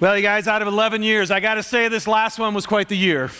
Well, 0.00 0.16
you 0.16 0.22
guys, 0.22 0.46
out 0.46 0.62
of 0.62 0.68
11 0.68 1.02
years, 1.02 1.32
I 1.32 1.40
got 1.40 1.54
to 1.54 1.62
say 1.64 1.88
this 1.88 2.06
last 2.06 2.38
one 2.38 2.54
was 2.54 2.66
quite 2.66 2.88
the 2.88 2.96
year. 2.96 3.32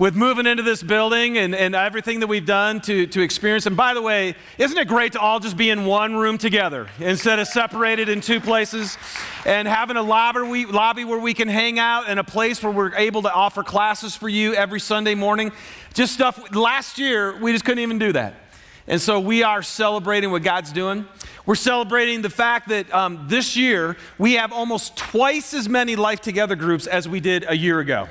With 0.00 0.16
moving 0.16 0.44
into 0.44 0.64
this 0.64 0.82
building 0.82 1.38
and, 1.38 1.54
and 1.54 1.76
everything 1.76 2.18
that 2.20 2.26
we've 2.26 2.44
done 2.44 2.80
to, 2.80 3.06
to 3.06 3.20
experience. 3.20 3.66
And 3.66 3.76
by 3.76 3.94
the 3.94 4.02
way, 4.02 4.34
isn't 4.58 4.76
it 4.76 4.88
great 4.88 5.12
to 5.12 5.20
all 5.20 5.38
just 5.38 5.56
be 5.56 5.70
in 5.70 5.84
one 5.84 6.16
room 6.16 6.38
together 6.38 6.88
instead 6.98 7.38
of 7.38 7.46
separated 7.46 8.08
in 8.08 8.20
two 8.20 8.40
places? 8.40 8.98
And 9.46 9.68
having 9.68 9.96
a 9.96 10.02
lobby, 10.02 10.66
lobby 10.66 11.04
where 11.04 11.20
we 11.20 11.34
can 11.34 11.46
hang 11.46 11.78
out 11.78 12.08
and 12.08 12.18
a 12.18 12.24
place 12.24 12.60
where 12.64 12.72
we're 12.72 12.96
able 12.96 13.22
to 13.22 13.32
offer 13.32 13.62
classes 13.62 14.16
for 14.16 14.28
you 14.28 14.54
every 14.54 14.80
Sunday 14.80 15.14
morning. 15.14 15.52
Just 15.94 16.14
stuff. 16.14 16.52
Last 16.52 16.98
year, 16.98 17.36
we 17.36 17.52
just 17.52 17.64
couldn't 17.64 17.84
even 17.84 18.00
do 18.00 18.12
that. 18.14 18.34
And 18.88 19.00
so 19.00 19.20
we 19.20 19.44
are 19.44 19.62
celebrating 19.62 20.32
what 20.32 20.42
God's 20.42 20.72
doing. 20.72 21.06
We're 21.46 21.54
celebrating 21.54 22.22
the 22.22 22.30
fact 22.30 22.68
that 22.68 22.92
um, 22.92 23.26
this 23.28 23.56
year 23.56 23.96
we 24.18 24.34
have 24.34 24.52
almost 24.52 24.96
twice 24.96 25.54
as 25.54 25.68
many 25.68 25.96
Life 25.96 26.20
Together 26.20 26.56
groups 26.56 26.86
as 26.86 27.08
we 27.08 27.20
did 27.20 27.44
a 27.48 27.56
year 27.56 27.80
ago. 27.80 28.08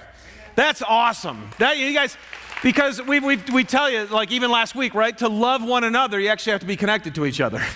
That's 0.56 0.82
awesome. 0.82 1.50
That, 1.60 1.78
you 1.78 1.94
guys, 1.94 2.18
because 2.64 3.02
we, 3.02 3.20
we, 3.20 3.38
we 3.54 3.64
tell 3.64 3.90
you, 3.90 4.06
like 4.08 4.32
even 4.32 4.52
last 4.52 4.76
week, 4.76 4.94
right? 4.94 5.18
To 5.20 5.30
love 5.30 5.64
one 5.64 5.84
another, 5.84 6.20
you 6.20 6.30
actually 6.30 6.52
have 6.52 6.62
to 6.62 6.68
be 6.68 6.76
connected 6.76 7.16
to 7.16 7.26
each 7.26 7.42
other. 7.42 7.64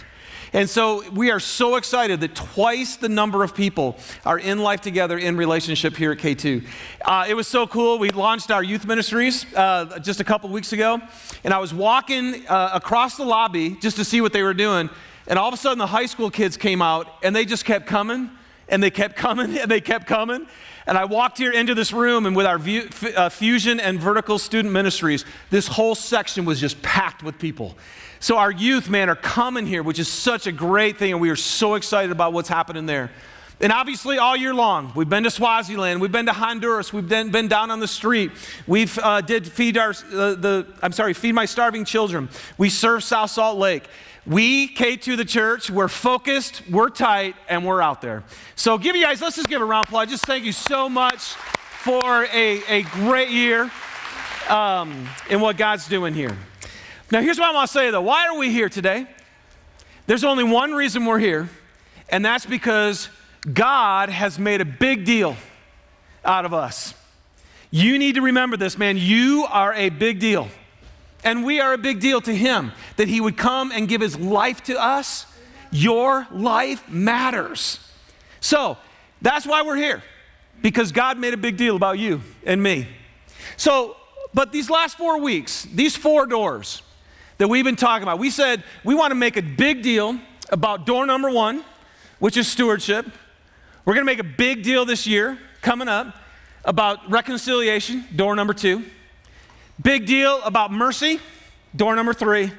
And 0.56 0.70
so 0.70 1.10
we 1.10 1.32
are 1.32 1.40
so 1.40 1.78
excited 1.78 2.22
that 2.22 2.36
twice 2.36 2.96
the 2.98 3.10
number 3.10 3.44
of 3.44 3.56
people 3.56 3.98
are 4.24 4.38
in 4.38 4.60
life 4.60 4.82
together 4.82 5.18
in 5.18 5.36
relationship 5.36 5.96
here 5.98 6.12
at 6.12 6.20
K2. 6.20 6.64
Uh, 7.04 7.26
it 7.28 7.34
was 7.34 7.48
so 7.48 7.66
cool. 7.66 7.98
We 7.98 8.12
launched 8.12 8.52
our 8.52 8.62
youth 8.62 8.86
ministries 8.86 9.52
uh, 9.56 9.98
just 9.98 10.20
a 10.20 10.24
couple 10.24 10.52
weeks 10.52 10.72
ago, 10.72 11.02
and 11.44 11.56
I 11.56 11.58
was 11.58 11.74
walking 11.74 12.48
uh, 12.48 12.70
across 12.72 13.18
the 13.18 13.26
lobby 13.26 13.72
just 13.82 13.98
to 13.98 14.06
see 14.06 14.22
what 14.22 14.32
they 14.32 14.44
were 14.44 14.54
doing, 14.54 14.92
and 15.28 15.40
all 15.40 15.48
of 15.48 15.54
a 15.54 15.58
sudden 15.58 15.78
the 15.78 15.88
high 15.88 16.06
school 16.06 16.30
kids 16.30 16.58
came 16.58 16.82
out, 16.82 17.08
and 17.24 17.36
they 17.36 17.46
just 17.46 17.66
kept 17.66 17.88
coming, 17.88 18.30
and 18.68 18.82
they 18.82 18.92
kept 18.92 19.16
coming, 19.16 19.58
and 19.60 19.70
they 19.70 19.82
kept 19.82 20.08
coming. 20.08 20.48
And 20.86 20.98
I 20.98 21.06
walked 21.06 21.38
here 21.38 21.52
into 21.52 21.74
this 21.74 21.94
room, 21.94 22.26
and 22.26 22.36
with 22.36 22.46
our 22.46 22.60
view, 22.60 22.90
uh, 23.16 23.30
fusion 23.30 23.80
and 23.80 24.00
vertical 24.00 24.38
student 24.38 24.74
ministries, 24.74 25.24
this 25.50 25.68
whole 25.68 25.96
section 25.96 26.44
was 26.44 26.60
just 26.60 26.82
packed 26.82 27.24
with 27.24 27.40
people. 27.40 27.78
So 28.20 28.38
our 28.38 28.52
youth, 28.52 28.90
man, 28.90 29.10
are 29.10 29.16
coming 29.16 29.66
here, 29.66 29.84
which 29.84 30.00
is 30.00 30.08
such 30.08 30.48
a 30.48 30.52
great 30.52 30.98
thing, 30.98 31.12
and 31.12 31.22
we 31.22 31.30
are 31.30 31.36
so 31.36 31.76
excited 31.76 32.12
about 32.12 32.34
what's 32.34 32.50
happening 32.50 32.86
there. 32.86 33.12
And 33.62 33.72
obviously, 33.72 34.18
all 34.18 34.36
year 34.36 34.54
long, 34.54 34.92
we've 34.94 35.08
been 35.08 35.24
to 35.24 35.32
Swaziland, 35.32 36.02
we've 36.02 36.12
been 36.12 36.26
to 36.26 36.34
Honduras, 36.34 36.92
we've 36.92 37.08
been, 37.08 37.32
been 37.32 37.48
down 37.48 37.72
on 37.72 37.80
the 37.80 37.88
street. 37.88 38.32
We've 38.68 38.98
uh, 39.00 39.22
did 39.22 39.48
feed 39.48 39.78
our 39.78 39.92
uh, 39.92 40.36
the 40.36 40.68
I'm 40.82 40.92
sorry, 40.92 41.14
feed 41.14 41.34
my 41.34 41.46
starving 41.46 41.86
children. 41.86 42.28
We 42.58 42.70
serve 42.70 43.04
South 43.04 43.32
Salt 43.32 43.58
Lake. 43.58 43.84
We, 44.26 44.74
K2 44.74 45.18
the 45.18 45.26
church, 45.26 45.70
we're 45.70 45.90
focused, 45.90 46.62
we're 46.70 46.90
tight, 46.90 47.36
and 47.50 47.66
we're 47.66 47.82
out 47.82 48.02
there. 48.02 48.24
So 48.56 48.78
give 48.78 48.96
you 48.96 49.04
guys, 49.04 49.22
let's 49.22 49.36
just 49.36 49.50
give 49.50 49.62
a 49.62 49.66
round 49.66 49.84
of 49.84 49.90
applause. 49.90 50.10
Just 50.10 50.26
thank 50.26 50.46
you 50.46 50.54
so 50.54 50.88
much 50.88 51.20
for 51.20 52.24
a, 52.26 52.64
a 52.70 52.84
great 52.84 53.30
year 53.30 53.70
um, 54.48 55.10
in 55.30 55.42
what 55.42 55.58
God's 55.58 55.90
doing 55.90 56.14
here. 56.14 56.38
Now, 57.12 57.22
here's 57.22 57.38
what 57.38 57.50
I 57.50 57.54
want 57.54 57.68
to 57.68 57.74
say 57.74 57.92
though. 57.92 58.02
Why 58.02 58.28
are 58.28 58.38
we 58.38 58.50
here 58.50 58.70
today? 58.70 59.08
There's 60.08 60.24
only 60.24 60.46
one 60.46 60.72
reason 60.72 61.06
we're 61.06 61.20
here, 61.20 61.50
and 62.08 62.24
that's 62.24 62.46
because 62.46 63.10
God 63.52 64.08
has 64.08 64.40
made 64.40 64.62
a 64.62 64.66
big 64.66 65.04
deal 65.04 65.36
out 66.24 66.46
of 66.46 66.54
us. 66.54 66.94
You 67.72 68.00
need 68.00 68.16
to 68.16 68.22
remember 68.22 68.56
this, 68.56 68.78
man. 68.78 68.98
You 68.98 69.46
are 69.50 69.74
a 69.74 69.90
big 69.90 70.20
deal. 70.20 70.48
And 71.24 71.46
we 71.46 71.60
are 71.60 71.74
a 71.74 71.78
big 71.78 72.00
deal 72.00 72.22
to 72.22 72.36
Him 72.36 72.72
that 72.98 73.08
He 73.08 73.22
would 73.22 73.38
come 73.38 73.72
and 73.72 73.88
give 73.88 74.02
His 74.02 74.18
life 74.18 74.64
to 74.64 74.82
us. 74.82 75.26
Your 75.72 76.28
life 76.32 76.88
matters. 76.90 77.80
So 78.40 78.78
that's 79.22 79.46
why 79.46 79.62
we're 79.64 79.78
here, 79.78 80.04
because 80.62 80.92
God 80.92 81.18
made 81.18 81.34
a 81.34 81.38
big 81.38 81.58
deal 81.58 81.76
about 81.76 81.98
you 81.98 82.22
and 82.46 82.62
me. 82.62 82.88
So, 83.58 83.96
but 84.34 84.52
these 84.52 84.70
last 84.70 84.98
four 84.98 85.20
weeks, 85.20 85.64
these 85.64 85.96
four 85.96 86.26
doors, 86.26 86.82
that 87.38 87.48
we've 87.48 87.66
been 87.66 87.76
talking 87.76 88.04
about. 88.04 88.20
We 88.20 88.30
said 88.30 88.64
we 88.84 88.96
want 88.96 89.12
to 89.12 89.16
make 89.16 89.38
a 89.38 89.42
big 89.42 89.82
deal 89.82 90.18
about 90.50 90.86
door 90.86 91.06
number 91.06 91.30
one, 91.30 91.64
which 92.20 92.38
is 92.38 92.48
stewardship. 92.48 93.06
We're 93.86 93.96
going 93.96 94.06
to 94.06 94.12
make 94.12 94.20
a 94.20 94.24
big 94.38 94.64
deal 94.64 94.86
this 94.86 95.06
year, 95.06 95.38
coming 95.62 95.88
up, 95.88 96.16
about 96.64 97.12
reconciliation, 97.12 98.06
door 98.16 98.36
number 98.36 98.54
two. 98.54 98.86
Big 99.82 100.06
deal 100.06 100.42
about 100.44 100.72
mercy, 100.72 101.20
door 101.76 101.96
number 101.96 102.14
three. 102.14 102.52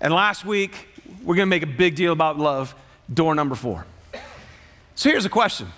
And 0.00 0.12
last 0.12 0.44
week, 0.44 0.88
we're 1.22 1.34
going 1.34 1.46
to 1.46 1.50
make 1.50 1.62
a 1.62 1.66
big 1.66 1.94
deal 1.94 2.12
about 2.12 2.38
love, 2.38 2.74
door 3.12 3.34
number 3.34 3.54
four. 3.54 3.86
So 4.94 5.08
here's 5.08 5.24
a 5.24 5.30
question 5.30 5.68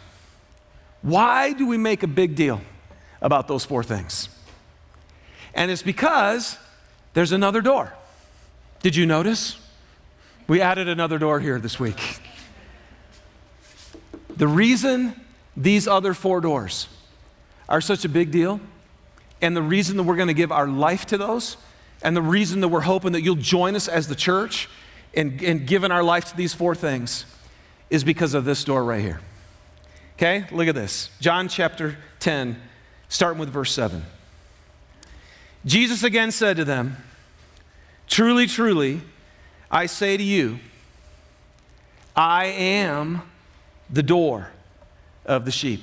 Why 1.02 1.52
do 1.52 1.66
we 1.66 1.78
make 1.78 2.02
a 2.02 2.08
big 2.08 2.34
deal 2.34 2.60
about 3.20 3.48
those 3.48 3.64
four 3.64 3.84
things? 3.84 4.28
And 5.54 5.70
it's 5.70 5.82
because 5.82 6.58
there's 7.14 7.32
another 7.32 7.60
door. 7.60 7.92
Did 8.82 8.96
you 8.96 9.06
notice? 9.06 9.58
We 10.48 10.60
added 10.60 10.88
another 10.88 11.18
door 11.18 11.38
here 11.38 11.60
this 11.60 11.78
week. 11.78 12.20
The 14.36 14.48
reason 14.48 15.14
these 15.56 15.86
other 15.86 16.14
four 16.14 16.40
doors 16.40 16.88
are 17.68 17.80
such 17.80 18.04
a 18.04 18.08
big 18.08 18.30
deal, 18.30 18.60
and 19.42 19.56
the 19.56 19.62
reason 19.62 19.96
that 19.96 20.04
we're 20.04 20.16
going 20.16 20.28
to 20.28 20.34
give 20.34 20.52
our 20.52 20.68
life 20.68 21.04
to 21.06 21.18
those, 21.18 21.56
and 22.02 22.16
the 22.16 22.22
reason 22.22 22.60
that 22.60 22.68
we're 22.68 22.80
hoping 22.80 23.12
that 23.12 23.22
you'll 23.22 23.34
join 23.34 23.76
us 23.76 23.88
as 23.88 24.06
the 24.06 24.14
church 24.14 24.68
in, 25.12 25.40
in 25.40 25.66
giving 25.66 25.90
our 25.90 26.02
life 26.02 26.26
to 26.26 26.36
these 26.36 26.54
four 26.54 26.74
things, 26.74 27.26
is 27.90 28.04
because 28.04 28.32
of 28.32 28.44
this 28.44 28.64
door 28.64 28.82
right 28.82 29.02
here. 29.02 29.20
Okay, 30.16 30.46
look 30.52 30.68
at 30.68 30.74
this. 30.74 31.10
John 31.20 31.48
chapter 31.48 31.98
10, 32.20 32.56
starting 33.08 33.40
with 33.40 33.50
verse 33.50 33.72
7. 33.72 34.02
Jesus 35.66 36.02
again 36.02 36.30
said 36.30 36.56
to 36.56 36.64
them, 36.64 36.96
Truly, 38.06 38.46
truly, 38.46 39.00
I 39.70 39.86
say 39.86 40.16
to 40.16 40.22
you, 40.22 40.58
I 42.14 42.46
am 42.46 43.22
the 43.90 44.02
door 44.02 44.50
of 45.24 45.44
the 45.44 45.50
sheep. 45.50 45.82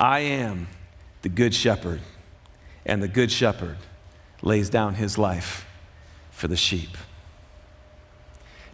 I 0.00 0.20
am 0.20 0.66
the 1.20 1.28
good 1.28 1.54
shepherd, 1.54 2.00
and 2.86 3.02
the 3.02 3.08
good 3.08 3.30
shepherd 3.30 3.76
lays 4.40 4.70
down 4.70 4.94
his 4.94 5.18
life 5.18 5.66
for 6.30 6.48
the 6.48 6.56
sheep. 6.56 6.96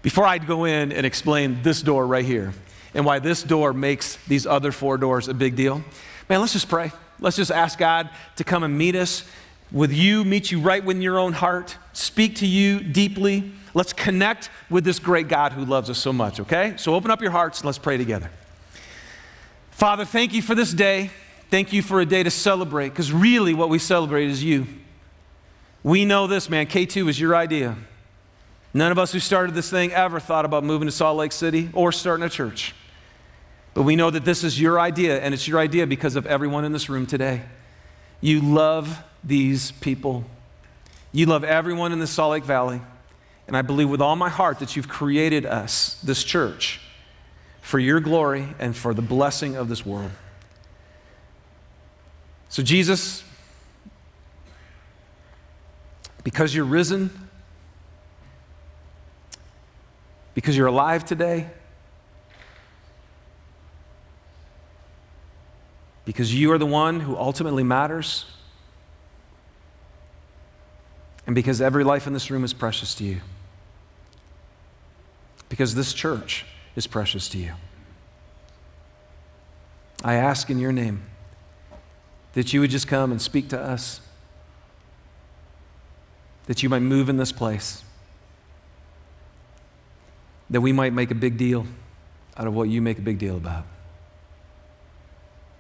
Before 0.03 0.25
I 0.25 0.39
go 0.39 0.67
in 0.67 0.93
and 0.93 1.05
explain 1.05 1.65
this 1.65 1.83
door 1.83 2.07
right 2.07 2.25
here 2.25 2.55
and 2.95 3.05
why 3.05 3.19
this 3.19 3.43
door 3.43 3.73
makes 3.73 4.15
these 4.29 4.47
other 4.47 4.71
four 4.71 4.99
doors 4.99 5.27
a 5.27 5.35
big 5.35 5.57
deal, 5.57 5.83
man, 6.29 6.41
let's 6.41 6.53
just 6.53 6.69
pray. 6.69 6.93
Let's 7.19 7.37
just 7.37 7.51
ask 7.51 7.77
God 7.77 8.09
to 8.37 8.45
come 8.45 8.63
and 8.63 8.79
meet 8.79 8.95
us 8.95 9.25
with 9.73 9.93
you, 9.93 10.23
meet 10.23 10.53
you 10.53 10.61
right 10.61 10.85
within 10.85 11.03
your 11.03 11.19
own 11.19 11.33
heart, 11.33 11.77
speak 11.93 12.37
to 12.37 12.47
you 12.47 12.79
deeply. 12.79 13.51
Let's 13.75 13.93
connect 13.93 14.49
with 14.71 14.85
this 14.85 15.01
great 15.01 15.27
God 15.27 15.53
who 15.53 15.65
loves 15.65 15.91
us 15.91 15.99
so 15.99 16.13
much, 16.13 16.39
okay? 16.39 16.75
So 16.77 16.95
open 16.95 17.11
up 17.11 17.21
your 17.21 17.33
hearts 17.33 17.59
and 17.59 17.67
let's 17.67 17.79
pray 17.79 17.97
together. 17.97 18.31
Father, 19.77 20.07
thank 20.07 20.33
you 20.33 20.41
for 20.41 20.55
this 20.55 20.73
day. 20.73 21.11
Thank 21.51 21.75
you 21.75 21.83
for 21.83 22.01
a 22.01 22.07
day 22.07 22.23
to 22.23 22.31
celebrate, 22.31 22.89
because 22.89 23.13
really 23.13 23.53
what 23.53 23.69
we 23.69 23.79
celebrate 23.79 24.31
is 24.31 24.43
you. 24.43 24.67
We 25.83 26.07
know 26.07 26.27
this, 26.27 26.49
man. 26.49 26.67
K2 26.67 27.11
is 27.11 27.21
your 27.21 27.37
idea. 27.37 27.77
None 28.73 28.91
of 28.91 28.99
us 28.99 29.13
who 29.13 29.21
started 29.21 29.55
this 29.55 29.69
thing 29.69 29.93
ever 29.93 30.19
thought 30.19 30.47
about 30.47 30.65
moving 30.65 30.89
to 30.89 30.93
Salt 30.93 31.19
Lake 31.19 31.31
City 31.31 31.69
or 31.75 31.93
starting 31.93 32.25
a 32.25 32.31
church. 32.31 32.75
But 33.75 33.83
we 33.83 33.97
know 33.97 34.09
that 34.09 34.25
this 34.25 34.45
is 34.45 34.59
your 34.59 34.81
idea, 34.81 35.21
and 35.21 35.35
it's 35.35 35.47
your 35.47 35.59
idea 35.59 35.87
because 35.87 36.17
of 36.17 36.25
everyone 36.25 36.65
in 36.65 36.73
this 36.73 36.89
room 36.89 37.05
today. 37.05 37.43
You 38.23 38.41
love 38.41 39.03
these 39.23 39.73
people. 39.73 40.25
You 41.13 41.27
love 41.27 41.45
everyone 41.45 41.93
in 41.93 41.99
the 41.99 42.07
Salt 42.07 42.31
Lake 42.31 42.45
Valley. 42.45 42.81
And 43.47 43.55
I 43.55 43.61
believe 43.61 43.91
with 43.91 44.01
all 44.01 44.17
my 44.17 44.31
heart 44.31 44.59
that 44.61 44.75
you've 44.75 44.89
created 44.89 45.45
us, 45.45 46.01
this 46.01 46.25
church, 46.25 46.81
for 47.67 47.81
your 47.81 47.99
glory 47.99 48.47
and 48.61 48.77
for 48.77 48.95
the 48.95 49.03
blessing 49.03 49.57
of 49.57 49.69
this 49.69 49.85
world. 49.85 50.13
So, 52.49 52.63
Jesus, 52.63 53.25
because 56.23 56.55
you're 56.55 56.65
risen, 56.65 57.11
because 60.35 60.57
you're 60.57 60.69
alive 60.69 61.05
today, 61.05 61.51
because 66.05 66.33
you 66.33 66.53
are 66.53 66.59
the 66.59 66.67
one 66.67 67.01
who 67.01 67.17
ultimately 67.17 67.65
matters, 67.65 68.27
and 71.27 71.35
because 71.35 71.61
every 71.61 71.83
life 71.83 72.07
in 72.07 72.13
this 72.13 72.31
room 72.31 72.45
is 72.45 72.53
precious 72.53 72.95
to 72.95 73.03
you, 73.03 73.21
because 75.49 75.75
this 75.75 75.93
church 75.93 76.45
is 76.77 76.87
precious 76.87 77.29
to 77.31 77.39
you. 77.39 77.53
I 80.05 80.15
ask 80.15 80.51
in 80.51 80.59
your 80.59 80.73
name 80.73 81.03
that 82.35 82.53
you 82.53 82.61
would 82.61 82.71
just 82.71 82.87
come 82.87 83.11
and 83.11 83.21
speak 83.21 83.49
to 83.49 83.59
us, 83.59 84.01
that 86.47 86.63
you 86.63 86.69
might 86.69 86.81
move 86.81 87.09
in 87.09 87.17
this 87.17 87.33
place, 87.33 87.83
that 90.51 90.61
we 90.61 90.71
might 90.71 90.93
make 90.93 91.11
a 91.11 91.15
big 91.15 91.39
deal 91.39 91.67
out 92.37 92.47
of 92.47 92.55
what 92.55 92.69
you 92.69 92.83
make 92.83 92.99
a 92.99 93.03
big 93.03 93.19
deal 93.19 93.37
about. 93.37 93.65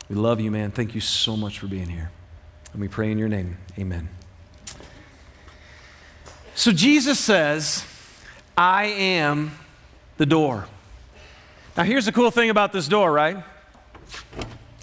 We 0.08 0.14
love 0.14 0.38
you, 0.38 0.50
man. 0.50 0.70
Thank 0.70 0.94
you 0.94 1.00
so 1.00 1.36
much 1.36 1.58
for 1.58 1.66
being 1.66 1.88
here. 1.88 2.10
And 2.72 2.80
we 2.80 2.88
pray 2.88 3.10
in 3.10 3.18
your 3.18 3.28
name. 3.28 3.56
Amen. 3.78 4.08
So 6.54 6.72
Jesus 6.72 7.18
says, 7.18 7.84
I 8.56 8.84
am 8.86 9.52
the 10.18 10.26
door. 10.26 10.66
Now, 11.76 11.84
here's 11.84 12.06
the 12.06 12.12
cool 12.12 12.31
thing 12.31 12.49
about 12.49 12.73
this 12.73 12.88
door, 12.88 13.12
right? 13.12 13.44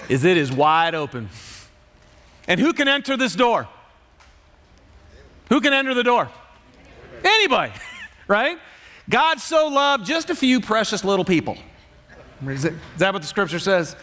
Is 0.09 0.23
it 0.23 0.37
is 0.37 0.51
wide 0.51 0.93
open. 0.93 1.29
And 2.47 2.59
who 2.59 2.73
can 2.73 2.87
enter 2.87 3.17
this 3.17 3.35
door? 3.35 3.67
Who 5.49 5.59
can 5.59 5.73
enter 5.73 5.93
the 5.93 6.03
door? 6.03 6.29
Anybody, 7.23 7.71
right? 8.27 8.59
God 9.09 9.39
so 9.39 9.67
loved 9.67 10.05
just 10.05 10.29
a 10.29 10.35
few 10.35 10.61
precious 10.61 11.03
little 11.03 11.25
people. 11.25 11.57
Is, 12.47 12.65
it, 12.65 12.73
is 12.73 12.79
that 12.99 13.13
what 13.13 13.21
the 13.21 13.27
scripture 13.27 13.59
says? 13.59 13.95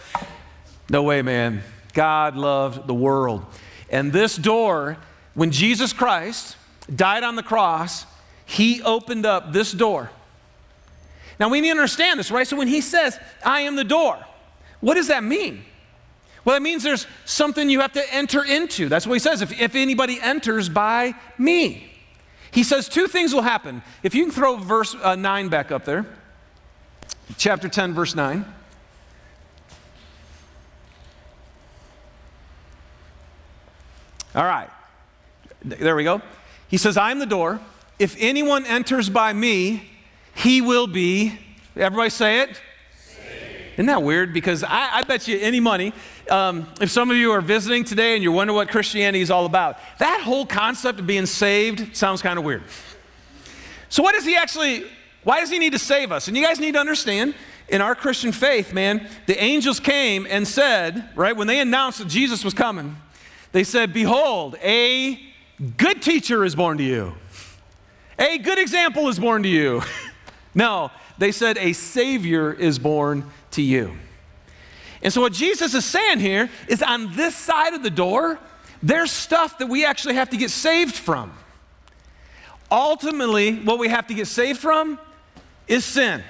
No 0.88 1.02
way, 1.02 1.22
man. 1.22 1.62
God 1.92 2.36
loved 2.36 2.86
the 2.86 2.94
world. 2.94 3.44
And 3.90 4.12
this 4.12 4.36
door, 4.36 4.96
when 5.34 5.50
Jesus 5.50 5.92
Christ 5.92 6.56
died 6.94 7.22
on 7.22 7.36
the 7.36 7.42
cross, 7.42 8.06
he 8.46 8.82
opened 8.82 9.26
up 9.26 9.52
this 9.52 9.70
door. 9.72 10.10
Now 11.40 11.48
we 11.48 11.62
need 11.62 11.68
to 11.68 11.72
understand 11.72 12.20
this, 12.20 12.30
right? 12.30 12.46
So 12.46 12.56
when 12.56 12.68
he 12.68 12.82
says, 12.82 13.18
I 13.42 13.62
am 13.62 13.74
the 13.74 13.84
door, 13.84 14.18
what 14.80 14.94
does 14.94 15.08
that 15.08 15.24
mean? 15.24 15.64
Well, 16.44 16.54
it 16.54 16.60
means 16.60 16.82
there's 16.82 17.06
something 17.24 17.70
you 17.70 17.80
have 17.80 17.94
to 17.94 18.14
enter 18.14 18.44
into. 18.44 18.90
That's 18.90 19.06
what 19.06 19.14
he 19.14 19.18
says. 19.18 19.40
If, 19.40 19.58
if 19.58 19.74
anybody 19.74 20.20
enters 20.20 20.68
by 20.68 21.14
me, 21.38 21.92
he 22.50 22.62
says 22.62 22.88
two 22.88 23.06
things 23.06 23.32
will 23.32 23.42
happen. 23.42 23.82
If 24.02 24.14
you 24.14 24.24
can 24.24 24.32
throw 24.32 24.56
verse 24.56 24.94
uh, 25.02 25.16
9 25.16 25.48
back 25.48 25.72
up 25.72 25.84
there, 25.84 26.06
chapter 27.38 27.68
10, 27.68 27.94
verse 27.94 28.14
9. 28.14 28.44
All 34.34 34.44
right, 34.44 34.70
there 35.62 35.96
we 35.96 36.04
go. 36.04 36.22
He 36.68 36.76
says, 36.76 36.96
I'm 36.96 37.18
the 37.18 37.26
door. 37.26 37.60
If 37.98 38.16
anyone 38.18 38.64
enters 38.64 39.10
by 39.10 39.32
me, 39.32 39.89
he 40.40 40.62
will 40.62 40.86
be, 40.86 41.38
everybody 41.76 42.08
say 42.08 42.40
it, 42.40 42.60
isn't 43.74 43.86
that 43.86 44.02
weird? 44.02 44.32
Because 44.32 44.64
I, 44.64 44.98
I 44.98 45.02
bet 45.02 45.28
you 45.28 45.38
any 45.38 45.60
money, 45.60 45.92
um, 46.30 46.66
if 46.80 46.90
some 46.90 47.10
of 47.10 47.16
you 47.18 47.30
are 47.32 47.42
visiting 47.42 47.84
today 47.84 48.14
and 48.14 48.22
you're 48.22 48.32
wondering 48.32 48.56
what 48.56 48.70
Christianity 48.70 49.20
is 49.20 49.30
all 49.30 49.44
about, 49.44 49.78
that 49.98 50.22
whole 50.22 50.46
concept 50.46 50.98
of 50.98 51.06
being 51.06 51.26
saved 51.26 51.94
sounds 51.94 52.22
kind 52.22 52.38
of 52.38 52.44
weird. 52.44 52.62
So, 53.90 54.02
what 54.02 54.14
does 54.14 54.24
he 54.24 54.34
actually, 54.34 54.84
why 55.24 55.40
does 55.40 55.50
he 55.50 55.58
need 55.58 55.72
to 55.72 55.78
save 55.78 56.10
us? 56.10 56.26
And 56.26 56.36
you 56.36 56.42
guys 56.42 56.58
need 56.58 56.72
to 56.72 56.80
understand, 56.80 57.34
in 57.68 57.82
our 57.82 57.94
Christian 57.94 58.32
faith, 58.32 58.72
man, 58.72 59.08
the 59.26 59.40
angels 59.42 59.78
came 59.78 60.26
and 60.28 60.48
said, 60.48 61.10
right, 61.14 61.36
when 61.36 61.48
they 61.48 61.60
announced 61.60 61.98
that 61.98 62.08
Jesus 62.08 62.44
was 62.44 62.54
coming, 62.54 62.96
they 63.52 63.64
said, 63.64 63.92
Behold, 63.92 64.56
a 64.62 65.20
good 65.76 66.00
teacher 66.00 66.44
is 66.44 66.54
born 66.54 66.78
to 66.78 66.84
you, 66.84 67.14
a 68.18 68.38
good 68.38 68.58
example 68.58 69.08
is 69.08 69.18
born 69.18 69.42
to 69.42 69.48
you. 69.48 69.82
no, 70.54 70.90
they 71.18 71.32
said, 71.32 71.58
A 71.58 71.72
Savior 71.72 72.52
is 72.52 72.78
born 72.78 73.24
to 73.52 73.62
you. 73.62 73.96
And 75.02 75.12
so, 75.12 75.20
what 75.20 75.32
Jesus 75.32 75.74
is 75.74 75.84
saying 75.84 76.20
here 76.20 76.50
is 76.68 76.82
on 76.82 77.14
this 77.14 77.34
side 77.34 77.74
of 77.74 77.82
the 77.82 77.90
door, 77.90 78.38
there's 78.82 79.10
stuff 79.10 79.58
that 79.58 79.68
we 79.68 79.84
actually 79.84 80.14
have 80.14 80.30
to 80.30 80.36
get 80.36 80.50
saved 80.50 80.94
from. 80.94 81.32
Ultimately, 82.70 83.56
what 83.56 83.78
we 83.78 83.88
have 83.88 84.06
to 84.08 84.14
get 84.14 84.26
saved 84.26 84.60
from 84.60 84.98
is 85.66 85.84
sin. 85.84 86.22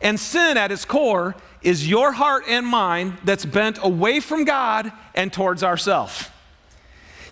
And 0.00 0.18
sin 0.18 0.56
at 0.56 0.72
its 0.72 0.84
core 0.84 1.34
is 1.62 1.88
your 1.88 2.12
heart 2.12 2.44
and 2.48 2.66
mind 2.66 3.18
that's 3.24 3.44
bent 3.44 3.78
away 3.82 4.20
from 4.20 4.44
God 4.44 4.92
and 5.14 5.32
towards 5.32 5.62
ourself. 5.62 6.32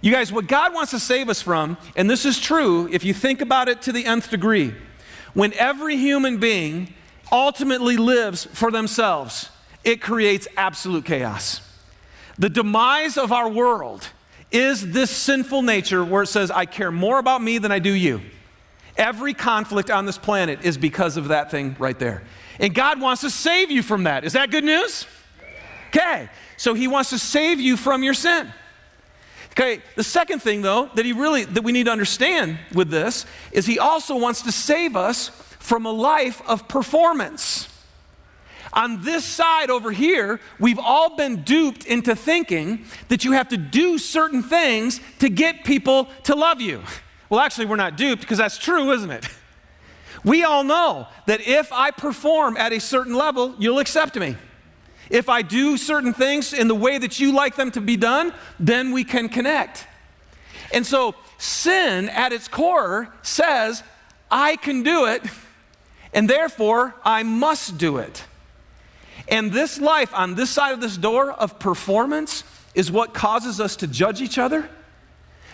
You 0.00 0.12
guys, 0.12 0.32
what 0.32 0.46
God 0.46 0.74
wants 0.74 0.90
to 0.90 0.98
save 0.98 1.28
us 1.28 1.40
from, 1.40 1.78
and 1.96 2.10
this 2.10 2.26
is 2.26 2.38
true 2.38 2.88
if 2.92 3.04
you 3.04 3.14
think 3.14 3.40
about 3.40 3.68
it 3.68 3.82
to 3.82 3.92
the 3.92 4.04
nth 4.04 4.30
degree, 4.30 4.74
when 5.34 5.52
every 5.54 5.96
human 5.96 6.38
being 6.38 6.94
ultimately 7.30 7.96
lives 7.96 8.44
for 8.44 8.70
themselves, 8.70 9.50
it 9.82 10.00
creates 10.00 10.48
absolute 10.56 11.04
chaos. 11.04 11.60
The 12.38 12.48
demise 12.48 13.16
of 13.16 13.32
our 13.32 13.48
world 13.48 14.08
is 14.50 14.92
this 14.92 15.10
sinful 15.10 15.62
nature 15.62 16.04
where 16.04 16.22
it 16.22 16.28
says, 16.28 16.50
I 16.50 16.64
care 16.64 16.92
more 16.92 17.18
about 17.18 17.42
me 17.42 17.58
than 17.58 17.72
I 17.72 17.80
do 17.80 17.92
you. 17.92 18.20
Every 18.96 19.34
conflict 19.34 19.90
on 19.90 20.06
this 20.06 20.18
planet 20.18 20.64
is 20.64 20.78
because 20.78 21.16
of 21.16 21.28
that 21.28 21.50
thing 21.50 21.74
right 21.78 21.98
there. 21.98 22.22
And 22.60 22.72
God 22.72 23.00
wants 23.00 23.22
to 23.22 23.30
save 23.30 23.70
you 23.70 23.82
from 23.82 24.04
that. 24.04 24.24
Is 24.24 24.34
that 24.34 24.50
good 24.50 24.64
news? 24.64 25.06
Okay, 25.88 26.28
so 26.56 26.74
He 26.74 26.86
wants 26.86 27.10
to 27.10 27.18
save 27.18 27.60
you 27.60 27.76
from 27.76 28.04
your 28.04 28.14
sin. 28.14 28.52
Okay, 29.56 29.82
the 29.94 30.02
second 30.02 30.40
thing 30.40 30.62
though 30.62 30.90
that 30.94 31.04
he 31.04 31.12
really 31.12 31.44
that 31.44 31.62
we 31.62 31.70
need 31.70 31.84
to 31.84 31.92
understand 31.92 32.58
with 32.74 32.90
this 32.90 33.24
is 33.52 33.66
he 33.66 33.78
also 33.78 34.16
wants 34.16 34.42
to 34.42 34.52
save 34.52 34.96
us 34.96 35.28
from 35.60 35.86
a 35.86 35.92
life 35.92 36.42
of 36.46 36.66
performance. 36.66 37.68
On 38.72 39.02
this 39.02 39.24
side 39.24 39.70
over 39.70 39.92
here, 39.92 40.40
we've 40.58 40.80
all 40.80 41.16
been 41.16 41.42
duped 41.42 41.86
into 41.86 42.16
thinking 42.16 42.84
that 43.06 43.24
you 43.24 43.30
have 43.32 43.48
to 43.50 43.56
do 43.56 43.96
certain 43.98 44.42
things 44.42 45.00
to 45.20 45.28
get 45.28 45.62
people 45.64 46.08
to 46.24 46.34
love 46.34 46.60
you. 46.60 46.82
Well, 47.30 47.40
actually, 47.40 47.66
we're 47.66 47.76
not 47.76 47.96
duped 47.96 48.20
because 48.20 48.38
that's 48.38 48.58
true, 48.58 48.92
isn't 48.92 49.10
it? 49.10 49.26
We 50.24 50.44
all 50.44 50.62
know 50.62 51.08
that 51.26 51.40
if 51.40 51.72
I 51.72 51.90
perform 51.90 52.56
at 52.56 52.72
a 52.72 52.78
certain 52.80 53.14
level, 53.14 53.54
you'll 53.58 53.78
accept 53.78 54.14
me. 54.16 54.36
If 55.10 55.28
I 55.28 55.42
do 55.42 55.76
certain 55.76 56.12
things 56.12 56.52
in 56.52 56.68
the 56.68 56.74
way 56.74 56.98
that 56.98 57.20
you 57.20 57.32
like 57.32 57.56
them 57.56 57.70
to 57.72 57.80
be 57.80 57.96
done, 57.96 58.32
then 58.58 58.92
we 58.92 59.04
can 59.04 59.28
connect. 59.28 59.86
And 60.72 60.84
so, 60.84 61.14
sin 61.38 62.08
at 62.08 62.32
its 62.32 62.48
core 62.48 63.12
says, 63.22 63.82
I 64.30 64.56
can 64.56 64.82
do 64.82 65.06
it 65.06 65.22
and 66.14 66.30
therefore 66.30 66.94
I 67.04 67.24
must 67.24 67.76
do 67.76 67.98
it. 67.98 68.24
And 69.28 69.52
this 69.52 69.80
life 69.80 70.14
on 70.14 70.36
this 70.36 70.50
side 70.50 70.72
of 70.72 70.80
this 70.80 70.96
door 70.96 71.32
of 71.32 71.58
performance 71.58 72.44
is 72.74 72.90
what 72.90 73.12
causes 73.12 73.60
us 73.60 73.76
to 73.76 73.86
judge 73.86 74.22
each 74.22 74.38
other. 74.38 74.68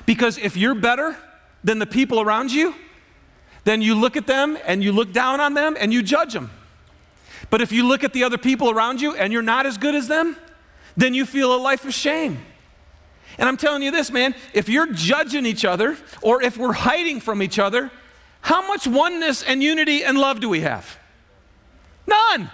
Because 0.06 0.38
if 0.38 0.56
you're 0.56 0.74
better 0.74 1.16
than 1.64 1.78
the 1.78 1.86
people 1.86 2.20
around 2.20 2.52
you, 2.52 2.74
then 3.64 3.82
you 3.82 3.94
look 3.94 4.16
at 4.16 4.26
them 4.26 4.58
and 4.66 4.82
you 4.82 4.92
look 4.92 5.12
down 5.12 5.40
on 5.40 5.54
them 5.54 5.76
and 5.78 5.92
you 5.92 6.02
judge 6.02 6.32
them. 6.32 6.50
But 7.50 7.60
if 7.60 7.72
you 7.72 7.86
look 7.86 8.04
at 8.04 8.12
the 8.12 8.24
other 8.24 8.38
people 8.38 8.70
around 8.70 9.00
you 9.00 9.14
and 9.14 9.32
you're 9.32 9.42
not 9.42 9.66
as 9.66 9.76
good 9.76 9.94
as 9.94 10.08
them, 10.08 10.36
then 10.96 11.14
you 11.14 11.26
feel 11.26 11.54
a 11.54 11.58
life 11.58 11.84
of 11.84 11.92
shame. 11.92 12.38
And 13.38 13.48
I'm 13.48 13.56
telling 13.56 13.82
you 13.82 13.90
this, 13.90 14.10
man, 14.10 14.34
if 14.52 14.68
you're 14.68 14.92
judging 14.92 15.46
each 15.46 15.64
other 15.64 15.96
or 16.22 16.42
if 16.42 16.56
we're 16.56 16.72
hiding 16.72 17.20
from 17.20 17.42
each 17.42 17.58
other, 17.58 17.90
how 18.40 18.66
much 18.66 18.86
oneness 18.86 19.42
and 19.42 19.62
unity 19.62 20.04
and 20.04 20.18
love 20.18 20.40
do 20.40 20.48
we 20.48 20.60
have? 20.60 20.98
None. 22.06 22.50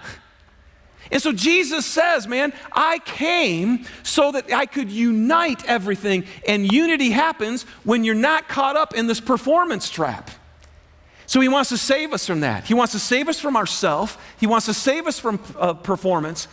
And 1.11 1.21
so 1.21 1.31
Jesus 1.31 1.85
says, 1.85 2.27
man, 2.27 2.53
I 2.71 2.99
came 2.99 3.85
so 4.03 4.31
that 4.33 4.51
I 4.51 4.65
could 4.65 4.91
unite 4.91 5.65
everything. 5.65 6.25
And 6.47 6.71
unity 6.71 7.11
happens 7.11 7.63
when 7.83 8.03
you're 8.03 8.15
not 8.15 8.47
caught 8.47 8.75
up 8.75 8.93
in 8.93 9.07
this 9.07 9.21
performance 9.21 9.89
trap. 9.89 10.29
So 11.27 11.41
he 11.41 11.49
wants 11.49 11.69
to 11.69 11.77
save 11.77 12.13
us 12.13 12.25
from 12.25 12.39
that. 12.39 12.63
He 12.63 12.73
wants 12.73 12.93
to 12.93 12.99
save 12.99 13.27
us 13.27 13.39
from 13.39 13.57
ourself. 13.57 14.17
He 14.39 14.47
wants 14.47 14.65
to 14.65 14.73
save 14.73 15.07
us 15.07 15.19
from 15.19 15.39
uh, 15.59 15.73
performance. 15.73 16.47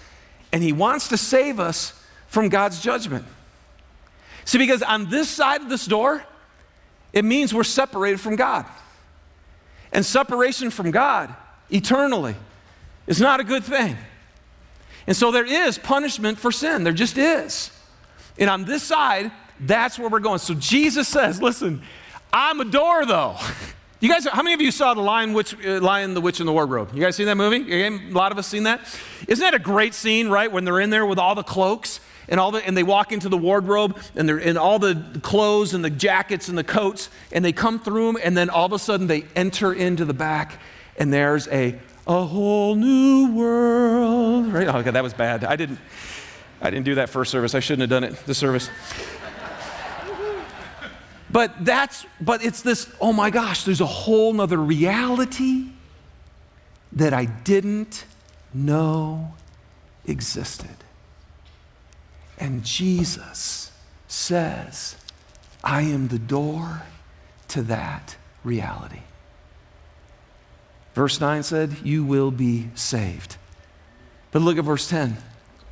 And 0.52 0.62
he 0.62 0.73
wants 0.73 1.09
to 1.09 1.16
save 1.16 1.61
us 1.61 1.99
from 2.26 2.49
God's 2.49 2.81
judgment. 2.81 3.25
See, 4.45 4.59
because 4.59 4.83
on 4.83 5.09
this 5.09 5.28
side 5.31 5.62
of 5.62 5.69
this 5.69 5.87
door, 5.87 6.25
it 7.12 7.25
means 7.25 7.54
we're 7.54 7.62
separated 7.62 8.21
from 8.21 8.35
God. 8.35 8.66
And 9.93 10.04
separation 10.04 10.71
from 10.71 10.90
God 10.90 11.33
eternally 11.71 12.35
is 13.07 13.21
not 13.21 13.38
a 13.38 13.45
good 13.45 13.62
thing. 13.62 13.97
And 15.07 15.16
so 15.16 15.31
there 15.31 15.47
is 15.47 15.78
punishment 15.78 16.38
for 16.38 16.50
sin. 16.50 16.83
There 16.83 16.93
just 16.93 17.16
is. 17.16 17.71
And 18.38 18.50
on 18.50 18.64
this 18.64 18.83
side, 18.83 19.31
that's 19.61 20.00
where 20.00 20.09
we're 20.09 20.19
going. 20.19 20.40
So 20.40 20.54
Jesus 20.54 21.07
says, 21.07 21.40
listen, 21.40 21.83
I'm 22.33 22.61
a 22.61 22.64
door 22.64 23.07
though. 23.07 23.37
You 24.04 24.11
guys, 24.11 24.26
how 24.26 24.42
many 24.42 24.52
of 24.52 24.61
you 24.61 24.70
saw 24.70 24.92
the 24.92 25.00
Lion, 25.00 25.32
Witch, 25.32 25.56
uh, 25.64 25.80
Lion, 25.80 26.12
the 26.12 26.20
Witch, 26.20 26.38
and 26.38 26.46
the 26.46 26.52
Wardrobe? 26.52 26.90
You 26.92 27.00
guys 27.00 27.16
seen 27.16 27.25
that 27.25 27.38
movie? 27.38 27.73
A 27.73 27.88
lot 28.11 28.32
of 28.32 28.38
us 28.38 28.46
seen 28.46 28.64
that. 28.64 28.82
Isn't 29.26 29.42
that 29.42 29.54
a 29.54 29.58
great 29.58 29.94
scene, 29.94 30.28
right? 30.28 30.52
When 30.52 30.66
they're 30.66 30.80
in 30.80 30.90
there 30.90 31.06
with 31.06 31.18
all 31.18 31.34
the 31.34 31.42
cloaks 31.42 32.00
and 32.28 32.38
all 32.38 32.50
the, 32.50 32.58
and 32.66 32.76
they 32.76 32.82
walk 32.82 33.12
into 33.12 33.30
the 33.30 33.38
wardrobe 33.38 33.99
and 34.14 34.28
they're 34.28 34.37
in 34.37 34.58
all 34.58 34.78
the 34.78 35.02
clothes 35.23 35.73
and 35.73 35.82
the 35.82 35.88
jackets 35.88 36.50
and 36.50 36.58
the 36.58 36.64
coats 36.64 37.08
and 37.32 37.42
they 37.42 37.52
come 37.52 37.80
through 37.80 38.12
them 38.12 38.20
and 38.23 38.37
then 38.37 38.50
all 38.50 38.66
of 38.66 38.75
a 38.75 38.78
sudden 38.78 39.06
they 39.06 39.25
enter 39.34 39.73
into 39.73 40.04
the 40.04 40.12
back 40.12 40.61
and 40.99 41.11
there's 41.11 41.49
a 41.49 41.78
a 42.06 42.25
whole 42.26 42.75
new 42.75 43.32
world 43.34 44.52
right 44.52 44.68
oh 44.68 44.80
okay 44.80 44.90
that 44.90 45.02
was 45.02 45.14
bad 45.14 45.42
i 45.44 45.56
didn't 45.56 45.78
i 46.61 46.68
didn't 46.68 46.84
do 46.84 46.96
that 46.96 47.08
first 47.08 47.30
service 47.30 47.54
i 47.54 47.61
shouldn't 47.61 47.80
have 47.80 47.88
done 47.88 48.04
it 48.04 48.14
the 48.26 48.34
service 48.34 48.68
but 51.35 51.64
that's 51.64 52.07
but 52.21 52.43
it's 52.43 52.62
this 52.62 52.91
oh 53.00 53.12
my 53.12 53.29
gosh 53.29 53.64
there's 53.64 53.83
a 53.83 53.87
whole 53.87 54.33
nother 54.33 54.57
reality 54.57 55.67
that 56.93 57.12
i 57.12 57.26
didn't 57.26 58.07
know 58.55 59.35
existed 60.07 60.76
and 62.38 62.64
Jesus 62.64 63.71
says, 64.09 64.97
I 65.62 65.83
am 65.83 66.09
the 66.09 66.19
door 66.19 66.83
to 67.49 67.62
that 67.62 68.17
reality. 68.43 69.00
Verse 70.95 71.21
9 71.21 71.43
said, 71.43 71.76
You 71.83 72.05
will 72.05 72.31
be 72.31 72.71
saved. 72.75 73.37
But 74.33 74.43
look 74.43 74.59
at 74.59 74.64
verse 74.64 74.88
10. 74.88 75.17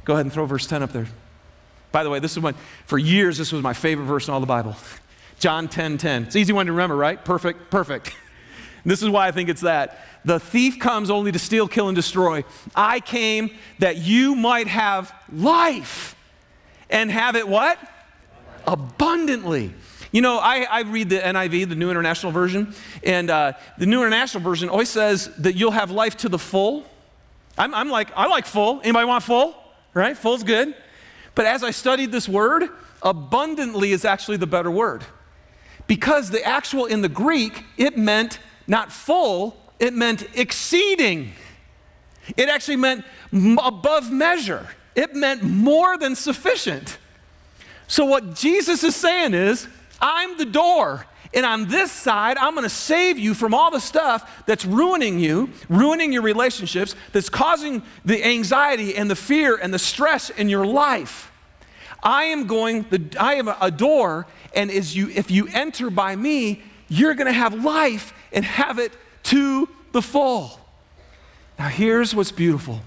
Go 0.05 0.15
ahead 0.15 0.27
and 0.27 0.33
throw 0.33 0.47
verse 0.47 0.67
10 0.67 0.83
up 0.83 0.93
there. 0.93 1.07
By 1.91 2.05
the 2.05 2.11
way, 2.11 2.21
this 2.21 2.33
is 2.33 2.39
one, 2.39 2.55
for 2.87 2.99
years, 2.99 3.37
this 3.39 3.53
was 3.53 3.63
my 3.63 3.75
favorite 3.75 4.07
verse 4.07 4.29
in 4.29 4.35
all 4.35 4.41
the 4.41 4.47
Bible. 4.47 4.77
John 5.43 5.67
10 5.67 5.99
10. 5.99 6.23
It's 6.23 6.37
an 6.37 6.41
easy 6.41 6.53
one 6.53 6.67
to 6.67 6.73
remember, 6.73 6.95
right? 6.95 7.23
Perfect, 7.23 7.69
perfect. 7.69 8.15
this 8.85 9.03
is 9.03 9.09
why 9.09 9.27
I 9.27 9.33
think 9.33 9.49
it's 9.49 9.63
that. 9.63 9.99
The 10.25 10.39
thief 10.39 10.79
comes 10.79 11.11
only 11.11 11.33
to 11.33 11.39
steal, 11.41 11.67
kill, 11.67 11.89
and 11.89 11.97
destroy. 11.97 12.45
I 12.77 13.01
came 13.01 13.51
that 13.81 13.97
you 13.97 14.37
might 14.37 14.69
have 14.69 15.13
life 15.33 16.15
and 16.89 17.11
have 17.11 17.35
it 17.35 17.49
what? 17.49 17.77
Abundantly. 18.69 19.75
You 20.13 20.21
know, 20.21 20.39
I, 20.39 20.61
I 20.63 20.83
read 20.83 21.09
the 21.09 21.19
NIV, 21.19 21.71
the 21.71 21.75
New 21.75 21.91
International 21.91 22.31
Version, 22.31 22.73
and 23.03 23.29
uh, 23.29 23.55
the 23.79 23.87
New 23.87 23.99
International 23.99 24.45
Version 24.45 24.69
always 24.69 24.91
says 24.91 25.27
that 25.39 25.57
you'll 25.57 25.73
have 25.73 25.91
life 25.91 26.19
to 26.19 26.29
the 26.29 26.39
full. 26.39 26.85
I'm, 27.59 27.75
I'm 27.75 27.91
like, 27.91 28.17
I 28.17 28.29
like 28.29 28.47
full. 28.47 28.81
Anybody 28.85 29.07
want 29.07 29.25
full? 29.25 29.57
Right? 29.93 30.17
Full's 30.17 30.45
good. 30.45 30.73
But 31.35 31.47
as 31.47 31.65
I 31.65 31.73
studied 31.73 32.13
this 32.13 32.29
word, 32.29 32.69
abundantly 33.03 33.91
is 33.91 34.05
actually 34.05 34.37
the 34.37 34.47
better 34.47 34.71
word. 34.71 35.05
Because 35.93 36.31
the 36.31 36.43
actual 36.43 36.87
in 36.87 37.03
the 37.03 37.09
Greek, 37.11 37.65
it 37.77 37.99
meant 37.99 38.39
not 38.67 38.91
full, 38.91 39.57
it 39.79 39.93
meant 39.93 40.27
exceeding. 40.35 41.33
It 42.35 42.49
actually 42.49 42.77
meant 42.77 43.05
above 43.59 44.11
measure 44.11 44.69
it 44.95 45.15
meant 45.15 45.43
more 45.43 45.97
than 45.97 46.15
sufficient. 46.15 46.99
So, 47.87 48.05
what 48.05 48.35
Jesus 48.35 48.85
is 48.85 48.97
saying 48.97 49.35
is, 49.35 49.69
I'm 50.01 50.39
the 50.39 50.45
door. 50.45 51.07
And 51.35 51.47
on 51.47 51.69
this 51.69 51.91
side, 51.91 52.37
I'm 52.37 52.55
going 52.55 52.65
to 52.65 52.71
save 52.71 53.19
you 53.19 53.33
from 53.33 53.55
all 53.55 53.71
the 53.71 53.81
stuff 53.81 54.45
that's 54.47 54.67
ruining 54.67 55.19
you, 55.19 55.51
ruining 55.71 56.13
your 56.13 56.23
relationships, 56.23 56.95
that's 57.13 57.31
causing 57.31 57.83
the 58.05 58.23
anxiety 58.23 58.97
and 58.97 59.11
the 59.11 59.17
fear 59.17 59.57
and 59.57 59.73
the 59.73 59.79
stress 59.79 60.29
in 60.29 60.51
your 60.51 60.67
life. 60.67 61.33
I 62.03 62.25
am 62.25 62.47
going, 62.47 62.85
the, 62.91 63.03
I 63.19 63.35
am 63.35 63.49
a 63.49 63.71
door, 63.71 64.27
and 64.55 64.71
as 64.71 64.97
you, 64.97 65.09
if 65.11 65.31
you 65.31 65.49
enter 65.53 65.91
by 65.91 66.17
me, 66.17 66.63
you're 66.89 67.15
going 67.15 67.27
to 67.27 67.33
have 67.33 67.65
life 67.65 68.13
and 68.33 68.45
have 68.45 68.79
it 68.79 68.93
to 69.25 69.69
the 69.93 70.03
full. 70.03 70.59
Now, 71.59 71.69
here's 71.69 72.15
what's 72.15 72.33
beautiful 72.33 72.81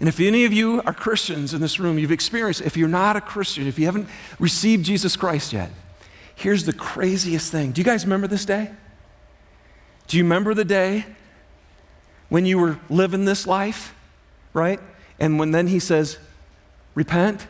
and 0.00 0.08
if 0.08 0.18
any 0.18 0.46
of 0.46 0.52
you 0.52 0.80
are 0.86 0.94
Christians 0.94 1.52
in 1.52 1.60
this 1.60 1.78
room, 1.78 1.98
you've 1.98 2.10
experienced, 2.10 2.62
if 2.62 2.76
you're 2.76 2.88
not 2.88 3.16
a 3.16 3.20
Christian, 3.20 3.66
if 3.66 3.78
you 3.78 3.84
haven't 3.84 4.08
received 4.38 4.86
Jesus 4.86 5.14
Christ 5.14 5.52
yet, 5.52 5.70
here's 6.34 6.64
the 6.64 6.72
craziest 6.72 7.52
thing. 7.52 7.72
Do 7.72 7.82
you 7.82 7.84
guys 7.84 8.04
remember 8.04 8.26
this 8.26 8.46
day? 8.46 8.70
Do 10.06 10.16
you 10.16 10.24
remember 10.24 10.54
the 10.54 10.64
day 10.64 11.04
when 12.30 12.46
you 12.46 12.58
were 12.58 12.78
living 12.88 13.26
this 13.26 13.46
life, 13.46 13.94
right? 14.54 14.80
And 15.18 15.38
when 15.38 15.50
then 15.50 15.66
he 15.66 15.78
says, 15.78 16.16
repent, 16.94 17.46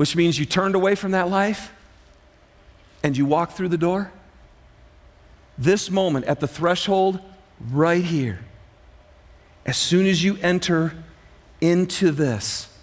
which 0.00 0.16
means 0.16 0.38
you 0.38 0.46
turned 0.46 0.74
away 0.74 0.94
from 0.94 1.10
that 1.10 1.28
life 1.28 1.74
and 3.02 3.14
you 3.14 3.26
walked 3.26 3.52
through 3.52 3.68
the 3.68 3.76
door? 3.76 4.10
This 5.58 5.90
moment 5.90 6.24
at 6.24 6.40
the 6.40 6.48
threshold, 6.48 7.20
right 7.70 8.02
here 8.02 8.38
as 9.66 9.76
soon 9.76 10.06
as 10.06 10.24
you 10.24 10.38
enter 10.40 10.94
into 11.60 12.12
this, 12.12 12.74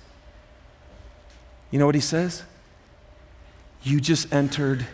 you 1.72 1.80
know 1.80 1.88
what 1.88 1.96
he 1.96 2.02
says? 2.02 2.44
You 3.82 4.00
just 4.00 4.32
entered 4.32 4.86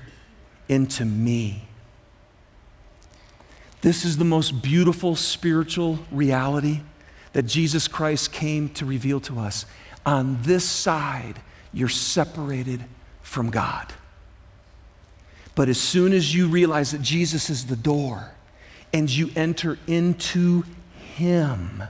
into 0.69 1.03
me. 1.03 1.67
This 3.81 4.05
is 4.05 4.15
the 4.17 4.23
most 4.23 4.61
beautiful 4.61 5.17
spiritual 5.17 5.99
reality 6.09 6.83
that 7.33 7.43
Jesus 7.43 7.89
Christ 7.89 8.31
came 8.31 8.69
to 8.75 8.85
reveal 8.85 9.19
to 9.19 9.39
us. 9.39 9.65
On 10.05 10.41
this 10.43 10.63
side, 10.63 11.41
you're 11.73 11.89
separated 11.89 12.83
from 13.21 13.49
God. 13.49 13.91
But 15.55 15.69
as 15.69 15.79
soon 15.79 16.13
as 16.13 16.33
you 16.33 16.47
realize 16.47 16.91
that 16.91 17.01
Jesus 17.01 17.49
is 17.49 17.65
the 17.65 17.75
door 17.75 18.31
and 18.91 19.09
you 19.09 19.29
enter 19.35 19.77
into 19.87 20.63
him, 21.13 21.83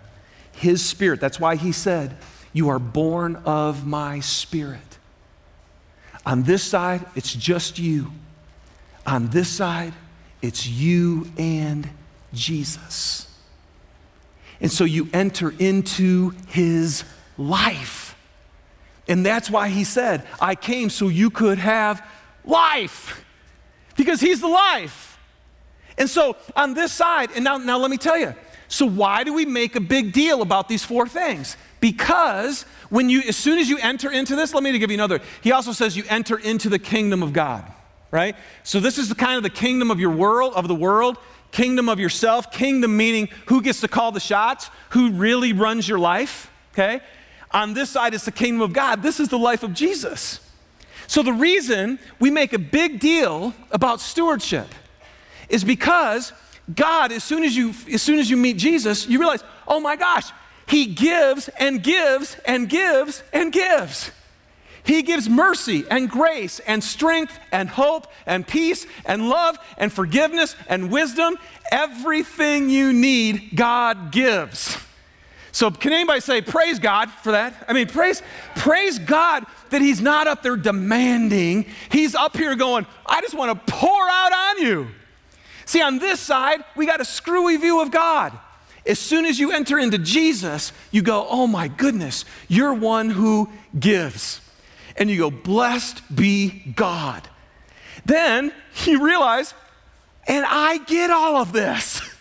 His 0.54 0.84
Spirit. 0.86 1.20
That's 1.20 1.40
why 1.40 1.56
He 1.56 1.72
said, 1.72 2.18
You 2.52 2.70
are 2.70 2.80
born 2.80 3.38
of 3.46 3.86
my 3.86 4.20
Spirit. 4.20 4.80
On 6.26 6.44
this 6.44 6.64
side, 6.64 7.06
it's 7.16 7.34
just 7.34 7.80
you. 7.80 8.12
On 9.06 9.28
this 9.30 9.50
side, 9.50 9.94
it's 10.42 10.68
you 10.68 11.28
and 11.38 11.90
Jesus. 12.34 13.30
And 14.62 14.72
so 14.72 14.84
you 14.84 15.10
enter 15.14 15.54
into 15.58 16.32
His 16.48 17.04
life. 17.38 18.03
And 19.08 19.26
that's 19.26 19.50
why 19.50 19.70
He 19.70 19.84
said, 19.84 20.26
I 20.40 20.56
came 20.56 20.90
so 20.90 21.08
you 21.08 21.30
could 21.30 21.58
have 21.58 22.06
life. 22.46 23.24
Because 23.96 24.22
He's 24.22 24.42
the 24.42 24.48
life. 24.48 25.18
And 25.98 26.10
so 26.10 26.36
on 26.56 26.74
this 26.74 26.92
side, 26.92 27.30
and 27.36 27.44
now, 27.44 27.58
now 27.58 27.78
let 27.78 27.92
me 27.92 27.98
tell 27.98 28.18
you, 28.18 28.34
so, 28.74 28.88
why 28.88 29.24
do 29.24 29.36
we 29.36 29.46
make 29.46 29.76
a 29.76 29.80
big 29.80 30.14
deal 30.14 30.42
about 30.42 30.68
these 30.68 30.84
four 30.84 31.08
things? 31.08 31.58
Because 31.80 32.64
when 32.90 33.08
you, 33.08 33.22
as 33.28 33.38
soon 33.38 33.60
as 33.60 33.70
you 33.70 33.78
enter 33.78 34.10
into 34.10 34.36
this, 34.36 34.52
let 34.52 34.64
me 34.64 34.76
give 34.80 34.90
you 34.90 34.96
another. 34.96 35.20
He 35.42 35.52
also 35.52 35.74
says 35.74 35.96
you 35.96 36.04
enter 36.10 36.40
into 36.40 36.70
the 36.70 36.80
kingdom 36.80 37.22
of 37.22 37.34
God, 37.34 37.72
right? 38.10 38.36
So, 38.64 38.80
this 38.80 38.98
is 38.98 39.10
the 39.10 39.16
kind 39.16 39.38
of 39.38 39.44
the 39.44 39.52
kingdom 39.52 39.92
of 39.92 40.00
your 40.00 40.10
world, 40.10 40.54
of 40.56 40.68
the 40.68 40.74
world, 40.74 41.20
kingdom 41.52 41.88
of 41.88 42.00
yourself, 42.00 42.52
kingdom 42.52 42.98
meaning 42.98 43.30
who 43.46 43.62
gets 43.62 43.80
to 43.82 43.88
call 43.88 44.12
the 44.12 44.20
shots, 44.20 44.72
who 44.90 45.12
really 45.12 45.54
runs 45.54 45.88
your 45.88 46.00
life, 46.00 46.50
okay? 46.74 47.02
On 47.54 47.74
this 47.74 47.90
side, 47.90 48.14
is 48.14 48.26
the 48.26 48.32
kingdom 48.32 48.62
of 48.62 48.74
God. 48.74 49.04
This 49.04 49.20
is 49.20 49.30
the 49.30 49.38
life 49.38 49.64
of 49.64 49.74
Jesus. 49.74 50.40
So, 51.08 51.22
the 51.22 51.34
reason 51.34 52.00
we 52.20 52.32
make 52.32 52.54
a 52.54 52.60
big 52.60 53.00
deal 53.00 53.54
about 53.72 54.02
stewardship 54.02 54.68
is 55.50 55.64
because 55.64 56.34
God, 56.74 57.12
as 57.12 57.24
soon 57.24 57.44
as 57.44 57.56
you 57.56 57.74
as 57.92 58.02
soon 58.02 58.20
as 58.20 58.30
you 58.30 58.38
meet 58.38 58.58
Jesus, 58.58 59.08
you 59.08 59.20
realize, 59.20 59.44
oh 59.68 59.80
my 59.80 59.96
gosh, 59.96 60.32
he 60.68 60.88
gives 60.88 61.50
and 61.50 61.84
gives 61.84 62.38
and 62.46 62.70
gives 62.70 63.22
and 63.34 63.52
gives. 63.52 64.12
He 64.86 65.02
gives 65.02 65.30
mercy 65.30 65.86
and 65.90 66.10
grace 66.10 66.60
and 66.60 66.84
strength 66.84 67.38
and 67.52 67.70
hope 67.70 68.08
and 68.26 68.46
peace 68.46 68.86
and 69.06 69.30
love 69.30 69.58
and 69.78 69.92
forgiveness 69.92 70.56
and 70.68 70.92
wisdom. 70.92 71.38
Everything 71.72 72.70
you 72.70 72.92
need, 72.92 73.52
God 73.56 74.12
gives. 74.12 74.78
So 75.54 75.70
can 75.70 75.94
anybody 75.94 76.20
say 76.20 76.42
praise 76.42 76.80
God 76.80 77.12
for 77.12 77.32
that? 77.32 77.54
I 77.68 77.74
mean, 77.74 77.88
praise, 77.88 78.24
praise 78.56 78.98
God 78.98 79.46
that 79.70 79.82
He's 79.82 80.02
not 80.02 80.26
up 80.26 80.42
there 80.42 80.58
demanding. 80.58 81.68
He's 81.92 82.16
up 82.16 82.36
here 82.36 82.56
going, 82.56 82.88
I 83.06 83.22
just 83.22 83.36
want 83.36 83.68
to 83.68 83.74
pour 83.74 84.10
out 84.10 84.34
on 84.34 84.64
you. 84.64 84.88
See, 85.66 85.80
on 85.80 86.00
this 86.00 86.20
side, 86.20 86.64
we 86.76 86.88
got 86.88 87.02
a 87.02 87.06
screwy 87.06 87.58
view 87.58 87.82
of 87.82 87.92
God. 87.92 88.38
As 88.86 88.98
soon 88.98 89.26
as 89.26 89.40
you 89.40 89.52
enter 89.52 89.78
into 89.78 90.00
Jesus, 90.00 90.74
you 90.90 91.04
go, 91.04 91.28
Oh 91.30 91.46
my 91.46 91.68
goodness, 91.68 92.26
you're 92.48 92.74
one 92.74 93.12
who 93.12 93.48
gives. 93.80 94.42
And 94.98 95.08
you 95.08 95.20
go, 95.20 95.30
Blessed 95.30 96.16
be 96.16 96.50
God. 96.76 97.30
Then 98.06 98.52
you 98.86 99.06
realize, 99.06 99.54
And 100.28 100.48
I 100.50 100.80
get 100.80 101.12
all 101.12 101.38
of 101.38 101.54
this. 101.54 102.02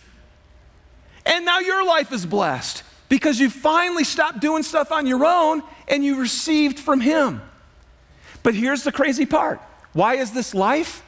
And 1.25 1.45
now 1.45 1.59
your 1.59 1.85
life 1.85 2.11
is 2.11 2.25
blessed 2.25 2.83
because 3.13 3.39
you 3.39 3.47
finally 3.47 4.03
stopped 4.03 4.39
doing 4.39 4.63
stuff 4.63 4.91
on 4.91 5.05
your 5.05 5.23
own 5.23 5.61
and 5.87 6.03
you 6.03 6.19
received 6.19 6.79
from 6.79 6.99
Him. 6.99 7.43
But 8.41 8.55
here's 8.55 8.81
the 8.81 8.91
crazy 8.91 9.27
part 9.27 9.61
why 9.93 10.15
is 10.15 10.31
this 10.31 10.55
life? 10.55 11.03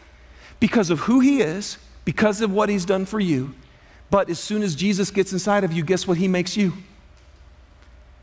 Because 0.60 0.92
of 0.92 1.00
who 1.00 1.20
He 1.20 1.42
is 1.42 1.80
because 2.06 2.42
of 2.42 2.52
what 2.52 2.70
he's 2.70 2.86
done 2.86 3.06
for 3.06 3.20
you. 3.20 3.54
But 4.10 4.30
as 4.30 4.40
soon 4.40 4.62
as 4.62 4.76
Jesus 4.76 5.12
gets 5.12 5.34
inside 5.34 5.64
of 5.64 5.74
you, 5.74 5.84
guess 5.84 6.08
what 6.08 6.18
he 6.18 6.28
makes 6.28 6.56
you? 6.56 6.74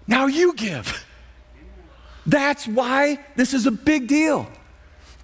Now 0.06 0.26
you 0.26 0.54
give. 0.54 1.04
That's 2.24 2.66
why 2.66 3.18
this 3.34 3.52
is 3.52 3.66
a 3.66 3.72
big 3.72 4.06
deal. 4.06 4.48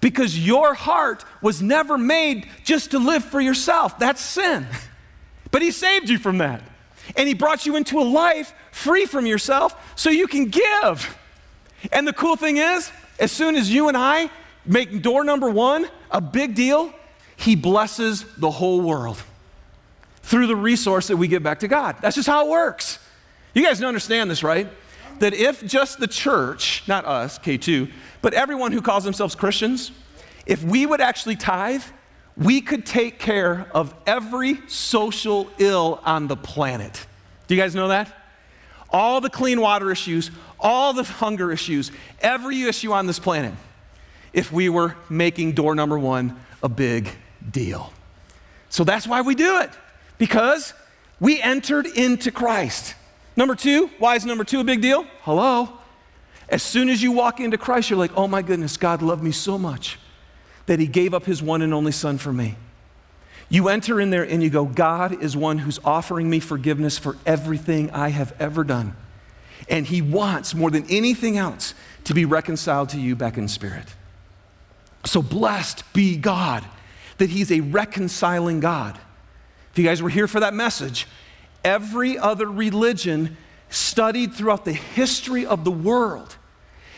Because 0.01 0.37
your 0.37 0.73
heart 0.73 1.23
was 1.41 1.61
never 1.61 1.97
made 1.97 2.47
just 2.63 2.91
to 2.91 2.99
live 2.99 3.23
for 3.23 3.39
yourself. 3.39 3.97
That's 3.97 4.21
sin. 4.21 4.67
But 5.51 5.61
He 5.61 5.71
saved 5.71 6.09
you 6.09 6.17
from 6.17 6.37
that. 6.37 6.61
And 7.15 7.27
He 7.27 7.33
brought 7.33 7.65
you 7.65 7.75
into 7.75 7.99
a 7.99 8.03
life 8.03 8.53
free 8.71 9.05
from 9.05 9.25
yourself 9.25 9.75
so 9.95 10.09
you 10.09 10.27
can 10.27 10.45
give. 10.45 11.17
And 11.91 12.07
the 12.07 12.13
cool 12.13 12.35
thing 12.35 12.57
is, 12.57 12.91
as 13.19 13.31
soon 13.31 13.55
as 13.55 13.71
you 13.73 13.87
and 13.87 13.97
I 13.97 14.29
make 14.65 15.01
door 15.01 15.23
number 15.23 15.49
one 15.49 15.87
a 16.11 16.21
big 16.21 16.55
deal, 16.55 16.93
He 17.35 17.55
blesses 17.55 18.25
the 18.37 18.51
whole 18.51 18.81
world 18.81 19.21
through 20.23 20.47
the 20.47 20.55
resource 20.55 21.07
that 21.07 21.17
we 21.17 21.27
give 21.27 21.41
back 21.41 21.59
to 21.59 21.67
God. 21.67 21.95
That's 22.01 22.15
just 22.15 22.27
how 22.27 22.45
it 22.45 22.49
works. 22.49 22.99
You 23.53 23.63
guys 23.63 23.81
understand 23.81 24.29
this, 24.29 24.43
right? 24.43 24.67
That 25.19 25.33
if 25.33 25.65
just 25.65 25.99
the 25.99 26.07
church, 26.07 26.83
not 26.87 27.05
us, 27.05 27.39
K2, 27.39 27.91
but 28.21 28.33
everyone 28.33 28.71
who 28.71 28.81
calls 28.81 29.03
themselves 29.03 29.35
Christians, 29.35 29.91
if 30.45 30.63
we 30.63 30.85
would 30.85 31.01
actually 31.01 31.35
tithe, 31.35 31.83
we 32.39 32.61
could 32.61 32.85
take 32.85 33.19
care 33.19 33.69
of 33.73 33.93
every 34.07 34.59
social 34.67 35.49
ill 35.57 35.99
on 36.05 36.27
the 36.27 36.37
planet. 36.37 37.05
Do 37.47 37.55
you 37.55 37.61
guys 37.61 37.75
know 37.75 37.89
that? 37.89 38.15
All 38.89 39.19
the 39.21 39.29
clean 39.29 39.59
water 39.59 39.91
issues, 39.91 40.31
all 40.59 40.93
the 40.93 41.03
hunger 41.03 41.51
issues, 41.51 41.91
every 42.21 42.63
issue 42.63 42.93
on 42.93 43.07
this 43.07 43.19
planet, 43.19 43.53
if 44.31 44.51
we 44.51 44.69
were 44.69 44.95
making 45.09 45.51
door 45.51 45.75
number 45.75 45.99
one 45.99 46.39
a 46.63 46.69
big 46.69 47.09
deal. 47.51 47.91
So 48.69 48.83
that's 48.83 49.05
why 49.05 49.21
we 49.21 49.35
do 49.35 49.59
it, 49.59 49.71
because 50.17 50.73
we 51.19 51.41
entered 51.41 51.87
into 51.87 52.31
Christ. 52.31 52.95
Number 53.35 53.55
two, 53.55 53.89
why 53.99 54.15
is 54.15 54.25
number 54.25 54.43
two 54.43 54.61
a 54.61 54.63
big 54.63 54.81
deal? 54.81 55.05
Hello. 55.21 55.69
As 56.47 56.63
soon 56.63 56.89
as 56.89 57.03
you 57.03 57.11
walk 57.11 57.39
into 57.39 57.57
Christ, 57.57 57.89
you're 57.89 57.99
like, 57.99 58.15
oh 58.15 58.27
my 58.27 58.41
goodness, 58.41 58.77
God 58.77 59.01
loved 59.01 59.23
me 59.23 59.31
so 59.31 59.57
much 59.57 59.99
that 60.69 60.79
he 60.79 60.85
gave 60.85 61.15
up 61.15 61.25
his 61.25 61.41
one 61.41 61.63
and 61.63 61.73
only 61.73 61.91
son 61.91 62.19
for 62.19 62.31
me. 62.31 62.55
You 63.49 63.69
enter 63.69 63.99
in 63.99 64.11
there 64.11 64.21
and 64.21 64.43
you 64.43 64.51
go, 64.51 64.65
God 64.65 65.23
is 65.23 65.35
one 65.35 65.57
who's 65.57 65.79
offering 65.83 66.29
me 66.29 66.39
forgiveness 66.39 66.95
for 66.95 67.17
everything 67.25 67.89
I 67.89 68.09
have 68.09 68.35
ever 68.39 68.63
done. 68.63 68.95
And 69.67 69.87
he 69.87 70.03
wants 70.03 70.53
more 70.53 70.69
than 70.69 70.85
anything 70.87 71.39
else 71.39 71.73
to 72.03 72.13
be 72.13 72.23
reconciled 72.23 72.89
to 72.89 72.99
you 72.99 73.15
back 73.15 73.35
in 73.35 73.47
spirit. 73.47 73.87
So 75.05 75.23
blessed 75.23 75.91
be 75.91 76.17
God 76.17 76.63
that 77.17 77.31
he's 77.31 77.51
a 77.51 77.61
reconciling 77.61 78.59
God. 78.59 78.95
If 79.71 79.79
you 79.79 79.85
guys 79.85 80.03
were 80.03 80.09
here 80.09 80.27
for 80.27 80.39
that 80.39 80.53
message, 80.53 81.07
every 81.63 82.15
other 82.15 82.45
religion 82.45 83.37
studied 83.71 84.35
throughout 84.35 84.65
the 84.65 84.73
history 84.73 85.47
of 85.47 85.63
the 85.63 85.71
world 85.71 86.37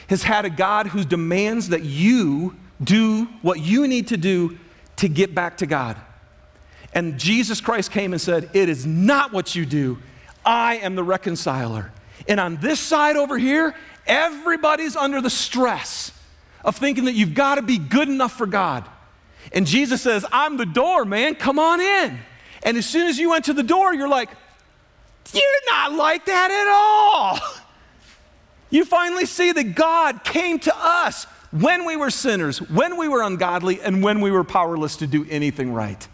has 0.10 0.24
had 0.24 0.44
a 0.44 0.50
God 0.50 0.88
who 0.88 1.06
demands 1.06 1.70
that 1.70 1.84
you 1.84 2.58
do 2.84 3.26
what 3.42 3.60
you 3.60 3.88
need 3.88 4.08
to 4.08 4.18
do 4.18 4.58
to 4.98 5.08
get 5.08 5.34
back 5.34 5.58
to 5.58 5.66
God. 5.66 5.98
And 6.94 7.18
Jesus 7.20 7.62
Christ 7.62 7.92
came 7.92 8.14
and 8.14 8.22
said, 8.22 8.50
It 8.54 8.70
is 8.70 8.86
not 8.86 9.32
what 9.32 9.56
you 9.56 9.66
do. 9.66 10.00
I 10.46 10.76
am 10.78 10.96
the 10.96 11.04
reconciler. 11.04 11.92
And 12.28 12.40
on 12.40 12.58
this 12.58 12.80
side 12.80 13.16
over 13.16 13.38
here, 13.38 13.76
everybody's 14.06 14.96
under 14.96 15.22
the 15.22 15.30
stress 15.30 16.12
of 16.64 16.76
thinking 16.76 17.06
that 17.06 17.14
you've 17.14 17.34
got 17.34 17.56
to 17.56 17.62
be 17.62 17.78
good 17.78 18.10
enough 18.10 18.34
for 18.34 18.46
God. 18.46 18.86
And 19.54 19.66
Jesus 19.66 20.02
says, 20.02 20.26
I'm 20.32 20.58
the 20.58 20.66
door, 20.66 21.06
man. 21.06 21.36
Come 21.36 21.58
on 21.58 21.82
in. 21.82 22.20
And 22.64 22.78
as 22.78 22.86
soon 22.86 23.08
as 23.08 23.18
you 23.18 23.34
enter 23.34 23.54
the 23.54 23.64
door, 23.64 23.94
you're 23.94 24.10
like, 24.10 24.30
You're 25.34 25.44
not 25.70 25.94
like 25.94 26.26
that 26.26 26.52
at 26.52 26.68
all. 26.68 27.40
You 28.74 28.86
finally 28.86 29.26
see 29.26 29.52
that 29.52 29.76
God 29.76 30.24
came 30.24 30.58
to 30.60 30.74
us 30.74 31.28
when 31.52 31.86
we 31.86 31.96
were 31.96 32.10
sinners, 32.10 32.62
when 32.62 32.98
we 32.98 33.08
were 33.08 33.22
ungodly, 33.22 33.82
and 33.82 34.02
when 34.02 34.22
we 34.22 34.32
were 34.32 34.44
powerless 34.44 34.98
to 34.98 35.08
do 35.08 35.26
anything 35.30 35.74
right. 35.74 36.08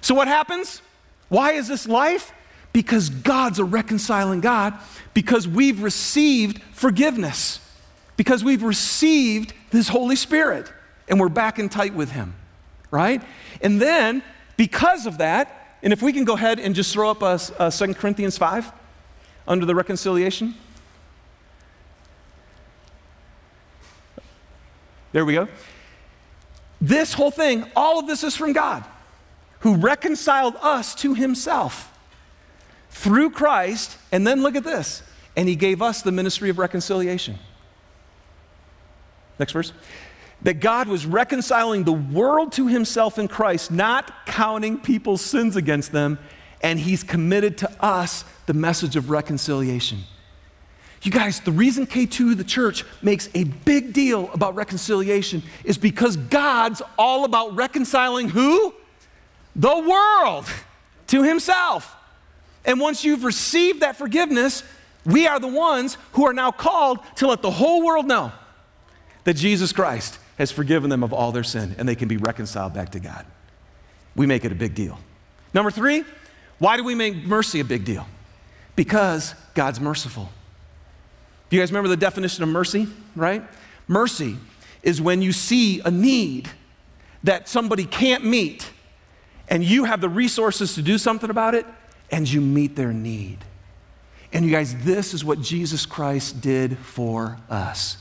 So, 0.00 0.14
what 0.14 0.28
happens? 0.28 0.82
Why 1.28 1.52
is 1.52 1.68
this 1.68 1.86
life? 1.86 2.32
Because 2.72 3.08
God's 3.08 3.58
a 3.58 3.64
reconciling 3.64 4.40
God, 4.40 4.74
because 5.14 5.46
we've 5.46 5.82
received 5.82 6.62
forgiveness, 6.72 7.60
because 8.16 8.44
we've 8.44 8.62
received 8.62 9.52
this 9.70 9.88
Holy 9.88 10.16
Spirit, 10.16 10.72
and 11.08 11.20
we're 11.20 11.28
back 11.28 11.58
in 11.58 11.68
tight 11.68 11.94
with 11.94 12.10
Him, 12.10 12.34
right? 12.90 13.22
And 13.60 13.80
then, 13.80 14.22
because 14.56 15.06
of 15.06 15.18
that, 15.18 15.78
and 15.82 15.92
if 15.92 16.02
we 16.02 16.12
can 16.12 16.24
go 16.24 16.34
ahead 16.34 16.58
and 16.58 16.74
just 16.74 16.92
throw 16.92 17.10
up 17.10 17.22
a, 17.22 17.38
a 17.58 17.70
2 17.70 17.94
Corinthians 17.94 18.38
5 18.38 18.72
under 19.46 19.66
the 19.66 19.74
reconciliation. 19.74 20.54
There 25.12 25.24
we 25.24 25.34
go. 25.34 25.48
This 26.80 27.14
whole 27.14 27.30
thing, 27.30 27.64
all 27.74 27.98
of 27.98 28.06
this 28.06 28.22
is 28.22 28.36
from 28.36 28.52
God, 28.52 28.84
who 29.60 29.76
reconciled 29.76 30.56
us 30.60 30.94
to 30.96 31.14
himself 31.14 31.92
through 32.90 33.30
Christ. 33.30 33.96
And 34.12 34.26
then 34.26 34.42
look 34.42 34.56
at 34.56 34.64
this. 34.64 35.02
And 35.36 35.48
he 35.48 35.56
gave 35.56 35.82
us 35.82 36.02
the 36.02 36.12
ministry 36.12 36.50
of 36.50 36.58
reconciliation. 36.58 37.38
Next 39.38 39.52
verse. 39.52 39.72
That 40.42 40.60
God 40.60 40.88
was 40.88 41.06
reconciling 41.06 41.84
the 41.84 41.92
world 41.92 42.52
to 42.52 42.68
himself 42.68 43.18
in 43.18 43.28
Christ, 43.28 43.70
not 43.70 44.26
counting 44.26 44.78
people's 44.78 45.22
sins 45.22 45.56
against 45.56 45.92
them. 45.92 46.18
And 46.62 46.78
he's 46.78 47.02
committed 47.02 47.58
to 47.58 47.84
us 47.84 48.24
the 48.46 48.54
message 48.54 48.96
of 48.96 49.10
reconciliation. 49.10 50.00
You 51.06 51.12
guys, 51.12 51.38
the 51.38 51.52
reason 51.52 51.86
K2, 51.86 52.36
the 52.36 52.42
church, 52.42 52.84
makes 53.00 53.28
a 53.32 53.44
big 53.44 53.92
deal 53.92 54.28
about 54.32 54.56
reconciliation 54.56 55.44
is 55.62 55.78
because 55.78 56.16
God's 56.16 56.82
all 56.98 57.24
about 57.24 57.54
reconciling 57.54 58.28
who? 58.28 58.74
The 59.54 59.78
world 59.78 60.46
to 61.06 61.22
Himself. 61.22 61.94
And 62.64 62.80
once 62.80 63.04
you've 63.04 63.22
received 63.22 63.82
that 63.82 63.94
forgiveness, 63.94 64.64
we 65.04 65.28
are 65.28 65.38
the 65.38 65.46
ones 65.46 65.96
who 66.14 66.26
are 66.26 66.32
now 66.32 66.50
called 66.50 66.98
to 67.16 67.28
let 67.28 67.40
the 67.40 67.52
whole 67.52 67.86
world 67.86 68.08
know 68.08 68.32
that 69.22 69.34
Jesus 69.34 69.72
Christ 69.72 70.18
has 70.38 70.50
forgiven 70.50 70.90
them 70.90 71.04
of 71.04 71.12
all 71.12 71.30
their 71.30 71.44
sin 71.44 71.76
and 71.78 71.88
they 71.88 71.94
can 71.94 72.08
be 72.08 72.16
reconciled 72.16 72.74
back 72.74 72.90
to 72.90 72.98
God. 72.98 73.24
We 74.16 74.26
make 74.26 74.44
it 74.44 74.50
a 74.50 74.56
big 74.56 74.74
deal. 74.74 74.98
Number 75.54 75.70
three, 75.70 76.02
why 76.58 76.76
do 76.76 76.82
we 76.82 76.96
make 76.96 77.14
mercy 77.14 77.60
a 77.60 77.64
big 77.64 77.84
deal? 77.84 78.08
Because 78.74 79.36
God's 79.54 79.80
merciful. 79.80 80.30
Do 81.48 81.56
you 81.56 81.62
guys 81.62 81.70
remember 81.70 81.88
the 81.88 81.96
definition 81.96 82.42
of 82.42 82.48
mercy, 82.48 82.88
right? 83.14 83.42
Mercy 83.86 84.36
is 84.82 85.00
when 85.00 85.22
you 85.22 85.32
see 85.32 85.80
a 85.80 85.90
need 85.90 86.48
that 87.24 87.48
somebody 87.48 87.84
can't 87.84 88.24
meet 88.24 88.70
and 89.48 89.62
you 89.62 89.84
have 89.84 90.00
the 90.00 90.08
resources 90.08 90.74
to 90.74 90.82
do 90.82 90.98
something 90.98 91.30
about 91.30 91.54
it 91.54 91.66
and 92.10 92.28
you 92.28 92.40
meet 92.40 92.76
their 92.76 92.92
need. 92.92 93.38
And 94.32 94.44
you 94.44 94.50
guys, 94.50 94.76
this 94.84 95.14
is 95.14 95.24
what 95.24 95.40
Jesus 95.40 95.86
Christ 95.86 96.40
did 96.40 96.78
for 96.78 97.38
us. 97.48 97.96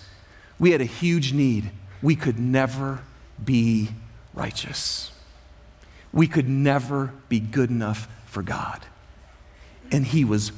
We 0.59 0.71
had 0.71 0.81
a 0.81 0.85
huge 0.85 1.33
need. 1.33 1.71
We 2.01 2.15
could 2.15 2.39
never 2.39 2.99
be 3.43 3.89
righteous. 4.33 5.11
We 6.11 6.27
could 6.27 6.49
never 6.49 7.13
be 7.29 7.39
good 7.39 7.69
enough 7.69 8.07
for 8.25 8.41
God. 8.41 8.85
And 9.91 10.05
He 10.05 10.25
was 10.25 10.51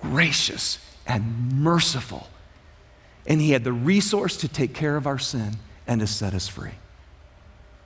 gracious 0.00 0.78
and 1.06 1.52
merciful. 1.52 2.28
And 3.26 3.40
He 3.40 3.50
had 3.50 3.64
the 3.64 3.72
resource 3.72 4.36
to 4.38 4.48
take 4.48 4.74
care 4.74 4.96
of 4.96 5.06
our 5.06 5.18
sin 5.18 5.56
and 5.86 6.00
to 6.00 6.06
set 6.06 6.34
us 6.34 6.48
free. 6.48 6.72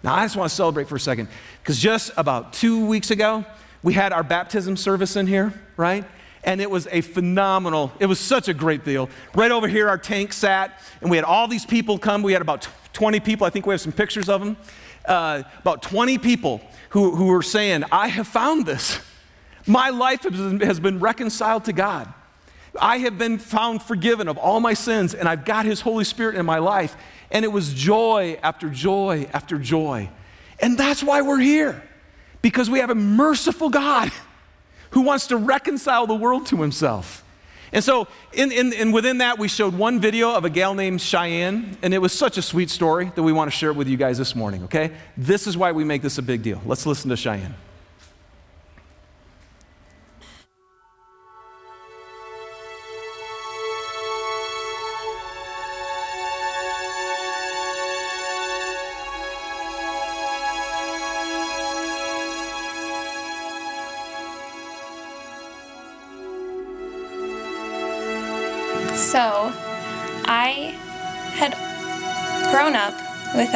Now, 0.02 0.14
I 0.14 0.24
just 0.24 0.36
want 0.36 0.50
to 0.50 0.54
celebrate 0.54 0.88
for 0.88 0.96
a 0.96 1.00
second 1.00 1.28
because 1.62 1.78
just 1.78 2.12
about 2.16 2.52
two 2.52 2.86
weeks 2.86 3.10
ago, 3.10 3.44
we 3.82 3.92
had 3.94 4.12
our 4.12 4.22
baptism 4.22 4.76
service 4.76 5.16
in 5.16 5.26
here, 5.26 5.52
right? 5.76 6.04
And 6.44 6.60
it 6.60 6.70
was 6.70 6.86
a 6.92 7.00
phenomenal, 7.00 7.92
it 7.98 8.06
was 8.06 8.20
such 8.20 8.48
a 8.48 8.54
great 8.54 8.84
deal. 8.84 9.10
Right 9.34 9.50
over 9.50 9.66
here, 9.66 9.88
our 9.88 9.98
tank 9.98 10.32
sat, 10.32 10.80
and 11.00 11.10
we 11.10 11.16
had 11.16 11.24
all 11.24 11.48
these 11.48 11.66
people 11.66 11.98
come. 11.98 12.22
We 12.22 12.32
had 12.32 12.42
about 12.42 12.68
20 12.92 13.20
people. 13.20 13.46
I 13.46 13.50
think 13.50 13.66
we 13.66 13.74
have 13.74 13.80
some 13.80 13.92
pictures 13.92 14.28
of 14.28 14.44
them. 14.44 14.56
Uh, 15.04 15.42
about 15.58 15.82
20 15.82 16.18
people 16.18 16.60
who, 16.90 17.14
who 17.14 17.26
were 17.26 17.42
saying, 17.42 17.84
I 17.90 18.08
have 18.08 18.26
found 18.26 18.66
this. 18.66 19.00
My 19.66 19.90
life 19.90 20.22
has 20.22 20.78
been 20.78 21.00
reconciled 21.00 21.64
to 21.64 21.72
God. 21.72 22.12
I 22.80 22.98
have 22.98 23.18
been 23.18 23.38
found 23.38 23.82
forgiven 23.82 24.28
of 24.28 24.38
all 24.38 24.60
my 24.60 24.74
sins, 24.74 25.14
and 25.14 25.28
I've 25.28 25.44
got 25.44 25.66
His 25.66 25.80
Holy 25.80 26.04
Spirit 26.04 26.36
in 26.36 26.46
my 26.46 26.58
life. 26.58 26.96
And 27.30 27.44
it 27.44 27.48
was 27.48 27.72
joy 27.72 28.38
after 28.42 28.70
joy 28.70 29.28
after 29.32 29.58
joy. 29.58 30.08
And 30.60 30.78
that's 30.78 31.02
why 31.02 31.22
we're 31.22 31.40
here, 31.40 31.82
because 32.42 32.70
we 32.70 32.78
have 32.78 32.90
a 32.90 32.94
merciful 32.94 33.68
God 33.68 34.10
who 34.90 35.02
wants 35.02 35.28
to 35.28 35.36
reconcile 35.36 36.06
the 36.06 36.14
world 36.14 36.46
to 36.46 36.56
Himself. 36.56 37.22
And 37.72 37.82
so, 37.82 38.06
in, 38.32 38.52
in, 38.52 38.72
and 38.72 38.94
within 38.94 39.18
that, 39.18 39.38
we 39.38 39.48
showed 39.48 39.74
one 39.74 40.00
video 40.00 40.32
of 40.32 40.44
a 40.44 40.50
gal 40.50 40.74
named 40.74 41.00
Cheyenne, 41.00 41.76
and 41.82 41.92
it 41.92 41.98
was 41.98 42.12
such 42.12 42.38
a 42.38 42.42
sweet 42.42 42.70
story 42.70 43.10
that 43.14 43.22
we 43.22 43.32
want 43.32 43.50
to 43.50 43.56
share 43.56 43.70
it 43.70 43.76
with 43.76 43.88
you 43.88 43.96
guys 43.96 44.18
this 44.18 44.34
morning, 44.34 44.62
okay? 44.64 44.92
This 45.16 45.46
is 45.46 45.56
why 45.56 45.72
we 45.72 45.84
make 45.84 46.00
this 46.00 46.16
a 46.18 46.22
big 46.22 46.42
deal. 46.42 46.62
Let's 46.64 46.86
listen 46.86 47.10
to 47.10 47.16
Cheyenne. 47.16 47.54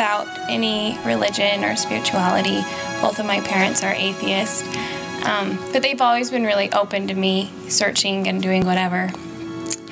Without 0.01 0.27
any 0.49 0.99
religion 1.05 1.63
or 1.63 1.77
spirituality. 1.77 2.63
Both 3.03 3.19
of 3.19 3.27
my 3.27 3.39
parents 3.43 3.85
are 3.85 3.93
atheists, 3.93 4.63
um, 5.27 5.59
but 5.75 5.83
they've 5.83 6.01
always 6.01 6.31
been 6.31 6.45
really 6.45 6.73
open 6.73 7.07
to 7.09 7.15
me 7.15 7.51
searching 7.69 8.27
and 8.27 8.41
doing 8.41 8.65
whatever. 8.65 9.11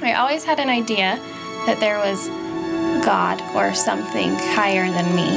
I 0.01 0.15
always 0.15 0.45
had 0.45 0.61
an 0.61 0.71
idea 0.71 1.21
that 1.67 1.77
there 1.79 1.99
was 1.99 2.27
God 3.05 3.43
or 3.55 3.75
something 3.75 4.35
higher 4.57 4.91
than 4.91 5.15
me, 5.15 5.29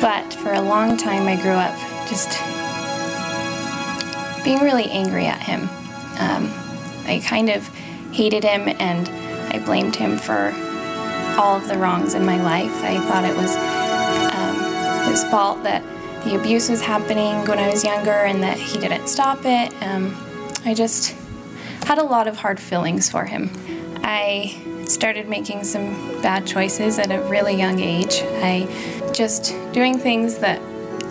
but 0.00 0.34
for 0.42 0.54
a 0.54 0.60
long 0.60 0.96
time 0.96 1.28
I 1.28 1.40
grew 1.40 1.52
up 1.52 1.78
just 2.08 2.30
being 4.42 4.58
really 4.58 4.90
angry 4.90 5.26
at 5.26 5.40
him. 5.40 5.68
Um, 6.18 6.52
I 7.06 7.22
kind 7.24 7.48
of 7.48 7.64
hated 8.10 8.42
him 8.42 8.74
and 8.80 9.08
I 9.54 9.64
blamed 9.64 9.94
him 9.94 10.18
for 10.18 10.52
all 11.38 11.56
of 11.56 11.68
the 11.68 11.78
wrongs 11.78 12.14
in 12.14 12.26
my 12.26 12.42
life. 12.42 12.74
I 12.82 12.98
thought 13.06 13.24
it 13.24 13.36
was 13.36 13.79
his 15.08 15.24
fault 15.24 15.62
that 15.64 15.82
the 16.24 16.38
abuse 16.38 16.68
was 16.68 16.82
happening 16.82 17.46
when 17.46 17.58
I 17.58 17.70
was 17.70 17.82
younger 17.82 18.10
and 18.10 18.42
that 18.42 18.58
he 18.58 18.78
didn't 18.78 19.08
stop 19.08 19.40
it. 19.44 19.72
Um, 19.82 20.16
I 20.64 20.74
just 20.74 21.16
had 21.84 21.98
a 21.98 22.02
lot 22.02 22.28
of 22.28 22.36
hard 22.36 22.60
feelings 22.60 23.10
for 23.10 23.24
him. 23.24 23.50
I 24.02 24.56
started 24.84 25.28
making 25.28 25.64
some 25.64 26.20
bad 26.20 26.46
choices 26.46 26.98
at 26.98 27.10
a 27.10 27.20
really 27.22 27.54
young 27.54 27.80
age. 27.80 28.20
I 28.22 28.68
just 29.12 29.54
doing 29.72 29.98
things 29.98 30.38
that 30.38 30.60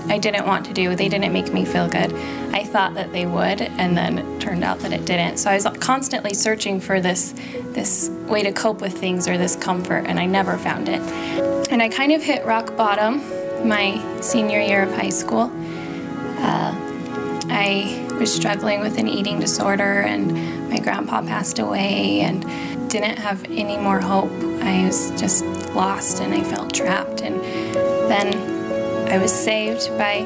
I 0.07 0.17
didn't 0.17 0.45
want 0.45 0.65
to 0.65 0.73
do. 0.73 0.95
They 0.95 1.09
didn't 1.09 1.33
make 1.33 1.53
me 1.53 1.65
feel 1.65 1.87
good. 1.87 2.13
I 2.53 2.63
thought 2.63 2.95
that 2.95 3.11
they 3.11 3.25
would, 3.25 3.61
and 3.61 3.95
then 3.95 4.19
it 4.19 4.41
turned 4.41 4.63
out 4.63 4.79
that 4.79 4.91
it 4.91 5.05
didn't. 5.05 5.37
So 5.37 5.51
I 5.51 5.55
was 5.55 5.67
constantly 5.79 6.33
searching 6.33 6.79
for 6.79 6.99
this 6.99 7.33
this 7.73 8.09
way 8.27 8.43
to 8.43 8.51
cope 8.51 8.81
with 8.81 8.97
things 8.97 9.27
or 9.27 9.37
this 9.37 9.55
comfort, 9.55 10.05
and 10.07 10.19
I 10.19 10.25
never 10.25 10.57
found 10.57 10.89
it. 10.89 11.01
And 11.71 11.81
I 11.81 11.89
kind 11.89 12.11
of 12.11 12.23
hit 12.23 12.45
rock 12.45 12.75
bottom 12.75 13.21
my 13.65 14.01
senior 14.21 14.59
year 14.59 14.83
of 14.83 14.93
high 14.93 15.09
school. 15.09 15.51
Uh, 16.39 16.73
I 17.49 18.07
was 18.19 18.33
struggling 18.33 18.79
with 18.81 18.97
an 18.97 19.07
eating 19.07 19.39
disorder, 19.39 20.01
and 20.01 20.69
my 20.69 20.79
grandpa 20.79 21.21
passed 21.21 21.59
away, 21.59 22.21
and 22.21 22.41
didn't 22.89 23.17
have 23.17 23.43
any 23.45 23.77
more 23.77 23.99
hope. 23.99 24.31
I 24.61 24.85
was 24.85 25.11
just 25.19 25.43
lost, 25.73 26.21
and 26.21 26.33
I 26.33 26.43
felt 26.43 26.73
trapped. 26.73 27.21
And 27.21 27.41
then 28.09 29.09
I 29.09 29.17
was 29.17 29.31
saved 29.31 29.89
by 29.97 30.25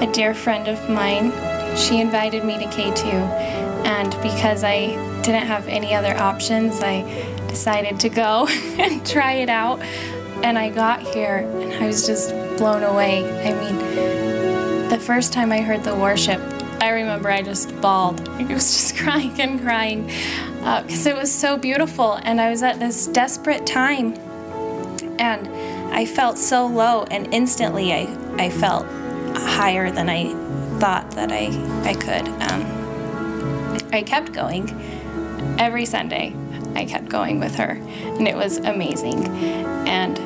a 0.00 0.10
dear 0.12 0.34
friend 0.34 0.68
of 0.68 0.88
mine. 0.88 1.32
She 1.76 2.00
invited 2.00 2.44
me 2.44 2.58
to 2.58 2.64
K2, 2.66 3.04
and 3.84 4.10
because 4.22 4.64
I 4.64 4.88
didn't 5.22 5.46
have 5.46 5.66
any 5.68 5.94
other 5.94 6.16
options, 6.16 6.80
I 6.82 7.02
decided 7.48 7.98
to 8.00 8.08
go 8.08 8.46
and 8.78 9.06
try 9.06 9.34
it 9.34 9.48
out. 9.48 9.80
And 10.42 10.58
I 10.58 10.70
got 10.70 11.00
here, 11.00 11.38
and 11.38 11.72
I 11.74 11.86
was 11.86 12.06
just 12.06 12.30
blown 12.58 12.82
away. 12.82 13.24
I 13.42 13.52
mean, 13.54 14.88
the 14.88 14.98
first 14.98 15.32
time 15.32 15.52
I 15.52 15.60
heard 15.60 15.84
the 15.84 15.94
worship, 15.94 16.40
I 16.80 16.90
remember 16.90 17.30
I 17.30 17.42
just 17.42 17.78
bawled. 17.80 18.28
I 18.28 18.44
was 18.44 18.72
just 18.72 18.96
crying 18.96 19.40
and 19.40 19.60
crying 19.60 20.06
because 20.06 21.06
uh, 21.06 21.10
it 21.10 21.16
was 21.16 21.32
so 21.32 21.56
beautiful. 21.56 22.14
And 22.14 22.40
I 22.40 22.50
was 22.50 22.62
at 22.62 22.78
this 22.78 23.06
desperate 23.06 23.66
time. 23.66 24.14
And 25.18 25.48
I 25.94 26.04
felt 26.04 26.36
so 26.36 26.66
low, 26.66 27.04
and 27.04 27.32
instantly 27.32 27.92
I, 27.92 28.06
I 28.38 28.50
felt 28.50 28.86
higher 29.36 29.90
than 29.90 30.10
I 30.10 30.32
thought 30.78 31.10
that 31.12 31.32
I, 31.32 31.46
I 31.88 31.94
could. 31.94 32.28
Um, 32.42 33.86
I 33.92 34.02
kept 34.02 34.32
going 34.32 34.68
every 35.58 35.86
Sunday. 35.86 36.34
I 36.76 36.84
kept 36.84 37.08
going 37.08 37.40
with 37.40 37.54
her, 37.56 37.72
and 37.72 38.28
it 38.28 38.36
was 38.36 38.58
amazing. 38.58 39.26
And 39.86 40.18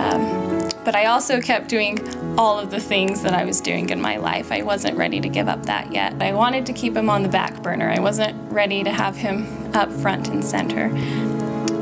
um, 0.00 0.50
but 0.84 0.96
I 0.96 1.06
also 1.06 1.40
kept 1.40 1.68
doing 1.68 1.98
all 2.38 2.58
of 2.58 2.70
the 2.70 2.80
things 2.80 3.22
that 3.22 3.34
I 3.34 3.44
was 3.44 3.60
doing 3.60 3.90
in 3.90 4.00
my 4.00 4.16
life. 4.16 4.50
I 4.50 4.62
wasn't 4.62 4.96
ready 4.96 5.20
to 5.20 5.28
give 5.28 5.46
up 5.46 5.66
that 5.66 5.92
yet. 5.92 6.20
I 6.22 6.32
wanted 6.32 6.64
to 6.66 6.72
keep 6.72 6.96
him 6.96 7.10
on 7.10 7.22
the 7.22 7.28
back 7.28 7.62
burner. 7.62 7.90
I 7.90 8.00
wasn't 8.00 8.34
ready 8.50 8.82
to 8.84 8.90
have 8.90 9.14
him 9.14 9.46
up 9.74 9.92
front 9.92 10.28
and 10.28 10.42
center. 10.42 10.86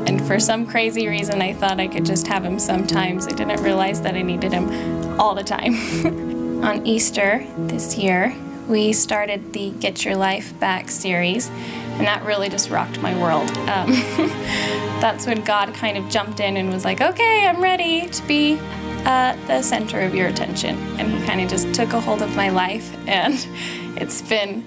And 0.05 0.25
for 0.27 0.39
some 0.39 0.67
crazy 0.67 1.07
reason, 1.07 1.41
I 1.41 1.53
thought 1.53 1.79
I 1.79 1.87
could 1.87 2.05
just 2.05 2.27
have 2.27 2.43
him 2.43 2.59
sometimes. 2.59 3.25
I 3.25 3.31
didn't 3.31 3.63
realize 3.63 4.01
that 4.01 4.15
I 4.15 4.21
needed 4.21 4.51
him 4.51 5.19
all 5.19 5.33
the 5.33 5.43
time. 5.43 5.75
On 6.63 6.85
Easter 6.85 7.45
this 7.57 7.97
year, 7.97 8.35
we 8.67 8.91
started 8.91 9.53
the 9.53 9.71
Get 9.71 10.03
Your 10.03 10.15
Life 10.15 10.59
Back 10.59 10.89
series, 10.89 11.49
and 11.99 12.07
that 12.07 12.23
really 12.23 12.47
just 12.47 12.69
rocked 12.69 13.01
my 13.01 13.13
world. 13.21 13.49
Um, 13.69 13.91
that's 15.01 15.27
when 15.27 15.41
God 15.43 15.73
kind 15.73 15.97
of 15.97 16.09
jumped 16.09 16.39
in 16.39 16.55
and 16.55 16.71
was 16.71 16.85
like, 16.85 17.01
okay, 17.01 17.45
I'm 17.45 17.61
ready 17.61 18.07
to 18.07 18.23
be 18.25 18.57
uh, 19.05 19.35
the 19.47 19.61
center 19.61 19.99
of 19.99 20.15
your 20.15 20.27
attention. 20.27 20.77
And 20.97 21.11
he 21.11 21.25
kind 21.25 21.41
of 21.41 21.49
just 21.49 21.73
took 21.73 21.91
a 21.91 21.99
hold 21.99 22.21
of 22.21 22.33
my 22.37 22.49
life, 22.49 22.95
and 23.07 23.45
it's 23.97 24.21
been 24.21 24.65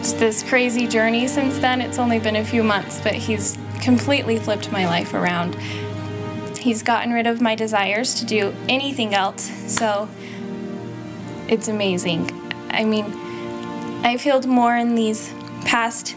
this 0.00 0.44
crazy 0.44 0.86
journey 0.86 1.26
since 1.26 1.58
then. 1.58 1.80
It's 1.80 1.98
only 1.98 2.20
been 2.20 2.36
a 2.36 2.44
few 2.44 2.62
months, 2.62 3.00
but 3.00 3.14
he's 3.14 3.58
completely 3.80 4.38
flipped 4.38 4.70
my 4.70 4.86
life 4.86 5.12
around. 5.12 5.56
He's 6.56 6.84
gotten 6.84 7.12
rid 7.12 7.26
of 7.26 7.40
my 7.40 7.56
desires 7.56 8.14
to 8.14 8.24
do 8.24 8.54
anything 8.68 9.12
else, 9.12 9.42
so 9.66 10.08
it's 11.48 11.66
amazing. 11.66 12.30
I 12.70 12.84
mean, 12.84 13.06
I've 14.04 14.20
healed 14.20 14.46
more 14.46 14.76
in 14.76 14.94
these 14.94 15.32
past 15.64 16.14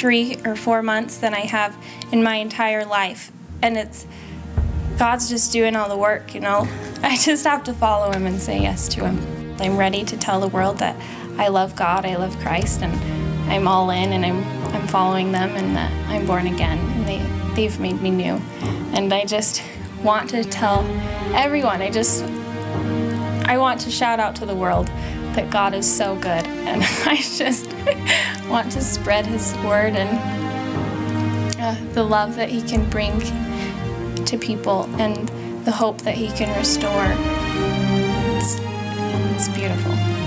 three 0.00 0.36
or 0.44 0.56
four 0.56 0.82
months 0.82 1.18
than 1.18 1.34
I 1.34 1.40
have 1.40 1.76
in 2.10 2.22
my 2.22 2.36
entire 2.36 2.84
life. 2.84 3.30
And 3.62 3.76
it's 3.76 4.06
God's 4.98 5.28
just 5.28 5.52
doing 5.52 5.76
all 5.76 5.88
the 5.88 5.96
work, 5.96 6.34
you 6.34 6.40
know. 6.40 6.66
I 7.02 7.16
just 7.16 7.44
have 7.44 7.64
to 7.64 7.72
follow 7.72 8.10
Him 8.12 8.26
and 8.26 8.40
say 8.40 8.60
yes 8.60 8.88
to 8.88 9.06
Him. 9.06 9.56
I'm 9.60 9.76
ready 9.76 10.04
to 10.04 10.16
tell 10.16 10.40
the 10.40 10.48
world 10.48 10.78
that 10.78 10.96
I 11.38 11.48
love 11.48 11.76
God, 11.76 12.04
I 12.04 12.16
love 12.16 12.36
Christ, 12.38 12.82
and 12.82 12.92
I'm 13.50 13.68
all 13.68 13.90
in 13.90 14.12
and 14.12 14.24
I'm 14.24 14.60
I'm 14.74 14.86
following 14.86 15.32
them 15.32 15.50
and 15.56 15.76
that 15.76 15.90
I'm 16.08 16.26
born 16.26 16.46
again 16.46 16.78
and 16.78 17.06
they, 17.06 17.18
they've 17.56 17.80
made 17.80 18.00
me 18.00 18.10
new. 18.10 18.40
And 18.92 19.12
I 19.12 19.24
just 19.24 19.62
want 20.02 20.30
to 20.30 20.44
tell 20.44 20.84
everyone, 21.34 21.82
I 21.82 21.90
just, 21.90 22.22
I 23.46 23.58
want 23.58 23.80
to 23.80 23.90
shout 23.90 24.20
out 24.20 24.36
to 24.36 24.46
the 24.46 24.54
world 24.54 24.86
that 25.34 25.50
God 25.50 25.74
is 25.74 25.92
so 25.92 26.14
good. 26.16 26.39
And 26.66 26.82
I 27.06 27.16
just 27.16 27.66
want 28.48 28.72
to 28.72 28.80
spread 28.80 29.26
His 29.26 29.54
word 29.58 29.94
and 29.96 30.18
uh, 31.60 31.76
the 31.94 32.02
love 32.02 32.36
that 32.36 32.48
He 32.48 32.62
can 32.62 32.88
bring 32.90 33.20
to 34.24 34.38
people 34.38 34.84
and 35.00 35.28
the 35.64 35.72
hope 35.72 36.02
that 36.02 36.14
He 36.14 36.28
can 36.28 36.56
restore. 36.58 37.14
It's, 38.36 38.56
it's 39.36 39.48
beautiful. 39.56 40.19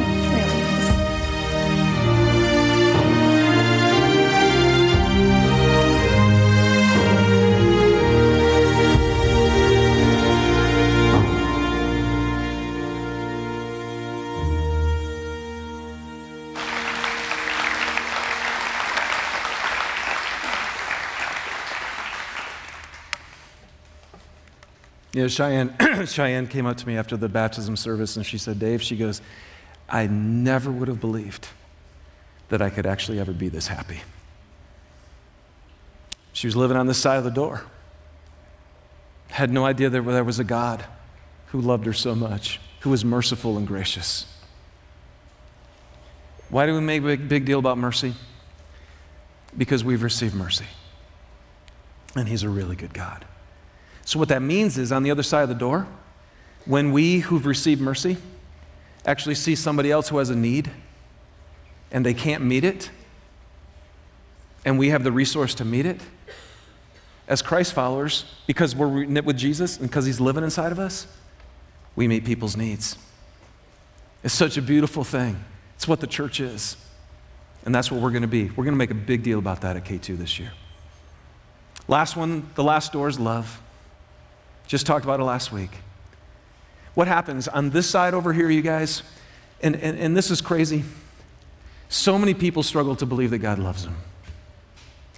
You 25.14 25.22
know, 25.22 25.28
Cheyenne, 25.28 25.76
Cheyenne 26.08 26.48
came 26.48 26.66
up 26.66 26.78
to 26.78 26.88
me 26.88 26.98
after 26.98 27.16
the 27.16 27.30
baptism 27.30 27.76
service 27.76 28.18
and 28.18 28.26
she 28.26 28.38
said, 28.38 28.60
Dave, 28.60 28.82
she 28.82 28.98
goes, 28.98 29.22
I 29.88 30.08
never 30.08 30.72
would 30.72 30.88
have 30.88 31.00
believed 31.00 31.48
that 32.50 32.62
I 32.62 32.70
could 32.70 32.86
actually 32.86 33.20
ever 33.20 33.32
be 33.32 33.48
this 33.48 33.68
happy. 33.68 34.02
She 36.34 36.48
was 36.48 36.56
living 36.56 36.78
on 36.78 36.88
this 36.88 36.98
side 36.98 37.18
of 37.18 37.24
the 37.24 37.32
door. 37.32 37.64
Had 39.30 39.52
no 39.52 39.66
idea 39.66 39.90
that 39.90 40.02
there 40.02 40.24
was 40.24 40.40
a 40.40 40.44
God 40.44 40.84
who 41.48 41.62
loved 41.62 41.86
her 41.86 41.94
so 41.94 42.16
much, 42.16 42.60
who 42.80 42.90
was 42.90 43.06
merciful 43.06 43.58
and 43.58 43.68
gracious. 43.68 44.26
Why 46.50 46.66
do 46.66 46.74
we 46.74 46.82
make 46.82 47.02
a 47.04 47.06
big, 47.06 47.30
big 47.30 47.46
deal 47.46 47.60
about 47.60 47.78
mercy? 47.78 48.14
Because 49.56 49.84
we've 49.84 50.02
received 50.02 50.34
mercy. 50.34 50.66
And 52.16 52.28
He's 52.28 52.44
a 52.44 52.50
really 52.50 52.76
good 52.76 52.94
God. 52.94 53.26
So, 54.06 54.20
what 54.20 54.30
that 54.30 54.42
means 54.42 54.78
is 54.78 54.92
on 54.92 55.04
the 55.04 55.12
other 55.12 55.24
side 55.24 55.44
of 55.44 55.50
the 55.50 55.56
door, 55.56 55.88
when 56.66 56.92
we 56.92 57.20
who've 57.20 57.46
received 57.46 57.82
mercy 57.82 58.18
actually 59.06 59.36
see 59.36 59.56
somebody 59.56 59.92
else 59.92 60.10
who 60.10 60.18
has 60.18 60.30
a 60.30 60.36
need 60.36 60.72
and 61.92 62.06
they 62.06 62.14
can't 62.14 62.44
meet 62.44 62.64
it, 62.64 62.90
and 64.66 64.80
we 64.80 64.90
have 64.90 65.04
the 65.04 65.12
resource 65.12 65.54
to 65.56 65.66
meet 65.66 65.86
it, 65.86 66.02
as 67.28 67.42
Christ 67.42 67.74
followers, 67.74 68.26
because 68.48 68.76
we're 68.76 69.06
knit 69.06 69.26
with 69.26 69.38
Jesus 69.38 69.78
and 69.78 69.90
because 69.90 70.06
He's 70.06 70.20
living 70.20 70.44
inside 70.44 70.72
of 70.72 70.80
us, 70.80 71.08
we 71.96 72.08
meet 72.08 72.26
people's 72.26 72.58
needs. 72.58 72.98
It's 74.24 74.34
such 74.34 74.58
a 74.58 74.62
beautiful 74.62 75.04
thing. 75.04 75.44
It's 75.76 75.88
what 75.88 76.00
the 76.00 76.08
church 76.08 76.40
is. 76.40 76.78
And 77.66 77.74
that's 77.74 77.92
what 77.92 78.02
we're 78.02 78.12
going 78.12 78.24
to 78.24 78.28
be. 78.28 78.46
We're 78.50 78.64
going 78.64 78.74
to 78.74 78.78
make 78.78 78.92
a 78.92 78.96
big 78.96 79.24
deal 79.24 79.40
about 79.40 79.62
that 79.62 79.78
at 79.78 79.86
K2 79.86 80.18
this 80.18 80.40
year. 80.40 80.52
Last 81.88 82.16
one, 82.16 82.50
the 82.56 82.64
last 82.64 82.92
door 82.92 83.08
is 83.08 83.20
love. 83.20 83.62
Just 84.68 84.86
talked 84.86 85.04
about 85.06 85.20
it 85.20 85.24
last 85.24 85.52
week. 85.52 85.72
What 86.94 87.08
happens 87.08 87.48
on 87.48 87.72
this 87.72 87.90
side 87.90 88.14
over 88.14 88.34
here, 88.34 88.50
you 88.50 88.62
guys, 88.62 89.04
and, 89.62 89.76
and, 89.76 89.98
and 89.98 90.16
this 90.16 90.30
is 90.30 90.42
crazy. 90.42 90.84
So 91.90 92.18
many 92.18 92.34
people 92.34 92.64
struggle 92.64 92.96
to 92.98 93.06
believe 93.06 93.30
that 93.32 93.40
God 93.40 93.60
loves 93.60 93.84
them. 93.84 93.96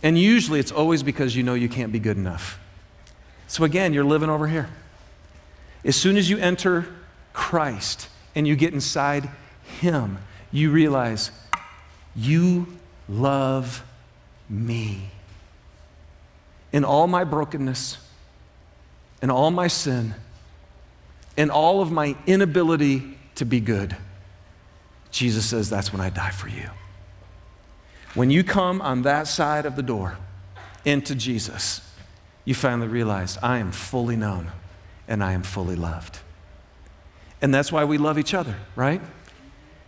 And 0.03 0.19
usually 0.19 0.59
it's 0.59 0.71
always 0.71 1.03
because 1.03 1.35
you 1.35 1.43
know 1.43 1.53
you 1.53 1.69
can't 1.69 1.91
be 1.91 1.99
good 1.99 2.17
enough. 2.17 2.59
So 3.47 3.63
again, 3.63 3.93
you're 3.93 4.03
living 4.03 4.29
over 4.29 4.47
here. 4.47 4.69
As 5.83 5.95
soon 5.95 6.17
as 6.17 6.29
you 6.29 6.37
enter 6.37 6.87
Christ 7.33 8.09
and 8.35 8.47
you 8.47 8.55
get 8.55 8.73
inside 8.73 9.29
Him, 9.79 10.17
you 10.51 10.71
realize 10.71 11.31
you 12.15 12.67
love 13.07 13.83
me. 14.49 15.09
In 16.71 16.83
all 16.83 17.07
my 17.07 17.23
brokenness, 17.23 17.97
in 19.25 19.31
all 19.31 19.49
my 19.49 19.65
sin, 19.65 20.13
in 21.35 21.49
all 21.49 21.81
of 21.81 21.91
my 21.91 22.15
inability 22.27 23.17
to 23.33 23.43
be 23.43 23.59
good, 23.59 23.97
Jesus 25.09 25.47
says, 25.47 25.67
That's 25.67 25.91
when 25.91 25.99
I 25.99 26.11
die 26.11 26.29
for 26.29 26.47
you. 26.47 26.69
When 28.13 28.29
you 28.29 28.43
come 28.43 28.83
on 28.83 29.01
that 29.01 29.27
side 29.27 29.65
of 29.65 29.75
the 29.75 29.81
door 29.81 30.19
into 30.85 31.15
Jesus, 31.15 31.81
you 32.43 32.53
finally 32.53 32.87
realize, 32.87 33.39
I 33.41 33.57
am 33.57 33.71
fully 33.71 34.15
known 34.15 34.51
and 35.07 35.23
I 35.23 35.31
am 35.31 35.41
fully 35.41 35.75
loved. 35.75 36.19
And 37.41 37.51
that's 37.51 37.71
why 37.71 37.83
we 37.83 37.97
love 37.97 38.19
each 38.19 38.35
other, 38.35 38.55
right? 38.75 39.01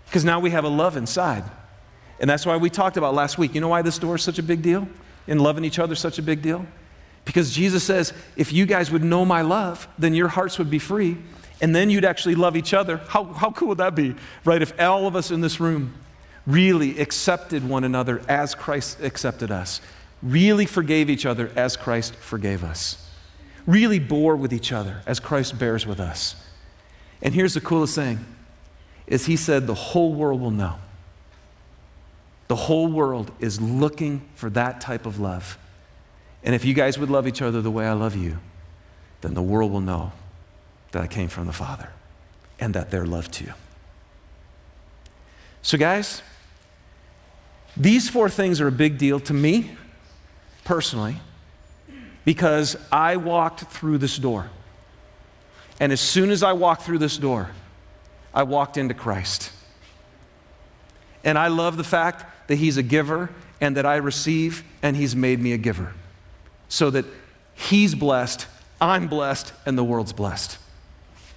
Because 0.08 0.26
now 0.26 0.40
we 0.40 0.50
have 0.50 0.64
a 0.64 0.68
love 0.68 0.98
inside. 0.98 1.44
And 2.20 2.28
that's 2.28 2.44
why 2.44 2.58
we 2.58 2.72
talked 2.72 2.98
about 2.98 3.14
last 3.14 3.38
week. 3.38 3.54
You 3.54 3.62
know 3.62 3.68
why 3.68 3.84
this 3.84 4.00
door 4.00 4.16
is 4.16 4.24
such 4.24 4.40
a 4.40 4.44
big 4.44 4.64
deal? 4.64 4.88
And 5.28 5.40
loving 5.40 5.64
each 5.64 5.78
other 5.78 5.94
is 5.94 6.00
such 6.00 6.18
a 6.18 6.24
big 6.24 6.42
deal? 6.42 6.66
Because 7.28 7.52
Jesus 7.52 7.84
says, 7.84 8.14
if 8.38 8.54
you 8.54 8.66
guys 8.66 8.90
would 8.90 9.04
know 9.04 9.26
my 9.26 9.42
love, 9.42 9.86
then 10.00 10.14
your 10.14 10.30
hearts 10.30 10.58
would 10.60 10.70
be 10.70 10.80
free, 10.80 11.18
and 11.60 11.76
then 11.76 11.90
you'd 11.90 12.06
actually 12.06 12.36
love 12.36 12.56
each 12.56 12.74
other. 12.74 13.02
How, 13.10 13.26
how 13.26 13.52
cool 13.52 13.68
would 13.68 13.80
that 13.80 13.96
be, 13.96 14.16
right? 14.46 14.62
If 14.62 14.80
all 14.80 15.08
of 15.08 15.16
us 15.18 15.30
in 15.30 15.42
this 15.42 15.60
room 15.60 15.94
really 16.46 16.98
accepted 16.98 17.68
one 17.68 17.84
another 17.84 18.22
as 18.30 18.56
Christ 18.56 19.02
accepted 19.02 19.52
us, 19.52 19.82
really 20.24 20.66
forgave 20.66 21.10
each 21.10 21.26
other 21.26 21.52
as 21.58 21.76
Christ 21.76 22.16
forgave 22.16 22.64
us, 22.64 23.12
really 23.66 24.00
bore 24.00 24.38
with 24.38 24.54
each 24.54 24.72
other 24.72 25.02
as 25.06 25.20
Christ 25.20 25.60
bears 25.60 25.86
with 25.86 26.00
us. 26.00 26.38
And 27.22 27.34
here's 27.34 27.56
the 27.56 27.62
coolest 27.62 27.94
thing 27.94 28.26
is 29.06 29.26
he 29.26 29.36
said 29.36 29.68
the 29.68 29.74
whole 29.74 30.14
world 30.14 30.40
will 30.40 30.52
know. 30.52 30.76
The 32.48 32.56
whole 32.56 32.88
world 32.88 33.32
is 33.42 33.60
looking 33.60 34.22
for 34.36 34.50
that 34.52 34.80
type 34.80 35.06
of 35.06 35.20
love. 35.20 35.58
And 36.48 36.56
if 36.56 36.64
you 36.64 36.74
guys 36.74 36.98
would 36.98 37.10
love 37.10 37.28
each 37.28 37.42
other 37.42 37.62
the 37.62 37.70
way 37.70 37.86
I 37.86 37.92
love 37.92 38.16
you, 38.16 38.38
then 39.20 39.34
the 39.34 39.42
world 39.42 39.70
will 39.70 39.82
know 39.82 40.14
that 40.94 41.02
I 41.02 41.06
came 41.06 41.28
from 41.28 41.46
the 41.46 41.52
Father 41.52 41.90
and 42.58 42.74
that 42.74 42.90
they're 42.90 43.06
loved 43.06 43.34
too. 43.34 43.52
So, 45.62 45.78
guys, 45.78 46.22
these 47.76 48.10
four 48.10 48.30
things 48.30 48.62
are 48.62 48.68
a 48.70 48.72
big 48.72 48.98
deal 48.98 49.20
to 49.20 49.34
me 49.34 49.76
personally 50.64 51.18
because 52.24 52.78
I 52.94 53.18
walked 53.18 53.66
through 53.66 53.98
this 53.98 54.18
door. 54.18 54.50
And 55.82 55.92
as 55.92 56.00
soon 56.00 56.30
as 56.30 56.44
I 56.44 56.54
walked 56.54 56.84
through 56.84 57.00
this 57.00 57.18
door, 57.18 57.50
I 58.34 58.44
walked 58.44 58.78
into 58.78 58.94
Christ. 58.94 59.52
And 61.26 61.38
I 61.38 61.50
love 61.50 61.76
the 61.76 61.84
fact 61.84 62.48
that 62.48 62.56
He's 62.56 62.78
a 62.78 62.84
giver 62.84 63.32
and 63.60 63.76
that 63.76 63.86
I 63.86 63.98
receive, 63.98 64.64
and 64.82 64.96
He's 64.96 65.14
made 65.14 65.42
me 65.42 65.52
a 65.52 65.58
giver. 65.58 65.94
So 66.70 66.90
that 66.90 67.06
He's 67.54 67.96
blessed, 67.96 68.46
I'm 68.80 69.08
blessed, 69.08 69.54
and 69.66 69.78
the 69.78 69.84
world's 69.84 70.14
blessed. 70.14 70.58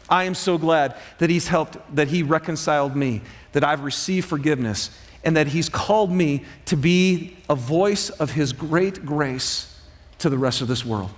I 0.08 0.24
am 0.24 0.34
so 0.34 0.58
glad 0.58 0.96
that 1.18 1.30
He's 1.30 1.48
helped, 1.48 1.78
that 1.94 2.08
He 2.08 2.22
reconciled 2.22 2.96
me, 2.96 3.22
that 3.52 3.64
I've 3.64 3.84
received 3.84 4.28
forgiveness, 4.28 4.90
and 5.24 5.36
that 5.36 5.46
He's 5.48 5.68
called 5.68 6.10
me 6.10 6.44
to 6.66 6.76
be 6.76 7.36
a 7.48 7.54
voice 7.54 8.10
of 8.10 8.32
His 8.32 8.52
great 8.52 9.06
grace 9.06 9.80
to 10.18 10.28
the 10.28 10.38
rest 10.38 10.60
of 10.60 10.68
this 10.68 10.84
world. 10.84 11.10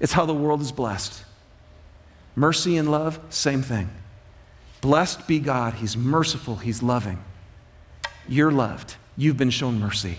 It's 0.00 0.12
how 0.12 0.26
the 0.26 0.34
world 0.34 0.60
is 0.62 0.72
blessed. 0.72 1.24
Mercy 2.34 2.76
and 2.76 2.90
love, 2.90 3.20
same 3.28 3.62
thing. 3.62 3.90
Blessed 4.80 5.28
be 5.28 5.38
God. 5.38 5.74
He's 5.74 5.96
merciful, 5.96 6.56
He's 6.56 6.82
loving. 6.82 7.22
You're 8.26 8.52
loved. 8.52 8.96
You've 9.16 9.36
been 9.36 9.50
shown 9.50 9.78
mercy. 9.78 10.18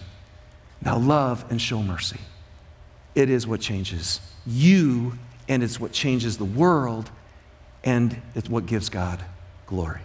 Now 0.83 0.97
love 0.97 1.45
and 1.49 1.61
show 1.61 1.81
mercy. 1.81 2.19
It 3.15 3.29
is 3.29 3.45
what 3.45 3.61
changes 3.61 4.21
you, 4.45 5.17
and 5.47 5.63
it's 5.63 5.79
what 5.79 5.91
changes 5.91 6.37
the 6.37 6.45
world, 6.45 7.11
and 7.83 8.21
it's 8.35 8.49
what 8.49 8.65
gives 8.65 8.89
God 8.89 9.23
glory. 9.65 10.01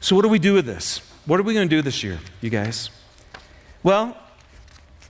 So, 0.00 0.16
what 0.16 0.22
do 0.22 0.28
we 0.28 0.38
do 0.38 0.54
with 0.54 0.66
this? 0.66 1.00
What 1.26 1.40
are 1.40 1.42
we 1.42 1.54
going 1.54 1.68
to 1.68 1.76
do 1.76 1.82
this 1.82 2.02
year, 2.02 2.18
you 2.40 2.50
guys? 2.50 2.90
Well, 3.82 4.16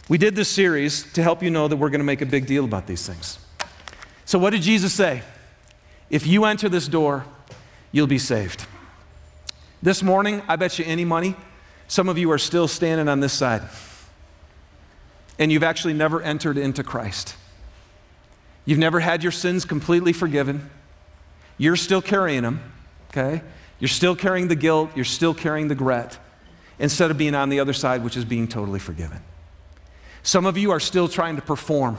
we 0.08 0.18
did 0.18 0.36
this 0.36 0.48
series 0.48 1.12
to 1.14 1.22
help 1.22 1.42
you 1.42 1.50
know 1.50 1.68
that 1.68 1.76
we're 1.76 1.90
going 1.90 2.00
to 2.00 2.04
make 2.04 2.22
a 2.22 2.26
big 2.26 2.46
deal 2.46 2.64
about 2.64 2.86
these 2.86 3.06
things. 3.06 3.38
So, 4.24 4.38
what 4.38 4.50
did 4.50 4.62
Jesus 4.62 4.92
say? 4.92 5.22
If 6.10 6.26
you 6.26 6.44
enter 6.44 6.68
this 6.68 6.88
door, 6.88 7.24
you'll 7.92 8.06
be 8.06 8.18
saved. 8.18 8.66
This 9.82 10.02
morning, 10.02 10.42
I 10.48 10.56
bet 10.56 10.78
you 10.78 10.84
any 10.84 11.04
money, 11.04 11.36
some 11.88 12.08
of 12.08 12.18
you 12.18 12.30
are 12.32 12.38
still 12.38 12.68
standing 12.68 13.08
on 13.08 13.20
this 13.20 13.32
side. 13.32 13.62
And 15.38 15.52
you've 15.52 15.62
actually 15.62 15.94
never 15.94 16.22
entered 16.22 16.56
into 16.56 16.82
Christ. 16.82 17.36
You've 18.64 18.78
never 18.78 19.00
had 19.00 19.22
your 19.22 19.32
sins 19.32 19.64
completely 19.64 20.12
forgiven. 20.12 20.70
You're 21.58 21.76
still 21.76 22.02
carrying 22.02 22.42
them, 22.42 22.72
okay? 23.10 23.42
You're 23.78 23.88
still 23.88 24.16
carrying 24.16 24.48
the 24.48 24.56
guilt, 24.56 24.90
you're 24.94 25.04
still 25.04 25.34
carrying 25.34 25.68
the 25.68 25.74
regret, 25.74 26.18
instead 26.78 27.10
of 27.10 27.18
being 27.18 27.34
on 27.34 27.48
the 27.48 27.60
other 27.60 27.72
side, 27.72 28.02
which 28.02 28.16
is 28.16 28.24
being 28.24 28.48
totally 28.48 28.78
forgiven. 28.78 29.20
Some 30.22 30.46
of 30.46 30.58
you 30.58 30.72
are 30.72 30.80
still 30.80 31.08
trying 31.08 31.36
to 31.36 31.42
perform, 31.42 31.98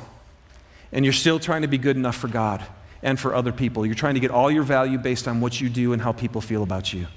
and 0.91 1.05
you're 1.05 1.13
still 1.13 1.39
trying 1.39 1.61
to 1.61 1.67
be 1.67 1.77
good 1.77 1.95
enough 1.95 2.15
for 2.15 2.27
God 2.27 2.65
and 3.01 3.19
for 3.19 3.33
other 3.33 3.51
people. 3.51 3.85
You're 3.85 3.95
trying 3.95 4.15
to 4.15 4.19
get 4.19 4.31
all 4.31 4.51
your 4.51 4.63
value 4.63 4.97
based 4.97 5.27
on 5.27 5.39
what 5.39 5.61
you 5.61 5.69
do 5.69 5.93
and 5.93 6.01
how 6.01 6.11
people 6.11 6.41
feel 6.41 6.63
about 6.63 6.93
you. 6.93 7.07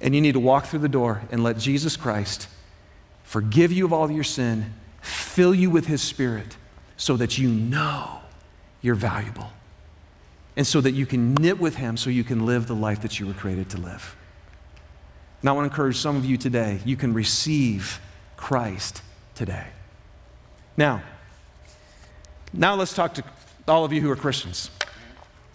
And 0.00 0.14
you 0.14 0.20
need 0.20 0.32
to 0.32 0.40
walk 0.40 0.66
through 0.66 0.80
the 0.80 0.88
door 0.88 1.22
and 1.30 1.42
let 1.42 1.58
Jesus 1.58 1.96
Christ 1.96 2.48
forgive 3.22 3.72
you 3.72 3.84
of 3.84 3.92
all 3.92 4.10
your 4.10 4.24
sin, 4.24 4.74
fill 5.02 5.54
you 5.54 5.68
with 5.68 5.86
His 5.86 6.00
Spirit, 6.00 6.56
so 6.96 7.16
that 7.16 7.36
you 7.36 7.48
know 7.48 8.20
you're 8.80 8.94
valuable 8.94 9.50
and 10.56 10.66
so 10.66 10.80
that 10.80 10.92
you 10.92 11.06
can 11.06 11.34
knit 11.34 11.58
with 11.58 11.76
Him 11.76 11.96
so 11.96 12.10
you 12.10 12.24
can 12.24 12.46
live 12.46 12.66
the 12.66 12.74
life 12.74 13.02
that 13.02 13.18
you 13.18 13.26
were 13.26 13.32
created 13.32 13.70
to 13.70 13.78
live. 13.78 14.16
Now, 15.42 15.52
I 15.52 15.54
want 15.56 15.64
to 15.66 15.72
encourage 15.72 15.96
some 15.96 16.16
of 16.16 16.24
you 16.24 16.36
today, 16.36 16.80
you 16.84 16.96
can 16.96 17.14
receive 17.14 18.00
Christ 18.36 19.02
today. 19.34 19.66
Now, 20.76 21.02
now 22.52 22.74
let's 22.74 22.94
talk 22.94 23.14
to 23.14 23.24
all 23.66 23.84
of 23.84 23.92
you 23.92 24.00
who 24.00 24.10
are 24.10 24.16
Christians. 24.16 24.70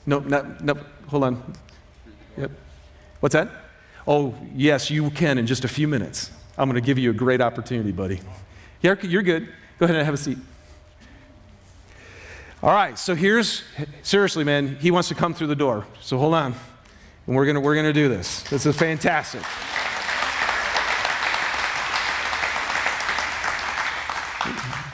No, 0.05 0.19
no, 0.19 0.55
no, 0.61 0.73
hold 1.07 1.23
on. 1.23 1.53
Yep. 2.37 2.51
What's 3.19 3.33
that? 3.33 3.49
Oh, 4.07 4.35
yes, 4.53 4.89
you 4.89 5.09
can 5.11 5.37
in 5.37 5.47
just 5.47 5.63
a 5.63 5.67
few 5.67 5.87
minutes. 5.87 6.31
I'm 6.57 6.69
going 6.69 6.81
to 6.81 6.85
give 6.85 6.97
you 6.97 7.11
a 7.11 7.13
great 7.13 7.41
opportunity, 7.41 7.91
buddy. 7.91 8.19
Yeah, 8.87 8.95
you're 9.01 9.21
good. 9.21 9.49
Go 9.79 9.83
ahead 9.83 9.97
and 9.97 10.05
have 10.05 10.13
a 10.13 10.17
seat. 10.17 10.37
All 12.63 12.73
right, 12.73 12.97
so 12.97 13.15
here's 13.15 13.63
seriously, 14.01 14.45
man, 14.45 14.77
he 14.77 14.91
wants 14.91 15.09
to 15.09 15.15
come 15.15 15.33
through 15.33 15.47
the 15.47 15.57
door. 15.57 15.85
So 15.99 16.17
hold 16.17 16.33
on. 16.33 16.55
And 17.25 17.35
we're 17.35 17.45
gonna 17.45 17.59
we're 17.59 17.75
gonna 17.75 17.91
do 17.91 18.07
this. 18.07 18.43
This 18.43 18.65
is 18.65 18.77
fantastic. 18.77 19.41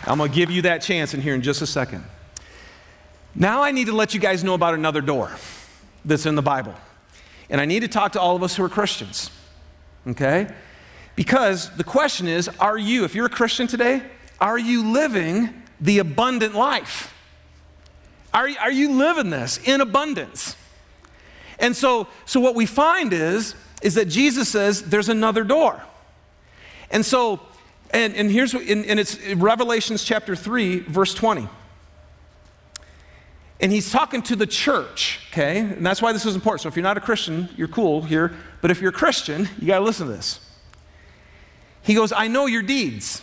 I'm 0.08 0.18
gonna 0.18 0.34
give 0.34 0.50
you 0.50 0.64
that 0.64 0.82
chance 0.82 1.14
in 1.14 1.22
here 1.22 1.36
in 1.36 1.44
just 1.44 1.62
a 1.62 1.68
second. 1.68 2.04
Now 3.36 3.62
I 3.62 3.70
need 3.70 3.86
to 3.86 3.94
let 3.94 4.16
you 4.16 4.20
guys 4.20 4.44
know 4.44 4.56
about 4.56 4.74
another 4.74 5.02
door 5.02 5.32
that's 6.04 6.26
in 6.26 6.34
the 6.34 6.42
Bible. 6.42 6.74
And 7.48 7.62
I 7.62 7.66
need 7.66 7.82
to 7.82 7.88
talk 7.88 8.14
to 8.14 8.20
all 8.20 8.36
of 8.36 8.42
us 8.42 8.56
who 8.56 8.64
are 8.64 8.70
Christians. 8.70 9.30
Okay? 10.08 10.48
Because 11.16 11.70
the 11.76 11.84
question 11.84 12.28
is, 12.28 12.48
are 12.60 12.78
you, 12.78 13.04
if 13.04 13.14
you're 13.16 13.28
a 13.28 13.30
Christian 13.30 13.68
today, 13.68 14.02
are 14.40 14.58
you 14.58 14.92
living 14.92 15.64
the 15.80 16.00
abundant 16.00 16.56
life? 16.56 17.14
Are, 18.34 18.50
are 18.60 18.72
you 18.72 18.94
living 18.94 19.30
this 19.30 19.60
in 19.64 19.80
abundance? 19.80 20.56
And 21.60 21.76
so, 21.76 22.08
so 22.26 22.40
what 22.40 22.56
we 22.56 22.66
find 22.66 23.14
is, 23.14 23.56
is 23.82 23.96
that 23.96 24.06
Jesus 24.06 24.50
says 24.50 24.84
there's 24.84 25.10
another 25.10 25.44
door. 25.44 25.84
And 26.90 27.06
so, 27.06 27.42
and, 27.92 28.16
and 28.16 28.32
here's, 28.32 28.54
and, 28.54 28.86
and 28.86 29.00
it's 29.00 29.24
Revelations 29.36 30.04
chapter 30.04 30.36
3, 30.36 30.80
verse 30.80 31.14
20. 31.14 31.48
And 33.60 33.72
he's 33.72 33.92
talking 33.92 34.22
to 34.24 34.36
the 34.36 34.48
church, 34.48 35.20
okay? 35.32 35.60
And 35.60 35.86
that's 35.86 36.02
why 36.02 36.12
this 36.12 36.26
is 36.26 36.36
important. 36.36 36.62
So 36.62 36.70
if 36.70 36.76
you're 36.76 36.84
not 36.84 36.98
a 36.98 37.02
Christian, 37.02 37.50
you're 37.56 37.68
cool 37.68 38.02
here. 38.02 38.34
But 38.62 38.72
if 38.72 38.82
you're 38.82 38.90
a 38.90 38.94
Christian, 38.94 39.48
you 39.60 39.68
got 39.68 39.80
to 39.80 39.86
listen 39.86 40.08
to 40.08 40.14
this. 40.14 40.40
He 41.84 41.94
goes, 41.94 42.12
I 42.12 42.28
know 42.28 42.46
your 42.46 42.62
deeds. 42.62 43.22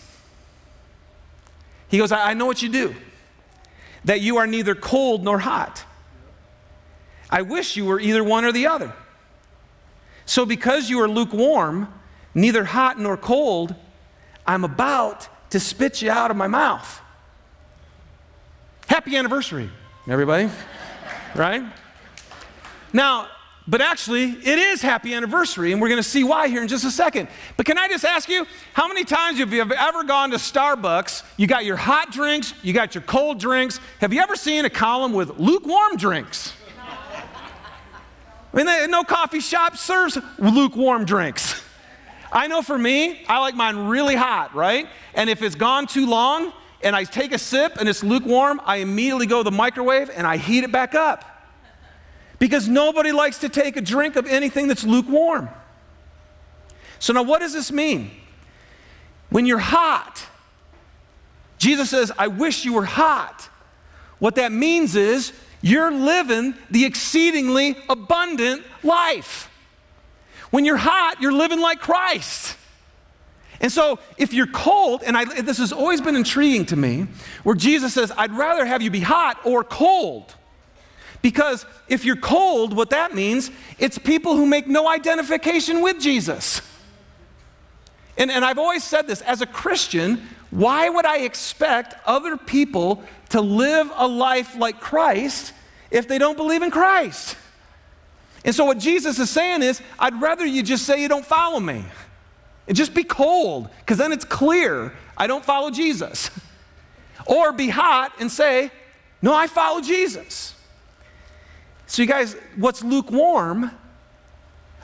He 1.88 1.99
goes, 1.99 2.12
I, 2.12 2.31
I 2.31 2.35
know 2.35 2.46
what 2.46 2.62
you 2.62 2.68
do, 2.68 2.94
that 4.05 4.20
you 4.20 4.37
are 4.37 4.46
neither 4.46 4.75
cold 4.75 5.25
nor 5.25 5.38
hot. 5.38 5.85
I 7.29 7.42
wish 7.42 7.77
you 7.77 7.85
were 7.85 8.01
either 8.01 8.23
one 8.23 8.44
or 8.44 8.53
the 8.53 8.66
other. 8.66 8.92
So, 10.27 10.46
because 10.46 10.88
you 10.88 11.01
are 11.01 11.09
lukewarm, 11.09 11.92
neither 12.35 12.64
hot 12.64 12.99
nor 12.99 13.16
cold, 13.16 13.75
I'm 14.46 14.64
about 14.64 15.29
to 15.51 15.59
spit 15.59 16.03
you 16.03 16.11
out 16.11 16.31
of 16.31 16.37
my 16.37 16.46
mouth. 16.46 17.01
Happy 18.87 19.16
anniversary, 19.16 19.70
everybody. 20.09 20.51
right? 21.35 21.62
Now, 22.92 23.29
but 23.70 23.80
actually, 23.80 24.24
it 24.24 24.59
is 24.59 24.83
happy 24.83 25.14
anniversary, 25.14 25.70
and 25.70 25.80
we're 25.80 25.88
going 25.88 26.02
to 26.02 26.09
see 26.09 26.24
why 26.24 26.48
here 26.48 26.61
in 26.61 26.66
just 26.66 26.85
a 26.85 26.90
second. 26.90 27.28
But 27.56 27.66
can 27.66 27.78
I 27.78 27.87
just 27.87 28.04
ask 28.04 28.28
you, 28.28 28.44
how 28.72 28.88
many 28.88 29.04
times 29.04 29.38
have 29.38 29.52
you 29.52 29.62
ever 29.62 30.02
gone 30.02 30.33
to 30.33 30.38
Starbucks? 30.38 31.22
You 31.37 31.46
got 31.46 31.64
your 31.64 31.76
hot 31.76 32.11
drinks, 32.11 32.52
you 32.64 32.72
got 32.72 32.96
your 32.96 33.02
cold 33.02 33.38
drinks. 33.38 33.78
Have 34.00 34.12
you 34.12 34.20
ever 34.20 34.35
seen 34.35 34.64
a 34.64 34.70
column 34.70 35.12
with 35.12 35.38
lukewarm 35.38 35.96
drinks? 35.96 36.52
I 38.52 38.56
mean, 38.56 38.90
no 38.90 39.04
coffee 39.04 39.38
shop 39.38 39.76
serves 39.76 40.18
lukewarm 40.38 41.04
drinks. 41.04 41.62
I 42.33 42.48
know 42.48 42.62
for 42.62 42.76
me, 42.76 43.24
I 43.28 43.38
like 43.38 43.54
mine 43.54 43.76
really 43.87 44.16
hot, 44.16 44.52
right? 44.52 44.88
And 45.14 45.30
if 45.30 45.42
it's 45.42 45.54
gone 45.54 45.87
too 45.87 46.06
long 46.06 46.52
and 46.83 46.96
I 46.96 47.04
take 47.04 47.30
a 47.30 47.38
sip 47.38 47.76
and 47.78 47.88
it's 47.88 48.02
lukewarm, 48.02 48.61
I 48.64 48.78
immediately 48.78 49.26
go 49.26 49.38
to 49.38 49.44
the 49.44 49.56
microwave 49.56 50.11
and 50.12 50.26
I 50.26 50.38
heat 50.38 50.64
it 50.64 50.72
back 50.72 50.96
up 50.96 51.39
because 52.40 52.66
nobody 52.66 53.12
likes 53.12 53.38
to 53.38 53.48
take 53.48 53.76
a 53.76 53.81
drink 53.81 54.16
of 54.16 54.26
anything 54.26 54.66
that's 54.66 54.83
lukewarm. 54.83 55.48
So, 56.98 57.12
now 57.12 57.22
what 57.22 57.38
does 57.38 57.53
this 57.53 57.70
mean? 57.70 58.11
When 59.29 59.46
you're 59.46 59.59
hot, 59.59 60.26
Jesus 61.59 61.90
says, 61.90 62.11
I 62.18 62.26
wish 62.26 62.64
you 62.64 62.72
were 62.72 62.85
hot. 62.85 63.48
What 64.18 64.35
that 64.35 64.50
means 64.50 64.96
is 64.96 65.33
you're 65.62 65.92
living 65.92 66.55
the 66.70 66.85
exceedingly 66.87 67.76
abundant 67.88 68.64
life. 68.83 69.50
When 70.50 70.64
you're 70.64 70.79
hot, 70.79 71.20
you're 71.20 71.33
living 71.33 71.61
like 71.61 71.81
Christ. 71.81 72.57
And 73.61 73.70
so, 73.70 73.98
if 74.16 74.33
you're 74.33 74.46
cold, 74.46 75.03
and 75.05 75.16
I, 75.16 75.42
this 75.42 75.59
has 75.59 75.72
always 75.72 76.00
been 76.00 76.16
intriguing 76.16 76.64
to 76.66 76.76
me, 76.76 77.07
where 77.42 77.55
Jesus 77.55 77.92
says, 77.92 78.11
I'd 78.16 78.33
rather 78.33 78.64
have 78.64 78.81
you 78.81 78.90
be 78.90 79.00
hot 79.00 79.38
or 79.44 79.62
cold. 79.62 80.35
Because 81.22 81.66
if 81.88 82.04
you're 82.04 82.16
cold, 82.16 82.74
what 82.74 82.90
that 82.90 83.14
means, 83.14 83.50
it's 83.78 83.98
people 83.98 84.37
who 84.37 84.46
make 84.46 84.66
no 84.66 84.88
identification 84.88 85.83
with 85.83 86.00
Jesus. 86.00 86.62
And, 88.16 88.30
and 88.30 88.44
I've 88.44 88.59
always 88.59 88.85
said 88.85 89.06
this 89.06 89.20
as 89.22 89.40
a 89.40 89.46
Christian, 89.46 90.22
why 90.50 90.88
would 90.88 91.06
I 91.06 91.18
expect 91.18 91.94
other 92.06 92.37
people 92.37 93.02
to 93.30 93.40
live 93.40 93.90
a 93.94 94.09
life 94.09 94.56
like 94.56 94.80
Christ 94.80 95.52
if 95.90 96.09
they 96.09 96.18
don't 96.18 96.37
believe 96.37 96.62
in 96.62 96.70
Christ? 96.70 97.37
And 98.44 98.54
so, 98.54 98.64
what 98.64 98.78
Jesus 98.78 99.18
is 99.18 99.28
saying 99.28 99.62
is, 99.62 99.83
I'd 99.98 100.20
rather 100.20 100.46
you 100.46 100.62
just 100.62 100.87
say 100.87 101.02
you 101.02 101.09
don't 101.09 101.26
follow 101.26 101.61
me 101.61 101.85
and 102.66 102.76
just 102.76 102.94
be 102.94 103.04
cold, 103.04 103.68
because 103.80 103.98
then 103.98 104.12
it's 104.12 104.24
clear 104.24 104.94
I 105.16 105.26
don't 105.26 105.44
follow 105.44 105.70
Jesus. 105.70 106.30
or 107.26 107.52
be 107.52 107.68
hot 107.68 108.12
and 108.18 108.30
say, 108.30 108.70
No, 109.22 109.35
I 109.35 109.46
follow 109.46 109.80
Jesus. 109.80 110.54
So, 111.90 112.03
you 112.03 112.09
guys, 112.09 112.37
what's 112.55 112.85
lukewarm 112.85 113.72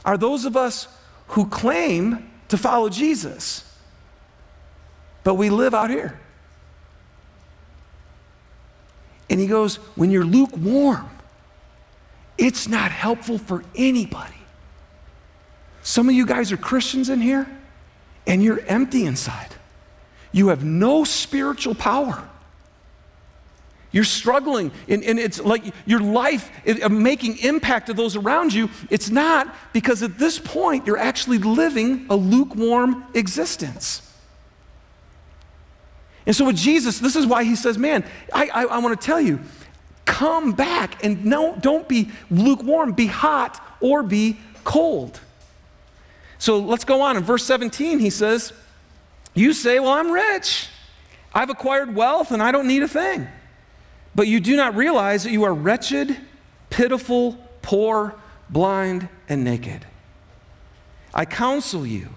are 0.05 0.19
those 0.19 0.45
of 0.45 0.57
us 0.57 0.89
who 1.29 1.47
claim 1.47 2.29
to 2.49 2.59
follow 2.59 2.89
Jesus, 2.89 3.63
but 5.23 5.35
we 5.35 5.49
live 5.49 5.73
out 5.73 5.89
here. 5.89 6.19
And 9.31 9.39
he 9.39 9.47
goes, 9.47 9.77
When 9.95 10.11
you're 10.11 10.25
lukewarm, 10.25 11.09
it's 12.39 12.67
not 12.67 12.91
helpful 12.91 13.39
for 13.39 13.63
anybody. 13.77 14.35
Some 15.83 16.09
of 16.09 16.15
you 16.17 16.27
guys 16.27 16.51
are 16.51 16.57
Christians 16.57 17.09
in 17.09 17.21
here, 17.21 17.47
and 18.27 18.43
you're 18.43 18.63
empty 18.67 19.07
inside. 19.07 19.55
You 20.33 20.49
have 20.49 20.65
no 20.65 21.05
spiritual 21.05 21.77
power. 21.77 22.29
You're 23.97 24.05
struggling, 24.05 24.73
and, 24.91 25.03
and 25.03 25.19
it's 25.19 25.41
like 25.41 25.65
your 25.87 26.01
life 26.01 26.51
is 26.67 26.83
uh, 26.83 26.91
making 26.91 27.39
impact 27.39 27.87
to 27.87 27.95
those 27.95 28.15
around 28.15 28.53
you. 28.53 28.69
It's 28.91 29.09
not 29.09 29.57
because 29.73 30.03
at 30.03 30.19
this 30.19 30.39
point 30.39 30.87
you're 30.87 30.99
actually 30.99 31.39
living 31.39 32.05
a 32.11 32.15
lukewarm 32.15 33.07
existence. 33.15 34.03
And 36.27 36.37
so 36.37 36.45
with 36.45 36.57
Jesus, 36.57 36.99
this 36.99 37.17
is 37.17 37.25
why 37.25 37.45
he 37.45 37.57
says, 37.57 37.79
Man, 37.79 38.05
I, 38.35 38.51
I, 38.53 38.65
I 38.67 38.79
want 38.81 39.01
to 39.01 39.03
tell 39.03 39.19
you, 39.19 39.41
come 40.05 40.53
back 40.53 41.03
and 41.03 41.25
no, 41.25 41.57
don't 41.59 41.89
be 41.89 42.11
lukewarm, 42.31 42.93
be 42.93 43.07
hot 43.07 43.67
or 43.81 44.03
be 44.03 44.37
cold. 44.63 45.21
So 46.37 46.59
let's 46.59 46.85
go 46.85 47.01
on. 47.01 47.17
In 47.17 47.23
verse 47.23 47.47
17, 47.47 47.99
he 47.99 48.11
says, 48.11 48.53
You 49.33 49.55
say, 49.55 49.81
Well, 49.81 49.93
I'm 49.93 50.11
rich. 50.11 50.69
I've 51.33 51.49
acquired 51.49 51.95
wealth 51.95 52.31
and 52.31 52.43
I 52.43 52.53
don't 52.53 52.67
need 52.67 52.83
a 52.83 52.89
thing. 52.89 53.29
But 54.17 54.29
you 54.29 54.41
do 54.41 54.57
not 54.57 54.75
realize 54.75 55.25
that 55.25 55.31
you 55.31 55.45
are 55.45 55.53
wretched, 55.53 56.17
pitiful, 56.71 57.39
poor, 57.61 58.15
blind, 58.49 59.11
and 59.29 59.45
naked. 59.45 59.85
I 61.15 61.27
counsel 61.27 61.87
you 61.87 62.09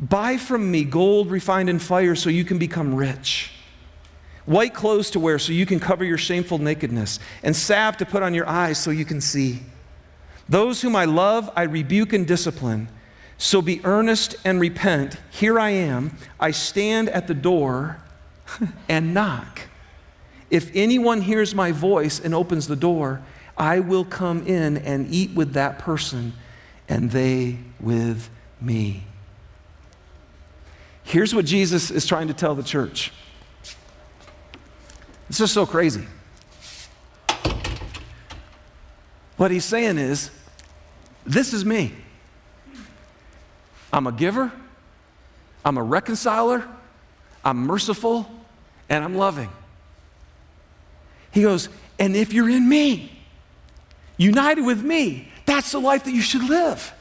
buy 0.00 0.36
from 0.36 0.68
me 0.68 0.82
gold 0.82 1.30
refined 1.30 1.70
in 1.70 1.78
fire 1.78 2.16
so 2.16 2.28
you 2.28 2.44
can 2.44 2.58
become 2.58 2.92
rich, 2.92 3.52
white 4.46 4.74
clothes 4.74 5.10
to 5.12 5.20
wear 5.20 5.38
so 5.38 5.52
you 5.52 5.64
can 5.64 5.78
cover 5.78 6.04
your 6.04 6.18
shameful 6.18 6.58
nakedness, 6.58 7.20
and 7.44 7.54
salve 7.54 7.96
to 7.98 8.04
put 8.04 8.24
on 8.24 8.34
your 8.34 8.48
eyes 8.48 8.78
so 8.78 8.90
you 8.90 9.04
can 9.04 9.20
see. 9.20 9.60
Those 10.48 10.82
whom 10.82 10.96
I 10.96 11.04
love, 11.04 11.48
I 11.54 11.62
rebuke 11.62 12.12
and 12.12 12.26
discipline. 12.26 12.88
So 13.38 13.62
be 13.62 13.80
earnest 13.84 14.34
and 14.44 14.60
repent. 14.60 15.18
Here 15.30 15.58
I 15.60 15.70
am. 15.70 16.16
I 16.40 16.50
stand 16.50 17.08
at 17.10 17.28
the 17.28 17.34
door 17.34 17.98
and 18.88 19.14
knock. 19.14 19.68
If 20.52 20.70
anyone 20.74 21.22
hears 21.22 21.54
my 21.54 21.72
voice 21.72 22.20
and 22.20 22.34
opens 22.34 22.68
the 22.68 22.76
door, 22.76 23.22
I 23.56 23.80
will 23.80 24.04
come 24.04 24.46
in 24.46 24.76
and 24.76 25.10
eat 25.10 25.30
with 25.30 25.54
that 25.54 25.78
person, 25.78 26.34
and 26.90 27.10
they 27.10 27.56
with 27.80 28.28
me. 28.60 29.04
Here's 31.04 31.34
what 31.34 31.46
Jesus 31.46 31.90
is 31.90 32.06
trying 32.06 32.28
to 32.28 32.34
tell 32.34 32.54
the 32.54 32.62
church. 32.62 33.12
It's 35.30 35.38
just 35.38 35.54
so 35.54 35.64
crazy. 35.64 36.04
What 39.38 39.50
he's 39.50 39.64
saying 39.64 39.96
is, 39.96 40.30
this 41.24 41.54
is 41.54 41.64
me. 41.64 41.94
I'm 43.90 44.06
a 44.06 44.12
giver, 44.12 44.52
I'm 45.64 45.78
a 45.78 45.82
reconciler, 45.82 46.68
I'm 47.42 47.56
merciful, 47.56 48.30
and 48.90 49.02
I'm 49.02 49.14
loving. 49.14 49.48
He 51.32 51.42
goes, 51.42 51.68
and 51.98 52.14
if 52.14 52.32
you're 52.32 52.48
in 52.48 52.68
me, 52.68 53.18
united 54.16 54.62
with 54.62 54.82
me, 54.82 55.28
that's 55.46 55.72
the 55.72 55.80
life 55.80 56.04
that 56.04 56.12
you 56.12 56.22
should 56.22 56.44
live. 56.44 56.92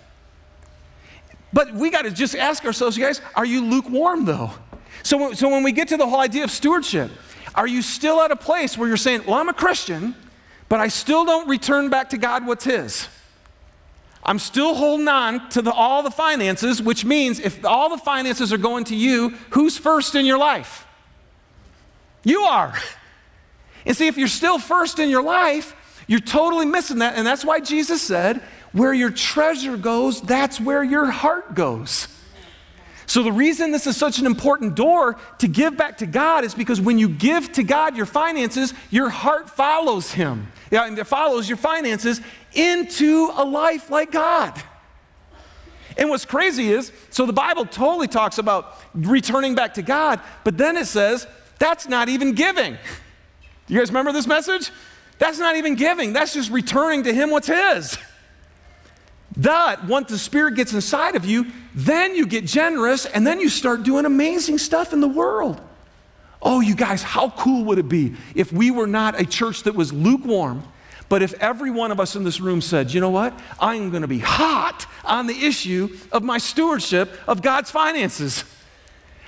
But 1.53 1.73
we 1.73 1.89
got 1.89 2.03
to 2.03 2.11
just 2.11 2.35
ask 2.35 2.65
ourselves, 2.65 2.97
you 2.97 3.03
guys, 3.03 3.21
are 3.35 3.45
you 3.45 3.63
lukewarm 3.63 4.25
though? 4.25 4.51
So, 5.03 5.33
so 5.33 5.49
when 5.49 5.63
we 5.63 5.71
get 5.71 5.89
to 5.89 5.97
the 5.97 6.07
whole 6.07 6.19
idea 6.19 6.43
of 6.43 6.51
stewardship, 6.51 7.11
are 7.53 7.67
you 7.67 7.81
still 7.81 8.21
at 8.21 8.31
a 8.31 8.35
place 8.35 8.77
where 8.77 8.87
you're 8.87 8.97
saying, 8.97 9.23
well, 9.25 9.35
I'm 9.35 9.49
a 9.49 9.53
Christian, 9.53 10.15
but 10.69 10.79
I 10.79 10.87
still 10.87 11.25
don't 11.25 11.49
return 11.49 11.89
back 11.89 12.09
to 12.11 12.17
God 12.17 12.47
what's 12.47 12.63
His? 12.63 13.07
I'm 14.23 14.39
still 14.39 14.75
holding 14.75 15.07
on 15.07 15.49
to 15.49 15.61
the, 15.61 15.71
all 15.71 16.03
the 16.03 16.11
finances, 16.11 16.81
which 16.81 17.03
means 17.03 17.39
if 17.39 17.65
all 17.65 17.89
the 17.89 17.97
finances 17.97 18.53
are 18.53 18.57
going 18.57 18.85
to 18.85 18.95
you, 18.95 19.29
who's 19.49 19.77
first 19.77 20.15
in 20.15 20.25
your 20.25 20.37
life? 20.37 20.85
You 22.23 22.41
are. 22.41 22.75
And 23.85 23.95
see, 23.95 24.07
if 24.07 24.17
you're 24.17 24.27
still 24.27 24.59
first 24.59 24.99
in 24.99 25.09
your 25.09 25.23
life, 25.23 25.75
you're 26.07 26.19
totally 26.19 26.65
missing 26.65 26.99
that. 26.99 27.15
And 27.15 27.25
that's 27.25 27.45
why 27.45 27.59
Jesus 27.59 28.01
said, 28.01 28.41
where 28.71 28.93
your 28.93 29.11
treasure 29.11 29.77
goes, 29.77 30.21
that's 30.21 30.59
where 30.59 30.83
your 30.83 31.05
heart 31.05 31.55
goes. 31.55 32.07
So, 33.05 33.23
the 33.23 33.31
reason 33.31 33.71
this 33.71 33.87
is 33.87 33.97
such 33.97 34.19
an 34.19 34.25
important 34.25 34.75
door 34.75 35.17
to 35.39 35.47
give 35.49 35.75
back 35.75 35.97
to 35.97 36.05
God 36.05 36.45
is 36.45 36.55
because 36.55 36.79
when 36.79 36.97
you 36.97 37.09
give 37.09 37.51
to 37.53 37.63
God 37.63 37.97
your 37.97 38.05
finances, 38.05 38.73
your 38.89 39.09
heart 39.09 39.49
follows 39.49 40.13
Him. 40.13 40.49
Yeah, 40.71 40.85
and 40.87 40.97
it 40.97 41.03
follows 41.03 41.49
your 41.49 41.57
finances 41.57 42.21
into 42.53 43.29
a 43.35 43.43
life 43.43 43.89
like 43.89 44.11
God. 44.11 44.61
And 45.97 46.09
what's 46.09 46.23
crazy 46.23 46.71
is, 46.71 46.93
so 47.09 47.25
the 47.25 47.33
Bible 47.33 47.65
totally 47.65 48.07
talks 48.07 48.37
about 48.37 48.77
returning 48.93 49.55
back 49.55 49.73
to 49.73 49.81
God, 49.81 50.21
but 50.45 50.57
then 50.57 50.77
it 50.77 50.85
says 50.85 51.27
that's 51.59 51.89
not 51.89 52.07
even 52.07 52.33
giving. 52.33 52.77
You 53.71 53.77
guys 53.77 53.87
remember 53.87 54.11
this 54.11 54.27
message? 54.27 54.69
That's 55.17 55.39
not 55.39 55.55
even 55.55 55.75
giving, 55.75 56.11
that's 56.11 56.33
just 56.33 56.51
returning 56.51 57.03
to 57.03 57.13
Him 57.13 57.29
what's 57.29 57.47
His. 57.47 57.97
That, 59.37 59.85
once 59.87 60.09
the 60.09 60.17
Spirit 60.17 60.55
gets 60.55 60.73
inside 60.73 61.15
of 61.15 61.23
you, 61.23 61.45
then 61.73 62.13
you 62.13 62.27
get 62.27 62.45
generous 62.45 63.05
and 63.05 63.25
then 63.25 63.39
you 63.39 63.47
start 63.47 63.83
doing 63.83 64.03
amazing 64.03 64.57
stuff 64.57 64.91
in 64.91 64.99
the 64.99 65.07
world. 65.07 65.61
Oh, 66.41 66.59
you 66.59 66.75
guys, 66.75 67.01
how 67.01 67.29
cool 67.29 67.63
would 67.65 67.77
it 67.77 67.87
be 67.87 68.15
if 68.35 68.51
we 68.51 68.71
were 68.71 68.87
not 68.87 69.21
a 69.21 69.25
church 69.25 69.63
that 69.63 69.73
was 69.73 69.93
lukewarm, 69.93 70.63
but 71.07 71.21
if 71.21 71.33
every 71.35 71.71
one 71.71 71.93
of 71.93 71.99
us 72.01 72.17
in 72.17 72.25
this 72.25 72.41
room 72.41 72.59
said, 72.59 72.93
you 72.93 72.99
know 72.99 73.09
what? 73.09 73.39
I'm 73.57 73.89
going 73.89 74.01
to 74.01 74.07
be 74.07 74.19
hot 74.19 74.85
on 75.05 75.27
the 75.27 75.45
issue 75.45 75.97
of 76.11 76.23
my 76.23 76.39
stewardship 76.39 77.09
of 77.25 77.41
God's 77.41 77.71
finances. 77.71 78.43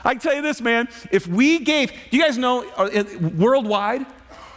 I 0.03 0.15
can 0.15 0.21
tell 0.21 0.35
you 0.35 0.41
this, 0.41 0.59
man. 0.59 0.89
If 1.11 1.27
we 1.27 1.59
gave, 1.59 1.91
do 1.91 2.17
you 2.17 2.21
guys 2.21 2.37
know 2.37 2.67
uh, 2.75 3.05
worldwide, 3.37 4.05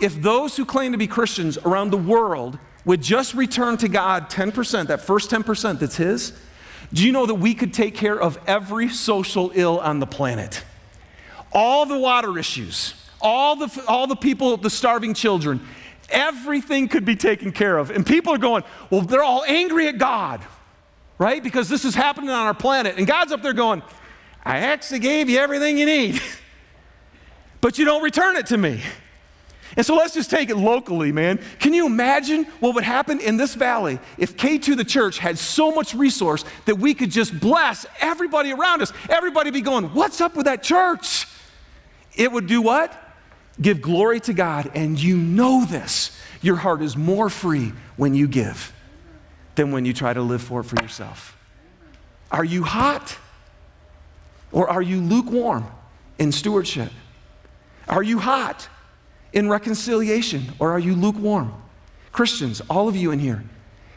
if 0.01 0.21
those 0.21 0.57
who 0.57 0.65
claim 0.65 0.93
to 0.93 0.99
be 0.99 1.07
Christians 1.07 1.59
around 1.59 1.91
the 1.91 1.97
world 1.97 2.59
would 2.85 3.03
just 3.03 3.35
return 3.35 3.77
to 3.79 3.89
God 3.89 4.31
10%, 4.31 4.87
that 4.89 5.01
first 5.01 5.31
10% 5.31 5.79
that's 5.79 5.97
His, 5.97 6.33
do 6.93 7.05
you 7.05 7.13
know 7.13 7.27
that 7.27 7.35
we 7.35 7.55
could 7.55 7.75
take 7.75 7.95
care 7.95 8.19
of 8.21 8.39
every 8.47 8.89
social 8.89 9.51
ill 9.55 9.81
on 9.81 9.99
the 9.99 10.07
planet? 10.07 10.63
all 11.57 11.87
the 11.87 11.99
water 11.99 12.39
issues, 12.39 12.93
all 13.21 13.57
the, 13.57 13.85
all 13.89 14.07
the 14.07 14.15
people, 14.15 14.59
the 14.59 14.69
starving 14.69 15.15
children, 15.15 15.67
everything 16.11 16.87
could 16.87 17.05
be 17.05 17.17
taken 17.17 17.51
care 17.51 17.79
of. 17.79 17.91
And 17.91 18.05
people 18.05 18.35
are 18.35 18.39
going, 18.39 18.63
well, 18.91 19.01
they're 19.01 19.23
all 19.23 19.43
angry 19.45 19.89
at 19.89 19.97
God, 19.97 20.43
right? 21.19 21.43
Because 21.43 21.71
this 21.71 21.87
is 21.87 21.95
happening 21.95 22.29
on 22.29 22.47
our 22.47 22.55
planet. 22.55 22.99
And 22.99 23.07
God's 23.07 23.33
up 23.33 23.43
there 23.43 23.55
going, 23.55 23.83
I 24.45 24.59
actually 24.59 25.01
gave 25.01 25.31
you 25.31 25.39
everything 25.39 25.79
you 25.79 25.87
need, 25.87 26.21
but 27.63 27.79
you 27.79 27.87
don't 27.87 28.03
return 28.03 28.37
it 28.37 28.47
to 28.47 28.59
me. 28.59 28.83
And 29.77 29.85
so 29.85 29.95
let's 29.95 30.15
just 30.15 30.31
take 30.31 30.49
it 30.49 30.57
locally, 30.57 31.13
man. 31.13 31.39
Can 31.59 31.75
you 31.75 31.85
imagine 31.85 32.45
what 32.61 32.75
would 32.75 32.85
happen 32.85 33.21
in 33.21 33.37
this 33.37 33.55
valley 33.55 33.99
if 34.17 34.37
K2 34.37 34.75
the 34.75 34.85
church 34.85 35.19
had 35.19 35.39
so 35.39 35.71
much 35.71 35.95
resource 35.95 36.47
that 36.65 36.77
we 36.77 36.95
could 36.95 37.11
just 37.11 37.39
bless 37.39 37.85
everybody 38.01 38.53
around 38.53 38.81
us? 38.81 38.93
Everybody 39.11 39.51
be 39.51 39.61
going, 39.61 39.87
What's 39.87 40.23
up 40.23 40.35
with 40.35 40.47
that 40.47 40.63
church? 40.63 41.27
It 42.15 42.33
would 42.33 42.47
do 42.47 42.63
what? 42.63 43.03
Give 43.61 43.83
glory 43.83 44.21
to 44.21 44.33
God. 44.33 44.71
And 44.75 44.99
you 44.99 45.19
know 45.19 45.67
this. 45.67 46.19
Your 46.41 46.57
heart 46.57 46.81
is 46.81 46.97
more 46.97 47.29
free 47.29 47.73
when 47.97 48.15
you 48.15 48.29
give 48.29 48.73
than 49.57 49.73
when 49.73 49.85
you 49.85 49.93
try 49.93 50.15
to 50.15 50.23
live 50.23 50.43
for 50.43 50.61
it 50.61 50.65
for 50.65 50.81
yourself. 50.83 51.37
Are 52.31 52.45
you 52.45 52.65
hot? 52.65 53.19
Or 54.53 54.69
are 54.71 54.83
you 54.83 55.01
lukewarm 55.01 55.67
in 56.19 56.33
stewardship? 56.33 56.91
Are 57.89 58.03
you 58.03 58.19
hot 58.19 58.69
in 59.37 59.51
reconciliation? 59.51 60.51
Or 60.59 60.73
are 60.73 60.79
you 60.79 60.95
lukewarm? 60.95 61.53
Christians, 62.11 62.63
all 62.71 62.89
of 62.89 62.97
you 62.97 63.11
in 63.11 63.19
here, 63.19 63.45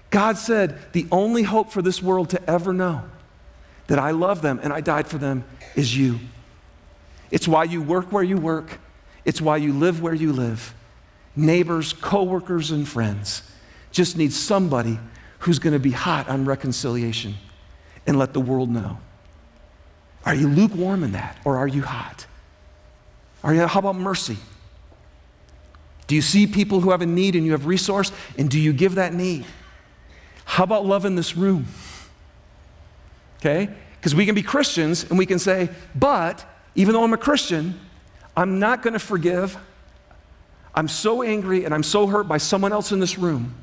God 0.10 0.38
said 0.38 0.78
the 0.92 1.08
only 1.12 1.44
hope 1.44 1.72
for 1.72 1.82
this 1.82 2.04
world 2.04 2.30
to 2.32 2.50
ever 2.50 2.74
know 2.74 3.04
that 3.88 3.98
I 3.98 4.12
love 4.12 4.42
them 4.42 4.60
and 4.62 4.74
I 4.74 4.82
died 4.82 5.08
for 5.08 5.18
them 5.18 5.46
is 5.76 5.98
you. 5.98 6.20
It's 7.32 7.48
why 7.48 7.64
you 7.64 7.82
work 7.82 8.12
where 8.12 8.22
you 8.22 8.36
work. 8.36 8.80
It's 9.24 9.40
why 9.40 9.58
you 9.58 9.72
live 9.72 10.02
where 10.02 10.14
you 10.14 10.34
live. 10.34 10.74
Neighbors, 11.38 11.94
coworkers, 11.94 12.72
and 12.72 12.86
friends 12.86 13.44
just 13.92 14.18
need 14.18 14.34
somebody 14.34 15.00
who's 15.40 15.58
going 15.58 15.74
to 15.74 15.80
be 15.80 15.92
hot 15.92 16.28
on 16.28 16.44
reconciliation 16.44 17.36
and 18.06 18.20
let 18.20 18.34
the 18.34 18.42
world 18.42 18.70
know. 18.70 19.00
Are 20.26 20.36
you 20.36 20.50
lukewarm 20.50 21.02
in 21.02 21.14
that 21.14 21.38
or 21.46 21.58
are 21.58 21.68
you 21.68 21.84
hot? 21.84 22.26
Are 23.42 23.54
you, 23.54 23.66
how 23.68 23.80
about 23.80 23.96
mercy? 23.96 24.38
Do 26.10 26.16
you 26.16 26.24
see 26.24 26.48
people 26.48 26.82
who 26.82 26.90
have 26.90 27.04
a 27.04 27.06
need 27.06 27.36
and 27.36 27.46
you 27.46 27.52
have 27.52 27.68
resource 27.68 28.12
and 28.36 28.50
do 28.50 28.60
you 28.60 28.74
give 28.74 28.96
that 28.96 29.14
need? 29.14 29.46
How 30.44 30.64
about 30.64 30.84
love 30.84 31.06
in 31.06 31.14
this 31.14 31.38
room? 31.38 31.68
Okay? 33.38 33.70
Because 34.00 34.16
we 34.16 34.26
can 34.26 34.34
be 34.34 34.42
Christians 34.42 35.04
and 35.08 35.20
we 35.20 35.28
can 35.28 35.38
say, 35.38 35.70
but 35.94 36.44
even 36.74 36.96
though 36.96 37.04
I'm 37.04 37.14
a 37.14 37.18
Christian, 37.18 37.80
I'm 38.36 38.58
not 38.58 38.82
going 38.82 38.94
to 38.94 39.00
forgive. 39.00 39.56
I'm 40.74 40.88
so 40.88 41.22
angry 41.22 41.64
and 41.64 41.76
I'm 41.76 41.84
so 41.84 42.08
hurt 42.08 42.28
by 42.28 42.40
someone 42.40 42.74
else 42.74 42.92
in 42.92 43.00
this 43.00 43.20
room 43.20 43.54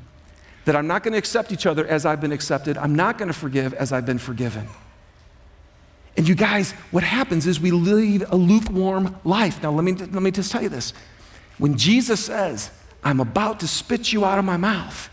that 0.63 0.73
I'm 0.73 0.87
not 0.87 1.03
going 1.03 1.11
to 1.11 1.17
accept 1.17 1.51
each 1.51 1.65
other 1.65 1.85
as 1.85 2.05
I've 2.05 2.21
been 2.21 2.31
accepted. 2.31 2.77
I'm 2.77 2.95
not 2.95 3.17
going 3.17 3.27
to 3.27 3.37
forgive 3.37 3.73
as 3.73 3.91
I've 3.91 4.05
been 4.05 4.19
forgiven. 4.19 4.69
And 6.15 6.25
you 6.25 6.33
guys, 6.33 6.71
what 6.91 7.03
happens 7.03 7.45
is 7.45 7.59
we 7.59 7.71
lead 7.71 8.21
a 8.21 8.37
lukewarm 8.37 9.17
life. 9.25 9.61
Now, 9.61 9.71
let 9.71 9.83
me, 9.83 9.91
let 9.91 10.23
me 10.23 10.31
just 10.31 10.49
tell 10.49 10.63
you 10.63 10.69
this. 10.69 10.93
When 11.57 11.77
Jesus 11.77 12.23
says, 12.23 12.71
I'm 13.03 13.19
about 13.19 13.61
to 13.61 13.67
spit 13.67 14.11
you 14.11 14.25
out 14.25 14.39
of 14.39 14.45
my 14.45 14.57
mouth, 14.57 15.09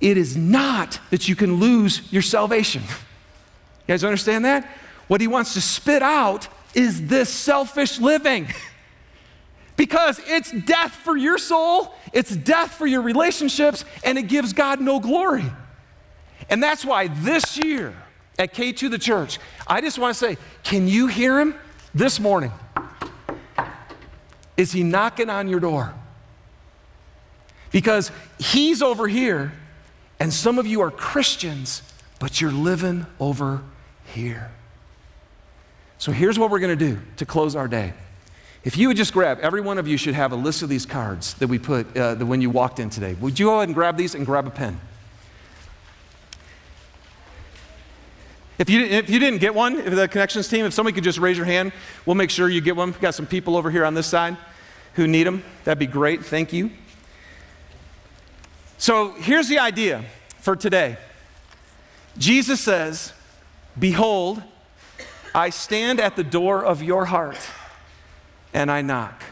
it 0.00 0.16
is 0.16 0.36
not 0.36 1.00
that 1.10 1.28
you 1.28 1.34
can 1.36 1.54
lose 1.54 2.12
your 2.12 2.22
salvation. 2.22 2.82
You 2.82 3.92
guys 3.92 4.04
understand 4.04 4.44
that? 4.44 4.68
What 5.08 5.20
he 5.20 5.28
wants 5.28 5.54
to 5.54 5.60
spit 5.60 6.02
out 6.02 6.48
is 6.74 7.06
this 7.06 7.28
selfish 7.30 7.98
living. 7.98 8.48
because 9.76 10.20
it's 10.26 10.50
death 10.52 10.92
for 10.92 11.16
your 11.16 11.38
soul, 11.38 11.94
it's 12.12 12.34
death 12.34 12.74
for 12.74 12.86
your 12.86 13.02
relationships, 13.02 13.84
and 14.04 14.18
it 14.18 14.24
gives 14.24 14.52
God 14.52 14.80
no 14.80 15.00
glory. 15.00 15.44
And 16.48 16.62
that's 16.62 16.84
why 16.84 17.08
this 17.08 17.56
year 17.56 17.94
at 18.38 18.54
K2 18.54 18.90
the 18.90 18.98
church, 18.98 19.38
I 19.66 19.80
just 19.80 19.98
want 19.98 20.14
to 20.14 20.18
say, 20.18 20.36
can 20.62 20.88
you 20.88 21.06
hear 21.06 21.40
him 21.40 21.54
this 21.94 22.20
morning? 22.20 22.52
Is 24.56 24.72
he 24.72 24.82
knocking 24.82 25.30
on 25.30 25.48
your 25.48 25.60
door? 25.60 25.94
Because 27.72 28.10
he's 28.38 28.80
over 28.80 29.06
here, 29.06 29.52
and 30.18 30.32
some 30.32 30.58
of 30.58 30.66
you 30.66 30.80
are 30.80 30.90
Christians, 30.90 31.82
but 32.18 32.40
you're 32.40 32.52
living 32.52 33.06
over 33.20 33.62
here. 34.06 34.50
So 35.98 36.12
here's 36.12 36.38
what 36.38 36.50
we're 36.50 36.58
going 36.58 36.78
to 36.78 36.84
do 36.92 37.00
to 37.16 37.26
close 37.26 37.56
our 37.56 37.68
day. 37.68 37.92
If 38.64 38.76
you 38.76 38.88
would 38.88 38.96
just 38.96 39.12
grab, 39.12 39.38
every 39.40 39.60
one 39.60 39.78
of 39.78 39.86
you 39.86 39.96
should 39.96 40.14
have 40.14 40.32
a 40.32 40.36
list 40.36 40.62
of 40.62 40.68
these 40.68 40.86
cards 40.86 41.34
that 41.34 41.46
we 41.46 41.58
put 41.58 41.96
uh, 41.96 42.16
the, 42.16 42.26
when 42.26 42.40
you 42.40 42.50
walked 42.50 42.80
in 42.80 42.90
today. 42.90 43.14
Would 43.20 43.38
you 43.38 43.46
go 43.46 43.56
ahead 43.56 43.68
and 43.68 43.74
grab 43.74 43.96
these 43.96 44.14
and 44.14 44.26
grab 44.26 44.46
a 44.46 44.50
pen? 44.50 44.80
If 48.58 48.70
you, 48.70 48.84
if 48.84 49.10
you 49.10 49.18
didn't 49.18 49.40
get 49.40 49.54
one, 49.54 49.76
if 49.76 49.94
the 49.94 50.08
connections 50.08 50.48
team, 50.48 50.64
if 50.64 50.72
somebody 50.72 50.94
could 50.94 51.04
just 51.04 51.18
raise 51.18 51.36
your 51.36 51.46
hand, 51.46 51.72
we'll 52.06 52.14
make 52.14 52.30
sure 52.30 52.48
you 52.48 52.60
get 52.60 52.74
one. 52.74 52.90
We've 52.90 53.00
got 53.00 53.14
some 53.14 53.26
people 53.26 53.56
over 53.56 53.70
here 53.70 53.84
on 53.84 53.94
this 53.94 54.06
side 54.06 54.36
who 54.94 55.06
need 55.06 55.24
them. 55.24 55.42
That'd 55.64 55.78
be 55.78 55.86
great. 55.86 56.24
Thank 56.24 56.52
you. 56.52 56.70
So 58.78 59.12
here's 59.12 59.48
the 59.48 59.58
idea 59.58 60.04
for 60.40 60.56
today 60.56 60.96
Jesus 62.16 62.60
says, 62.60 63.12
Behold, 63.78 64.42
I 65.34 65.50
stand 65.50 66.00
at 66.00 66.16
the 66.16 66.24
door 66.24 66.64
of 66.64 66.82
your 66.82 67.04
heart 67.04 67.38
and 68.54 68.70
I 68.70 68.80
knock. 68.80 69.22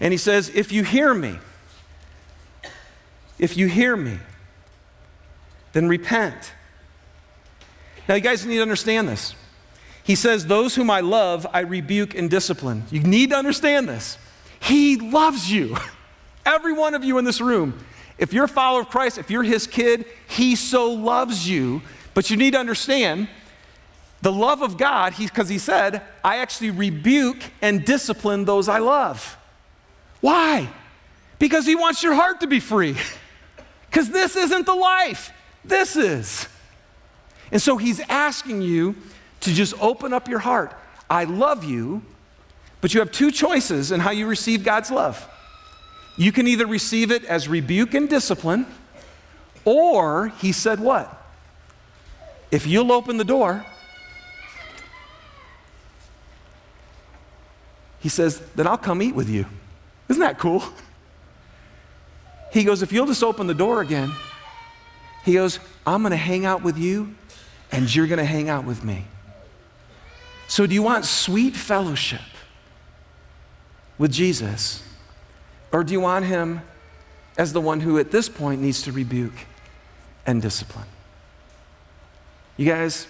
And 0.00 0.12
he 0.12 0.18
says, 0.18 0.50
If 0.52 0.72
you 0.72 0.82
hear 0.82 1.14
me, 1.14 1.38
if 3.38 3.56
you 3.56 3.68
hear 3.68 3.96
me, 3.96 4.18
then 5.72 5.86
repent. 5.88 6.52
Now, 8.08 8.14
you 8.14 8.20
guys 8.20 8.44
need 8.46 8.56
to 8.56 8.62
understand 8.62 9.08
this. 9.08 9.34
He 10.04 10.14
says, 10.14 10.46
Those 10.46 10.74
whom 10.74 10.90
I 10.90 11.00
love, 11.00 11.46
I 11.52 11.60
rebuke 11.60 12.14
and 12.14 12.30
discipline. 12.30 12.84
You 12.90 13.00
need 13.00 13.30
to 13.30 13.36
understand 13.36 13.88
this. 13.88 14.18
He 14.60 14.96
loves 14.96 15.50
you. 15.50 15.76
Every 16.46 16.72
one 16.72 16.94
of 16.94 17.04
you 17.04 17.18
in 17.18 17.24
this 17.24 17.40
room. 17.40 17.78
If 18.18 18.32
you're 18.32 18.44
a 18.44 18.48
follower 18.48 18.80
of 18.80 18.88
Christ, 18.88 19.18
if 19.18 19.30
you're 19.30 19.42
his 19.42 19.66
kid, 19.66 20.06
he 20.28 20.56
so 20.56 20.92
loves 20.92 21.48
you. 21.48 21.82
But 22.14 22.30
you 22.30 22.36
need 22.36 22.52
to 22.52 22.58
understand 22.58 23.28
the 24.22 24.32
love 24.32 24.62
of 24.62 24.78
God, 24.78 25.14
because 25.16 25.48
he, 25.48 25.56
he 25.56 25.58
said, 25.58 26.02
I 26.24 26.38
actually 26.38 26.70
rebuke 26.70 27.38
and 27.60 27.84
discipline 27.84 28.44
those 28.44 28.68
I 28.68 28.78
love. 28.78 29.36
Why? 30.20 30.68
Because 31.38 31.66
he 31.66 31.74
wants 31.74 32.02
your 32.02 32.14
heart 32.14 32.40
to 32.40 32.46
be 32.46 32.60
free. 32.60 32.96
Because 33.88 34.10
this 34.10 34.36
isn't 34.36 34.66
the 34.66 34.74
life, 34.74 35.32
this 35.64 35.96
is. 35.96 36.46
And 37.52 37.60
so 37.60 37.76
he's 37.76 38.00
asking 38.08 38.62
you 38.62 38.96
to 39.40 39.52
just 39.52 39.74
open 39.80 40.12
up 40.12 40.28
your 40.28 40.40
heart. 40.40 40.74
I 41.08 41.24
love 41.24 41.64
you, 41.64 42.02
but 42.80 42.92
you 42.92 43.00
have 43.00 43.12
two 43.12 43.30
choices 43.30 43.92
in 43.92 44.00
how 44.00 44.10
you 44.10 44.26
receive 44.26 44.64
God's 44.64 44.90
love. 44.90 45.28
You 46.16 46.32
can 46.32 46.46
either 46.46 46.66
receive 46.66 47.10
it 47.10 47.24
as 47.24 47.48
rebuke 47.48 47.94
and 47.94 48.08
discipline, 48.08 48.66
or 49.64 50.28
he 50.38 50.52
said, 50.52 50.80
What? 50.80 51.12
If 52.50 52.66
you'll 52.66 52.92
open 52.92 53.16
the 53.16 53.24
door, 53.24 53.64
He 58.06 58.10
says, 58.10 58.40
Then 58.54 58.68
I'll 58.68 58.78
come 58.78 59.02
eat 59.02 59.16
with 59.16 59.28
you. 59.28 59.46
Isn't 60.08 60.20
that 60.20 60.38
cool? 60.38 60.62
He 62.52 62.62
goes, 62.62 62.80
If 62.80 62.92
you'll 62.92 63.08
just 63.08 63.24
open 63.24 63.48
the 63.48 63.54
door 63.54 63.80
again, 63.80 64.12
he 65.24 65.32
goes, 65.32 65.58
I'm 65.84 66.02
going 66.02 66.12
to 66.12 66.16
hang 66.16 66.46
out 66.46 66.62
with 66.62 66.78
you 66.78 67.16
and 67.72 67.92
you're 67.94 68.06
going 68.06 68.18
to 68.18 68.24
hang 68.24 68.48
out 68.48 68.64
with 68.64 68.84
me. 68.84 69.04
So, 70.48 70.66
do 70.66 70.74
you 70.74 70.82
want 70.82 71.04
sweet 71.04 71.56
fellowship 71.56 72.20
with 73.98 74.12
Jesus? 74.12 74.82
Or 75.72 75.82
do 75.82 75.92
you 75.92 76.00
want 76.00 76.24
him 76.24 76.62
as 77.36 77.52
the 77.52 77.60
one 77.60 77.80
who 77.80 77.98
at 77.98 78.10
this 78.10 78.28
point 78.28 78.62
needs 78.62 78.82
to 78.82 78.92
rebuke 78.92 79.34
and 80.24 80.40
discipline? 80.40 80.86
You 82.56 82.66
guys, 82.66 83.06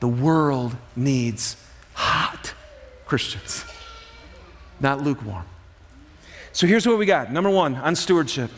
the 0.00 0.08
world 0.08 0.76
needs 0.96 1.56
hot 1.94 2.54
Christians. 3.06 3.64
not 4.80 5.00
lukewarm. 5.02 5.44
So 6.52 6.66
here's 6.66 6.86
what 6.86 6.98
we 6.98 7.06
got. 7.06 7.32
Number 7.32 7.50
one, 7.50 7.76
on 7.76 7.94
stewardship. 7.94 8.50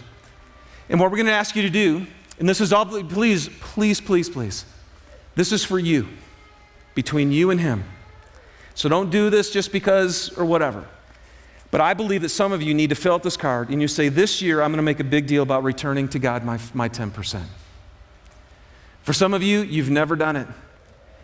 And 0.88 0.98
what 0.98 1.10
we're 1.10 1.16
going 1.16 1.26
to 1.26 1.32
ask 1.32 1.54
you 1.54 1.62
to 1.62 1.70
do, 1.70 2.06
and 2.38 2.48
this 2.48 2.60
is 2.60 2.72
all, 2.72 2.86
please, 2.86 3.48
please, 3.60 4.00
please, 4.00 4.28
please, 4.28 4.64
this 5.34 5.52
is 5.52 5.64
for 5.64 5.78
you, 5.78 6.08
between 6.94 7.32
you 7.32 7.50
and 7.50 7.60
Him. 7.60 7.84
So 8.74 8.88
don't 8.88 9.10
do 9.10 9.30
this 9.30 9.50
just 9.50 9.72
because 9.72 10.36
or 10.36 10.44
whatever. 10.44 10.86
But 11.70 11.80
I 11.80 11.94
believe 11.94 12.22
that 12.22 12.28
some 12.28 12.52
of 12.52 12.62
you 12.62 12.74
need 12.74 12.90
to 12.90 12.94
fill 12.94 13.14
out 13.14 13.22
this 13.22 13.36
card 13.36 13.70
and 13.70 13.80
you 13.80 13.88
say, 13.88 14.08
This 14.08 14.42
year 14.42 14.62
I'm 14.62 14.70
going 14.70 14.76
to 14.76 14.82
make 14.82 15.00
a 15.00 15.04
big 15.04 15.26
deal 15.26 15.42
about 15.42 15.62
returning 15.62 16.08
to 16.08 16.18
God 16.18 16.44
my, 16.44 16.58
my 16.74 16.88
10%. 16.88 17.42
For 19.02 19.12
some 19.12 19.34
of 19.34 19.42
you, 19.42 19.62
you've 19.62 19.90
never 19.90 20.14
done 20.14 20.36
it. 20.36 20.46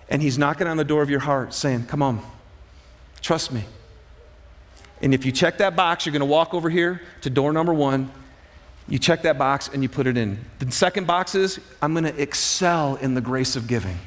And 0.09 0.23
He's 0.23 0.39
knocking 0.39 0.67
on 0.67 0.79
the 0.79 0.85
door 0.85 1.03
of 1.03 1.11
your 1.11 1.21
heart 1.21 1.53
saying, 1.53 1.87
Come 1.87 2.03
on, 2.03 2.23
trust 3.21 3.53
me. 3.53 3.65
And 5.01 5.15
if 5.15 5.25
you 5.25 5.33
check 5.33 5.59
that 5.59 5.77
box, 5.77 6.07
you're 6.07 6.13
going 6.13 6.21
to 6.21 6.27
walk 6.27 6.55
over 6.55 6.71
here 6.71 7.03
to 7.21 7.31
door 7.31 7.53
number 7.53 7.73
one. 7.73 8.11
You 8.89 8.99
check 8.99 9.22
that 9.22 9.36
box 9.36 9.68
and 9.72 9.82
you 9.82 9.89
put 9.89 10.07
it 10.07 10.16
in. 10.16 10.43
The 10.61 10.70
second 10.72 11.07
box 11.07 11.34
is, 11.34 11.61
I'm 11.82 11.93
going 11.93 12.05
to 12.05 12.20
excel 12.20 12.97
in 12.97 13.14
the 13.14 13.20
grace 13.20 13.55
of 13.55 13.66
giving. 13.66 13.99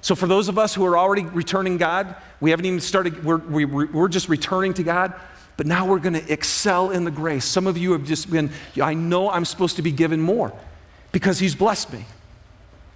So, 0.00 0.14
for 0.14 0.26
those 0.26 0.48
of 0.48 0.58
us 0.58 0.74
who 0.74 0.84
are 0.84 0.96
already 0.96 1.22
returning 1.22 1.76
God, 1.76 2.14
we 2.40 2.50
haven't 2.50 2.66
even 2.66 2.80
started, 2.80 3.24
we're, 3.24 3.38
we, 3.38 3.64
are 3.64 3.86
we 3.86 4.00
are 4.00 4.08
just 4.08 4.28
returning 4.28 4.74
to 4.74 4.82
God, 4.82 5.12
but 5.56 5.66
now 5.66 5.86
we're 5.86 5.98
going 5.98 6.14
to 6.14 6.32
excel 6.32 6.90
in 6.90 7.04
the 7.04 7.10
grace. 7.10 7.44
Some 7.44 7.66
of 7.66 7.76
you 7.76 7.92
have 7.92 8.04
just 8.04 8.30
been, 8.30 8.50
I 8.80 8.94
know 8.94 9.30
I'm 9.30 9.44
supposed 9.44 9.76
to 9.76 9.82
be 9.82 9.90
given 9.90 10.20
more 10.20 10.52
because 11.10 11.38
He's 11.38 11.54
blessed 11.54 11.92
me, 11.92 12.04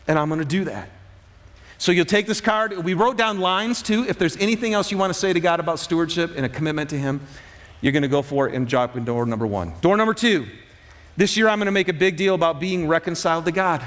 and 0.06 0.18
I'm 0.18 0.28
going 0.28 0.40
to 0.40 0.46
do 0.46 0.64
that. 0.64 0.90
So 1.78 1.90
you'll 1.90 2.04
take 2.04 2.28
this 2.28 2.40
card. 2.40 2.84
We 2.84 2.94
wrote 2.94 3.16
down 3.16 3.40
lines 3.40 3.82
too. 3.82 4.04
If 4.08 4.16
there's 4.16 4.36
anything 4.36 4.72
else 4.72 4.92
you 4.92 4.98
want 4.98 5.12
to 5.12 5.18
say 5.18 5.32
to 5.32 5.40
God 5.40 5.58
about 5.58 5.80
stewardship 5.80 6.32
and 6.36 6.46
a 6.46 6.48
commitment 6.48 6.90
to 6.90 6.98
Him, 6.98 7.20
you're 7.80 7.92
going 7.92 8.04
to 8.04 8.08
go 8.08 8.22
for 8.22 8.48
it 8.48 8.54
and 8.54 8.68
drop 8.68 8.96
in 8.96 9.04
door 9.04 9.26
number 9.26 9.46
one. 9.46 9.72
Door 9.80 9.96
number 9.96 10.14
two. 10.14 10.46
This 11.16 11.36
year 11.36 11.48
I'm 11.48 11.58
going 11.58 11.66
to 11.66 11.72
make 11.72 11.88
a 11.88 11.94
big 11.94 12.16
deal 12.16 12.34
about 12.34 12.60
being 12.60 12.88
reconciled 12.88 13.44
to 13.44 13.52
God. 13.52 13.84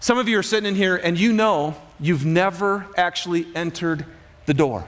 Some 0.00 0.18
of 0.18 0.28
you 0.28 0.38
are 0.38 0.42
sitting 0.42 0.68
in 0.68 0.74
here 0.74 0.96
and 0.96 1.18
you 1.18 1.32
know 1.32 1.76
you've 2.00 2.24
never 2.24 2.86
actually 2.96 3.46
entered 3.54 4.06
the 4.46 4.54
door. 4.54 4.86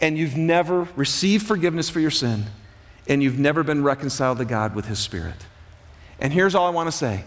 And 0.00 0.16
you've 0.16 0.36
never 0.36 0.86
received 0.94 1.46
forgiveness 1.46 1.90
for 1.90 2.00
your 2.00 2.10
sin. 2.10 2.44
And 3.08 3.22
you've 3.22 3.38
never 3.38 3.62
been 3.62 3.82
reconciled 3.82 4.38
to 4.38 4.44
God 4.44 4.74
with 4.74 4.86
His 4.86 4.98
Spirit. 4.98 5.46
And 6.20 6.32
here's 6.32 6.54
all 6.54 6.66
I 6.66 6.70
want 6.70 6.88
to 6.88 6.92
say 6.92 7.24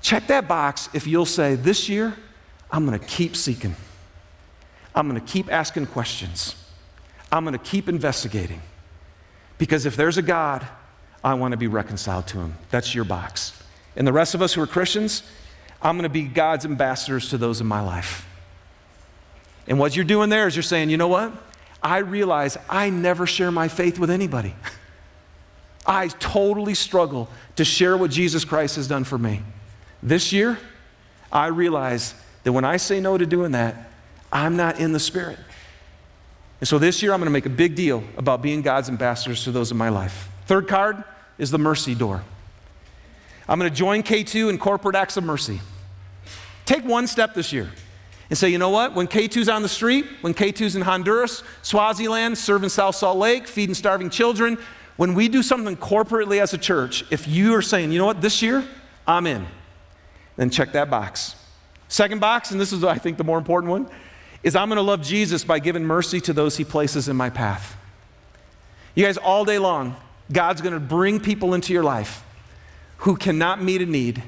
check 0.00 0.26
that 0.28 0.48
box 0.48 0.88
if 0.92 1.06
you'll 1.06 1.26
say, 1.26 1.54
This 1.54 1.88
year, 1.88 2.14
I'm 2.70 2.86
going 2.86 2.98
to 2.98 3.06
keep 3.06 3.36
seeking. 3.36 3.76
I'm 4.94 5.08
going 5.08 5.20
to 5.20 5.32
keep 5.32 5.52
asking 5.52 5.86
questions. 5.86 6.56
I'm 7.30 7.44
going 7.44 7.58
to 7.58 7.64
keep 7.64 7.88
investigating. 7.88 8.62
Because 9.58 9.86
if 9.86 9.96
there's 9.96 10.18
a 10.18 10.22
God, 10.22 10.66
I 11.24 11.32
want 11.34 11.52
to 11.52 11.56
be 11.56 11.66
reconciled 11.66 12.26
to 12.28 12.38
him. 12.38 12.54
That's 12.70 12.94
your 12.94 13.04
box. 13.04 13.58
And 13.96 14.06
the 14.06 14.12
rest 14.12 14.34
of 14.34 14.42
us 14.42 14.52
who 14.52 14.60
are 14.60 14.66
Christians, 14.66 15.22
I'm 15.80 15.96
going 15.96 16.02
to 16.02 16.10
be 16.10 16.24
God's 16.24 16.66
ambassadors 16.66 17.30
to 17.30 17.38
those 17.38 17.62
in 17.62 17.66
my 17.66 17.80
life. 17.80 18.28
And 19.66 19.78
what 19.78 19.96
you're 19.96 20.04
doing 20.04 20.28
there 20.28 20.46
is 20.46 20.54
you're 20.54 20.62
saying, 20.62 20.90
you 20.90 20.98
know 20.98 21.08
what? 21.08 21.32
I 21.82 21.98
realize 21.98 22.58
I 22.68 22.90
never 22.90 23.26
share 23.26 23.50
my 23.50 23.68
faith 23.68 23.98
with 23.98 24.10
anybody. 24.10 24.54
I 25.86 26.08
totally 26.08 26.74
struggle 26.74 27.28
to 27.56 27.64
share 27.64 27.96
what 27.96 28.10
Jesus 28.10 28.44
Christ 28.44 28.76
has 28.76 28.86
done 28.86 29.04
for 29.04 29.16
me. 29.16 29.42
This 30.02 30.32
year, 30.32 30.58
I 31.32 31.46
realize 31.46 32.14
that 32.42 32.52
when 32.52 32.64
I 32.64 32.76
say 32.76 33.00
no 33.00 33.16
to 33.16 33.24
doing 33.24 33.52
that, 33.52 33.90
I'm 34.30 34.56
not 34.56 34.78
in 34.78 34.92
the 34.92 35.00
Spirit. 35.00 35.38
And 36.60 36.68
so 36.68 36.78
this 36.78 37.02
year, 37.02 37.12
I'm 37.12 37.20
going 37.20 37.26
to 37.26 37.32
make 37.32 37.46
a 37.46 37.50
big 37.50 37.74
deal 37.74 38.04
about 38.16 38.42
being 38.42 38.60
God's 38.60 38.88
ambassadors 38.88 39.44
to 39.44 39.52
those 39.52 39.70
in 39.70 39.76
my 39.76 39.88
life. 39.88 40.28
Third 40.46 40.68
card 40.68 41.04
is 41.38 41.50
the 41.50 41.58
mercy 41.58 41.94
door. 41.94 42.22
I'm 43.48 43.58
going 43.58 43.70
to 43.70 43.76
join 43.76 44.02
K2 44.02 44.50
in 44.50 44.58
corporate 44.58 44.96
acts 44.96 45.16
of 45.16 45.24
mercy. 45.24 45.60
Take 46.64 46.84
one 46.84 47.06
step 47.06 47.34
this 47.34 47.52
year 47.52 47.70
and 48.30 48.38
say, 48.38 48.48
you 48.48 48.58
know 48.58 48.70
what? 48.70 48.94
When 48.94 49.06
K2's 49.06 49.48
on 49.48 49.62
the 49.62 49.68
street, 49.68 50.06
when 50.22 50.32
K2's 50.32 50.76
in 50.76 50.82
Honduras, 50.82 51.42
Swaziland, 51.62 52.38
serving 52.38 52.70
South 52.70 52.96
Salt 52.96 53.18
Lake, 53.18 53.46
feeding 53.46 53.74
starving 53.74 54.08
children, 54.08 54.58
when 54.96 55.14
we 55.14 55.28
do 55.28 55.42
something 55.42 55.76
corporately 55.76 56.40
as 56.40 56.54
a 56.54 56.58
church, 56.58 57.04
if 57.10 57.28
you 57.28 57.54
are 57.54 57.62
saying, 57.62 57.92
you 57.92 57.98
know 57.98 58.06
what, 58.06 58.20
this 58.20 58.40
year, 58.40 58.64
I'm 59.06 59.26
in, 59.26 59.46
then 60.36 60.50
check 60.50 60.72
that 60.72 60.88
box. 60.88 61.36
Second 61.88 62.20
box, 62.20 62.50
and 62.50 62.60
this 62.60 62.72
is, 62.72 62.82
I 62.82 62.96
think, 62.96 63.18
the 63.18 63.24
more 63.24 63.36
important 63.36 63.70
one, 63.70 63.88
is 64.42 64.56
I'm 64.56 64.68
going 64.68 64.76
to 64.76 64.82
love 64.82 65.02
Jesus 65.02 65.44
by 65.44 65.58
giving 65.58 65.84
mercy 65.84 66.20
to 66.22 66.32
those 66.32 66.56
he 66.56 66.64
places 66.64 67.08
in 67.08 67.16
my 67.16 67.28
path. 67.28 67.76
You 68.94 69.04
guys, 69.04 69.16
all 69.16 69.44
day 69.44 69.58
long, 69.58 69.96
God's 70.32 70.60
going 70.60 70.74
to 70.74 70.80
bring 70.80 71.20
people 71.20 71.54
into 71.54 71.72
your 71.72 71.82
life 71.84 72.24
who 72.98 73.16
cannot 73.16 73.62
meet 73.62 73.82
a 73.82 73.86
need, 73.86 74.22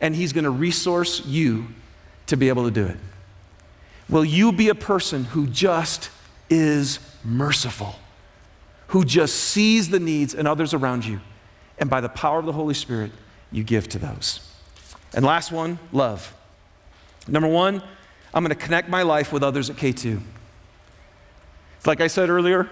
and 0.00 0.16
he's 0.16 0.32
going 0.32 0.44
to 0.44 0.50
resource 0.50 1.24
you 1.26 1.66
to 2.26 2.36
be 2.36 2.48
able 2.48 2.64
to 2.64 2.70
do 2.70 2.86
it. 2.86 2.96
Will 4.08 4.24
you 4.24 4.52
be 4.52 4.68
a 4.68 4.74
person 4.74 5.24
who 5.24 5.46
just 5.46 6.10
is 6.48 6.98
merciful, 7.22 7.96
who 8.88 9.04
just 9.04 9.34
sees 9.34 9.90
the 9.90 10.00
needs 10.00 10.34
and 10.34 10.46
others 10.46 10.74
around 10.74 11.04
you, 11.04 11.20
and 11.78 11.90
by 11.90 12.00
the 12.00 12.08
power 12.08 12.38
of 12.38 12.46
the 12.46 12.52
Holy 12.52 12.74
Spirit, 12.74 13.12
you 13.50 13.62
give 13.64 13.88
to 13.90 13.98
those? 13.98 14.48
And 15.14 15.24
last 15.24 15.52
one, 15.52 15.78
love. 15.92 16.34
Number 17.28 17.48
one, 17.48 17.82
I'm 18.32 18.42
going 18.42 18.56
to 18.56 18.62
connect 18.62 18.88
my 18.88 19.02
life 19.02 19.32
with 19.32 19.42
others 19.42 19.70
at 19.70 19.76
K2. 19.76 20.20
Like 21.86 22.00
I 22.00 22.06
said 22.06 22.30
earlier, 22.30 22.68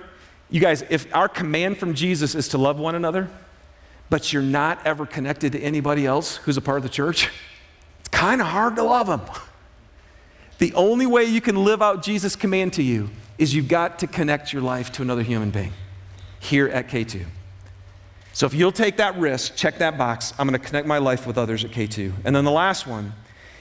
you 0.53 0.61
guys, 0.61 0.85
if 0.91 1.13
our 1.15 1.29
command 1.29 1.79
from 1.79 1.95
Jesus 1.95 2.35
is 2.35 2.49
to 2.49 2.59
love 2.59 2.79
one 2.79 2.95
another, 2.95 3.29
but 4.11 4.35
you're 4.35 4.43
not 4.43 4.87
ever 4.87 5.07
connected 5.07 5.53
to 5.53 5.61
anybody 5.61 6.05
else 6.05 6.37
who's 6.37 6.59
a 6.59 6.61
part 6.61 6.77
of 6.77 6.83
the 6.83 6.91
church, 6.91 7.31
it's 8.01 8.11
kind 8.11 8.43
of 8.43 8.47
hard 8.47 8.77
to 8.77 8.83
love 8.83 9.07
them. 9.07 9.23
The 10.59 10.75
only 10.75 11.07
way 11.07 11.25
you 11.25 11.41
can 11.41 11.65
live 11.65 11.81
out 11.81 12.03
Jesus' 12.03 12.37
command 12.37 12.75
to 12.75 12.83
you 12.83 13.09
is 13.39 13.55
you've 13.55 13.67
got 13.67 13.99
to 14.01 14.07
connect 14.07 14.53
your 14.53 14.61
life 14.61 14.93
to 14.93 15.03
another 15.03 15.23
human 15.23 15.51
being 15.51 15.73
here 16.39 16.69
at 16.69 16.89
K2. 16.89 17.25
So 18.35 18.45
if 18.45 18.53
you'll 18.53 18.73
take 18.73 18.99
that 18.99 19.17
risk, 19.17 19.57
check 19.57 19.79
that 19.79 19.97
box, 19.97 20.35
I'm 20.39 20.47
going 20.47 20.61
to 20.61 20.65
connect 20.65 20.87
my 20.87 20.99
life 20.99 21.27
with 21.27 21.39
others 21.39 21.65
at 21.65 21.71
K2. 21.71 22.13
And 22.27 22.37
then 22.37 22.45
the 22.45 22.51
last 22.51 22.87
one 22.87 23.15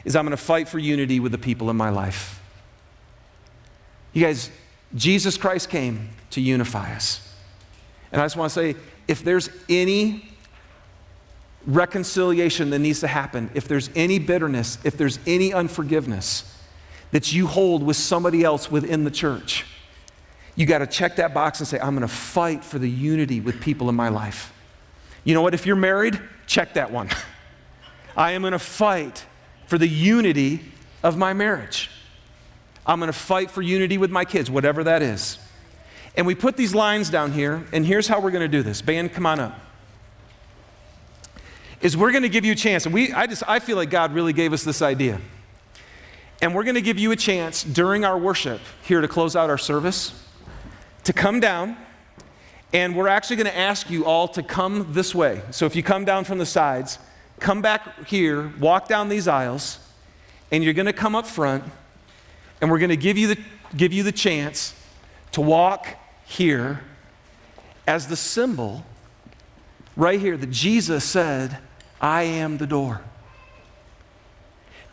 is 0.04 0.18
I'm 0.18 0.26
going 0.26 0.32
to 0.32 0.44
fight 0.44 0.68
for 0.68 0.78
unity 0.78 1.22
with 1.22 1.32
the 1.32 1.38
people 1.38 1.70
in 1.70 1.78
my 1.78 1.90
life. 1.90 2.42
You 4.12 4.26
guys, 4.26 4.52
Jesus 4.96 5.38
Christ 5.38 5.70
came 5.70 6.10
to 6.32 6.42
unify 6.42 6.94
us. 6.94 7.28
And 8.12 8.22
I 8.22 8.26
just 8.26 8.36
want 8.36 8.52
to 8.52 8.54
say 8.54 8.76
if 9.08 9.24
there's 9.24 9.50
any 9.70 10.28
reconciliation 11.66 12.70
that 12.72 12.80
needs 12.80 13.02
to 13.02 13.08
happen, 13.08 13.50
if 13.54 13.68
there's 13.68 13.90
any 13.96 14.20
bitterness, 14.20 14.78
if 14.84 14.98
there's 14.98 15.20
any 15.26 15.54
unforgiveness 15.54 16.58
that 17.12 17.32
you 17.32 17.48
hold 17.48 17.84
with 17.84 17.98
somebody 17.98 18.44
else 18.44 18.72
within 18.72 19.04
the 19.04 19.12
church, 19.12 19.66
you 20.56 20.66
got 20.66 20.80
to 20.80 20.88
check 20.88 21.16
that 21.18 21.34
box 21.34 21.60
and 21.60 21.68
say, 21.68 21.80
I'm 21.80 21.96
going 21.96 22.08
to 22.08 22.14
fight 22.14 22.64
for 22.64 22.80
the 22.80 22.90
unity 22.90 23.40
with 23.40 23.62
people 23.62 23.90
in 23.90 23.96
my 23.96 24.10
life. 24.10 24.54
You 25.24 25.34
know 25.34 25.42
what? 25.42 25.54
If 25.54 25.66
you're 25.66 25.76
married, 25.76 26.20
check 26.48 26.74
that 26.74 26.92
one. 26.92 27.10
I 28.18 28.32
am 28.32 28.42
going 28.42 28.52
to 28.52 28.60
fight 28.60 29.26
for 29.68 29.78
the 29.78 29.88
unity 29.88 30.62
of 31.04 31.18
my 31.18 31.34
marriage. 31.34 31.90
I'm 32.92 33.00
going 33.00 33.08
to 33.08 33.18
fight 33.18 33.50
for 33.50 33.62
unity 33.62 33.98
with 33.98 34.12
my 34.12 34.26
kids, 34.26 34.52
whatever 34.52 34.84
that 34.84 35.02
is. 35.02 35.40
And 36.18 36.28
we 36.28 36.36
put 36.36 36.58
these 36.58 36.76
lines 36.76 37.10
down 37.10 37.32
here, 37.32 37.66
and 37.72 37.86
here's 37.86 38.06
how 38.06 38.20
we're 38.20 38.32
going 38.32 38.42
to 38.42 38.50
do 38.50 38.62
this. 38.62 38.82
Band, 38.82 39.14
come 39.14 39.26
on 39.26 39.40
up. 39.40 39.58
Is 41.80 41.96
we're 41.96 42.12
going 42.12 42.24
to 42.24 42.30
give 42.30 42.44
you 42.44 42.52
a 42.52 42.56
chance, 42.56 42.86
and 42.86 42.94
we, 42.94 43.14
I 43.14 43.28
just, 43.28 43.44
I 43.48 43.60
feel 43.60 43.78
like 43.78 43.90
God 43.90 44.14
really 44.14 44.34
gave 44.34 44.52
us 44.52 44.66
this 44.66 44.82
idea. 44.82 45.22
And 46.42 46.54
we're 46.54 46.66
going 46.66 46.76
to 46.76 46.82
give 46.82 47.00
you 47.00 47.12
a 47.12 47.16
chance 47.16 47.64
during 47.64 48.04
our 48.04 48.18
worship 48.18 48.60
here 48.84 49.00
to 49.00 49.08
close 49.08 49.38
out 49.38 49.50
our 49.50 49.58
service 49.58 50.28
to 51.06 51.14
come 51.14 51.40
down, 51.40 51.78
and 52.74 52.94
we're 52.94 53.08
actually 53.08 53.38
going 53.38 53.48
to 53.48 53.58
ask 53.58 53.90
you 53.90 54.04
all 54.04 54.28
to 54.28 54.44
come 54.44 54.92
this 54.92 55.16
way. 55.16 55.42
So 55.52 55.66
if 55.66 55.78
you 55.78 55.82
come 55.82 56.04
down 56.04 56.26
from 56.26 56.40
the 56.40 56.46
sides, 56.46 57.00
come 57.40 57.62
back 57.62 58.06
here, 58.06 58.52
walk 58.60 58.90
down 58.90 59.08
these 59.08 59.30
aisles, 59.30 59.80
and 60.52 60.62
you're 60.62 60.74
going 60.74 60.88
to 60.88 60.94
come 60.94 61.16
up 61.16 61.26
front, 61.26 61.64
and 62.62 62.70
we're 62.70 62.80
going 62.80 62.90
to 62.90 62.98
give 62.98 63.18
you 63.18 63.28
the, 63.28 63.42
give 63.76 63.92
you 63.92 64.04
the 64.04 64.12
chance 64.12 64.74
to 65.32 65.42
walk 65.42 65.88
here 66.26 66.82
as 67.88 68.08
the 68.08 68.16
symbol 68.16 68.86
right 69.98 70.20
here 70.20 70.38
that 70.38 70.52
Jesus 70.52 71.04
said, 71.04 71.58
I 72.00 72.24
am 72.24 72.58
the 72.58 72.68
door. 72.68 73.02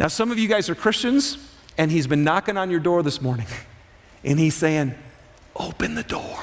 Now, 0.01 0.09
some 0.09 0.31
of 0.31 0.39
you 0.39 0.49
guys 0.49 0.69
are 0.69 0.75
Christians, 0.75 1.39
and 1.77 1.91
He's 1.91 2.07
been 2.07 2.25
knocking 2.25 2.57
on 2.57 2.71
your 2.71 2.81
door 2.81 3.03
this 3.03 3.21
morning, 3.21 3.47
and 4.25 4.39
He's 4.39 4.55
saying, 4.55 4.95
Open 5.57 5.95
the 5.95 6.05
door. 6.05 6.39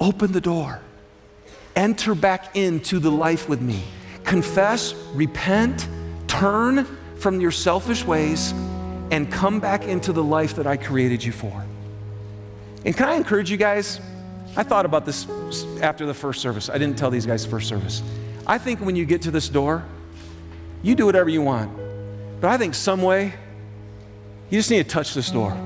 Open 0.00 0.32
the 0.32 0.40
door. 0.40 0.80
Enter 1.76 2.14
back 2.14 2.56
into 2.56 2.98
the 2.98 3.10
life 3.10 3.48
with 3.48 3.60
me. 3.60 3.82
Confess, 4.24 4.94
repent, 5.14 5.88
turn 6.26 6.84
from 7.16 7.40
your 7.40 7.52
selfish 7.52 8.04
ways, 8.04 8.52
and 9.10 9.30
come 9.30 9.60
back 9.60 9.84
into 9.84 10.12
the 10.12 10.22
life 10.22 10.56
that 10.56 10.66
I 10.66 10.76
created 10.76 11.22
you 11.22 11.32
for. 11.32 11.64
And 12.84 12.96
can 12.96 13.08
I 13.08 13.14
encourage 13.14 13.50
you 13.50 13.56
guys? 13.56 14.00
I 14.56 14.62
thought 14.62 14.86
about 14.86 15.04
this 15.04 15.26
after 15.82 16.06
the 16.06 16.14
first 16.14 16.40
service. 16.40 16.70
I 16.70 16.78
didn't 16.78 16.96
tell 16.96 17.10
these 17.10 17.26
guys 17.26 17.44
first 17.44 17.68
service. 17.68 18.02
I 18.46 18.58
think 18.58 18.80
when 18.80 18.96
you 18.96 19.04
get 19.04 19.22
to 19.22 19.30
this 19.30 19.48
door, 19.48 19.84
you 20.82 20.94
do 20.94 21.06
whatever 21.06 21.28
you 21.28 21.42
want. 21.42 21.70
But 22.40 22.50
I 22.50 22.56
think 22.56 22.74
some 22.74 23.02
way, 23.02 23.34
you 24.50 24.58
just 24.58 24.70
need 24.70 24.82
to 24.84 24.88
touch 24.88 25.14
this 25.14 25.30
door. 25.30 25.56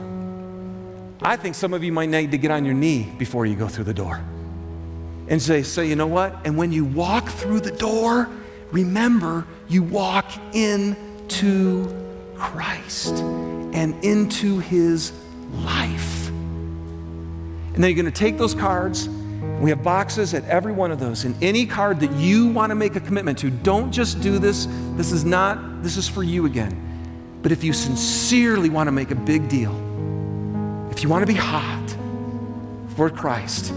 I 1.22 1.36
think 1.36 1.55
some 1.55 1.74
of 1.74 1.84
you 1.84 1.93
might 1.93 2.09
need 2.09 2.30
to 2.30 2.38
get 2.38 2.51
on 2.51 2.64
your 2.64 2.74
knee 2.74 3.12
before 3.18 3.45
you 3.45 3.55
go 3.55 3.68
through 3.68 3.84
the 3.84 3.95
door 3.95 4.20
and 5.28 5.41
say, 5.41 5.62
say, 5.62 5.86
you 5.86 5.97
know 5.97 6.07
what? 6.07 6.34
And 6.45 6.57
when 6.57 6.72
you 6.72 6.84
walk 6.84 7.28
through 7.28 7.61
the 7.61 7.70
door, 7.70 8.28
remember 8.72 9.47
you 9.68 9.82
walk 9.82 10.30
into 10.55 11.88
Christ 12.41 13.18
and 13.72 14.03
into 14.05 14.59
his 14.59 15.12
life. 15.53 16.28
And 16.28 17.76
then 17.76 17.91
you're 17.91 18.03
going 18.03 18.12
to 18.12 18.18
take 18.18 18.38
those 18.38 18.55
cards. 18.55 19.09
We 19.61 19.70
have 19.70 19.82
boxes 19.82 20.34
at 20.34 20.45
every 20.47 20.72
one 20.72 20.91
of 20.91 20.99
those. 20.99 21.24
And 21.24 21.41
any 21.43 21.66
card 21.66 22.01
that 22.01 22.11
you 22.12 22.49
want 22.49 22.70
to 22.70 22.74
make 22.74 22.97
a 22.97 23.01
commitment 23.01 23.38
to, 23.38 23.51
don't 23.51 23.93
just 23.93 24.20
do 24.20 24.38
this. 24.38 24.66
This 24.97 25.12
is 25.12 25.24
not, 25.24 25.82
this 25.82 25.97
is 25.97 26.09
for 26.09 26.22
you 26.22 26.47
again. 26.47 27.38
But 27.43 27.53
if 27.53 27.62
you 27.62 27.72
sincerely 27.72 28.70
want 28.70 28.88
to 28.88 28.93
make 28.93 29.11
a 29.11 29.14
big 29.14 29.49
deal, 29.49 29.72
if 30.91 31.03
you 31.03 31.09
want 31.09 31.22
to 31.22 31.26
be 31.26 31.38
hot 31.38 31.97
for 32.97 33.09
Christ, 33.09 33.72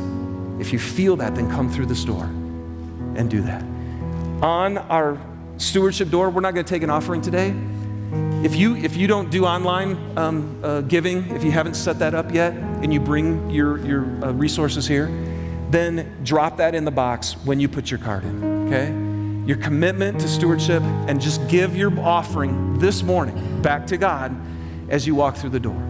if 0.59 0.73
you 0.73 0.79
feel 0.79 1.15
that, 1.17 1.35
then 1.35 1.49
come 1.49 1.69
through 1.69 1.85
this 1.85 2.03
door 2.03 2.23
and 3.15 3.29
do 3.29 3.41
that. 3.41 3.63
On 4.41 4.77
our 4.77 5.17
stewardship 5.57 6.09
door, 6.09 6.29
we're 6.29 6.41
not 6.41 6.53
going 6.53 6.65
to 6.65 6.69
take 6.69 6.83
an 6.83 6.89
offering 6.89 7.21
today. 7.21 7.53
If 8.43 8.57
you, 8.57 8.75
if 8.75 8.97
you 8.97 9.07
don't 9.07 9.31
do 9.31 9.45
online 9.45 9.97
um, 10.17 10.59
uh, 10.61 10.81
giving, 10.81 11.29
if 11.31 11.45
you 11.45 11.51
haven't 11.51 11.75
set 11.75 11.97
that 11.99 12.13
up 12.13 12.33
yet, 12.33 12.51
and 12.51 12.93
you 12.93 12.99
bring 12.99 13.49
your, 13.49 13.77
your 13.85 14.01
uh, 14.21 14.33
resources 14.33 14.85
here, 14.85 15.07
then 15.69 16.19
drop 16.23 16.57
that 16.57 16.75
in 16.75 16.83
the 16.83 16.91
box 16.91 17.37
when 17.45 17.61
you 17.61 17.69
put 17.69 17.89
your 17.89 17.99
card 17.99 18.25
in, 18.25 18.67
okay? 18.67 19.47
Your 19.47 19.55
commitment 19.57 20.19
to 20.19 20.27
stewardship, 20.27 20.83
and 20.83 21.21
just 21.21 21.47
give 21.47 21.77
your 21.77 21.97
offering 22.01 22.77
this 22.79 23.01
morning 23.01 23.61
back 23.61 23.87
to 23.87 23.97
God 23.97 24.35
as 24.89 25.07
you 25.07 25.15
walk 25.15 25.37
through 25.37 25.51
the 25.51 25.59
door. 25.61 25.81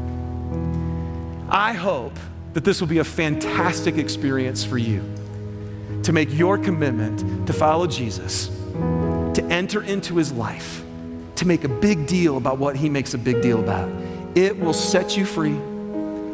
I 1.50 1.74
hope 1.74 2.14
that 2.54 2.64
this 2.64 2.80
will 2.80 2.88
be 2.88 3.00
a 3.00 3.04
fantastic 3.04 3.98
experience 3.98 4.64
for 4.64 4.78
you 4.78 5.04
to 6.04 6.14
make 6.14 6.32
your 6.32 6.60
commitment 6.60 7.48
to 7.48 7.54
follow 7.54 7.88
Jesus, 7.88 8.48
to 9.34 9.44
enter 9.50 9.82
into 9.82 10.18
his 10.18 10.32
life, 10.32 10.83
to 11.36 11.48
make 11.48 11.64
a 11.64 11.70
big 11.70 12.08
deal 12.08 12.38
about 12.38 12.58
what 12.58 12.76
he 12.76 12.90
makes 12.90 13.14
a 13.14 13.18
big 13.18 13.42
deal 13.42 13.60
about. 13.60 13.90
It 14.36 14.60
will 14.60 14.74
set 14.74 15.18
you 15.18 15.26
free, 15.26 15.58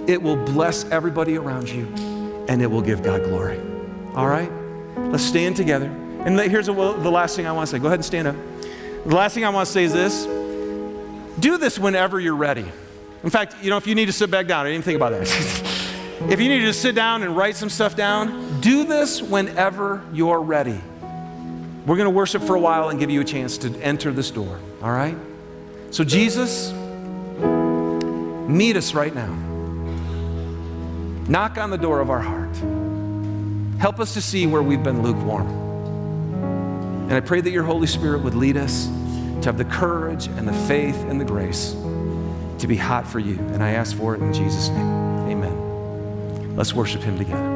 it 0.08 0.22
will 0.22 0.38
bless 0.38 0.86
everybody 0.86 1.38
around 1.38 1.70
you, 1.70 1.86
and 2.48 2.62
it 2.62 2.68
will 2.68 2.82
give 2.82 3.04
God 3.04 3.24
glory. 3.24 3.60
All 4.16 4.28
right? 4.28 4.52
Let's 4.98 5.24
stand 5.24 5.56
together. 5.56 5.88
And 5.88 6.38
here's 6.40 6.66
the 6.66 6.74
last 6.74 7.36
thing 7.36 7.48
I 7.48 7.52
want 7.52 7.70
to 7.70 7.76
say. 7.76 7.80
Go 7.80 7.88
ahead 7.88 8.00
and 8.00 8.06
stand 8.06 8.28
up. 8.28 8.36
The 9.06 9.16
last 9.16 9.34
thing 9.34 9.46
I 9.46 9.50
want 9.50 9.66
to 9.68 9.72
say 9.72 9.86
is 9.86 9.94
this 9.94 10.26
do 11.40 11.58
this 11.58 11.80
whenever 11.80 12.20
you're 12.20 12.36
ready. 12.36 12.66
In 13.24 13.30
fact, 13.30 13.56
you 13.62 13.70
know, 13.70 13.78
if 13.78 13.88
you 13.88 13.96
need 13.96 14.08
to 14.08 14.14
sit 14.14 14.30
back 14.30 14.48
down, 14.48 14.66
I 14.66 14.72
didn't 14.72 14.84
think 14.84 14.98
about 14.98 15.12
that. 15.12 15.22
if 16.30 16.40
you 16.40 16.50
need 16.50 16.62
to 16.62 16.74
sit 16.74 16.96
down 16.96 17.24
and 17.24 17.36
write 17.36 17.56
some 17.56 17.70
stuff 17.70 17.96
down, 17.96 18.60
do 18.62 18.84
this 18.84 19.22
whenever 19.22 20.04
you're 20.14 20.42
ready. 20.42 20.80
We're 21.90 21.96
going 21.96 22.06
to 22.06 22.12
worship 22.12 22.44
for 22.44 22.54
a 22.54 22.60
while 22.60 22.90
and 22.90 23.00
give 23.00 23.10
you 23.10 23.20
a 23.20 23.26
chance 23.26 23.58
to 23.58 23.76
enter 23.82 24.12
this 24.12 24.30
door, 24.30 24.60
all 24.84 24.92
right? 24.92 25.18
So, 25.90 26.04
Jesus, 26.04 26.72
meet 28.48 28.76
us 28.76 28.94
right 28.94 29.12
now. 29.12 29.34
Knock 31.28 31.58
on 31.58 31.72
the 31.72 31.80
door 31.80 32.00
of 32.00 32.12
our 32.12 32.20
heart. 32.20 32.56
Help 33.80 34.00
us 34.00 34.14
to 34.14 34.22
see 34.22 34.46
where 34.46 34.62
we've 34.62 34.84
been 34.84 35.02
lukewarm. 35.02 35.48
And 37.08 37.14
I 37.14 37.22
pray 37.22 37.42
that 37.42 37.50
your 37.50 37.64
Holy 37.64 37.88
Spirit 37.88 38.22
would 38.22 38.36
lead 38.36 38.56
us 38.56 38.86
to 38.86 39.46
have 39.46 39.58
the 39.58 39.66
courage 39.66 40.28
and 40.28 40.48
the 40.48 40.54
faith 40.68 40.98
and 41.06 41.20
the 41.20 41.26
grace 41.26 41.72
to 42.60 42.68
be 42.68 42.76
hot 42.76 43.08
for 43.08 43.18
you. 43.18 43.40
And 43.40 43.64
I 43.64 43.72
ask 43.72 43.98
for 43.98 44.14
it 44.14 44.22
in 44.22 44.32
Jesus' 44.32 44.70
name. 44.70 44.86
Amen. 45.32 46.56
Let's 46.56 46.72
worship 46.72 47.02
Him 47.02 47.18
together. 47.18 47.49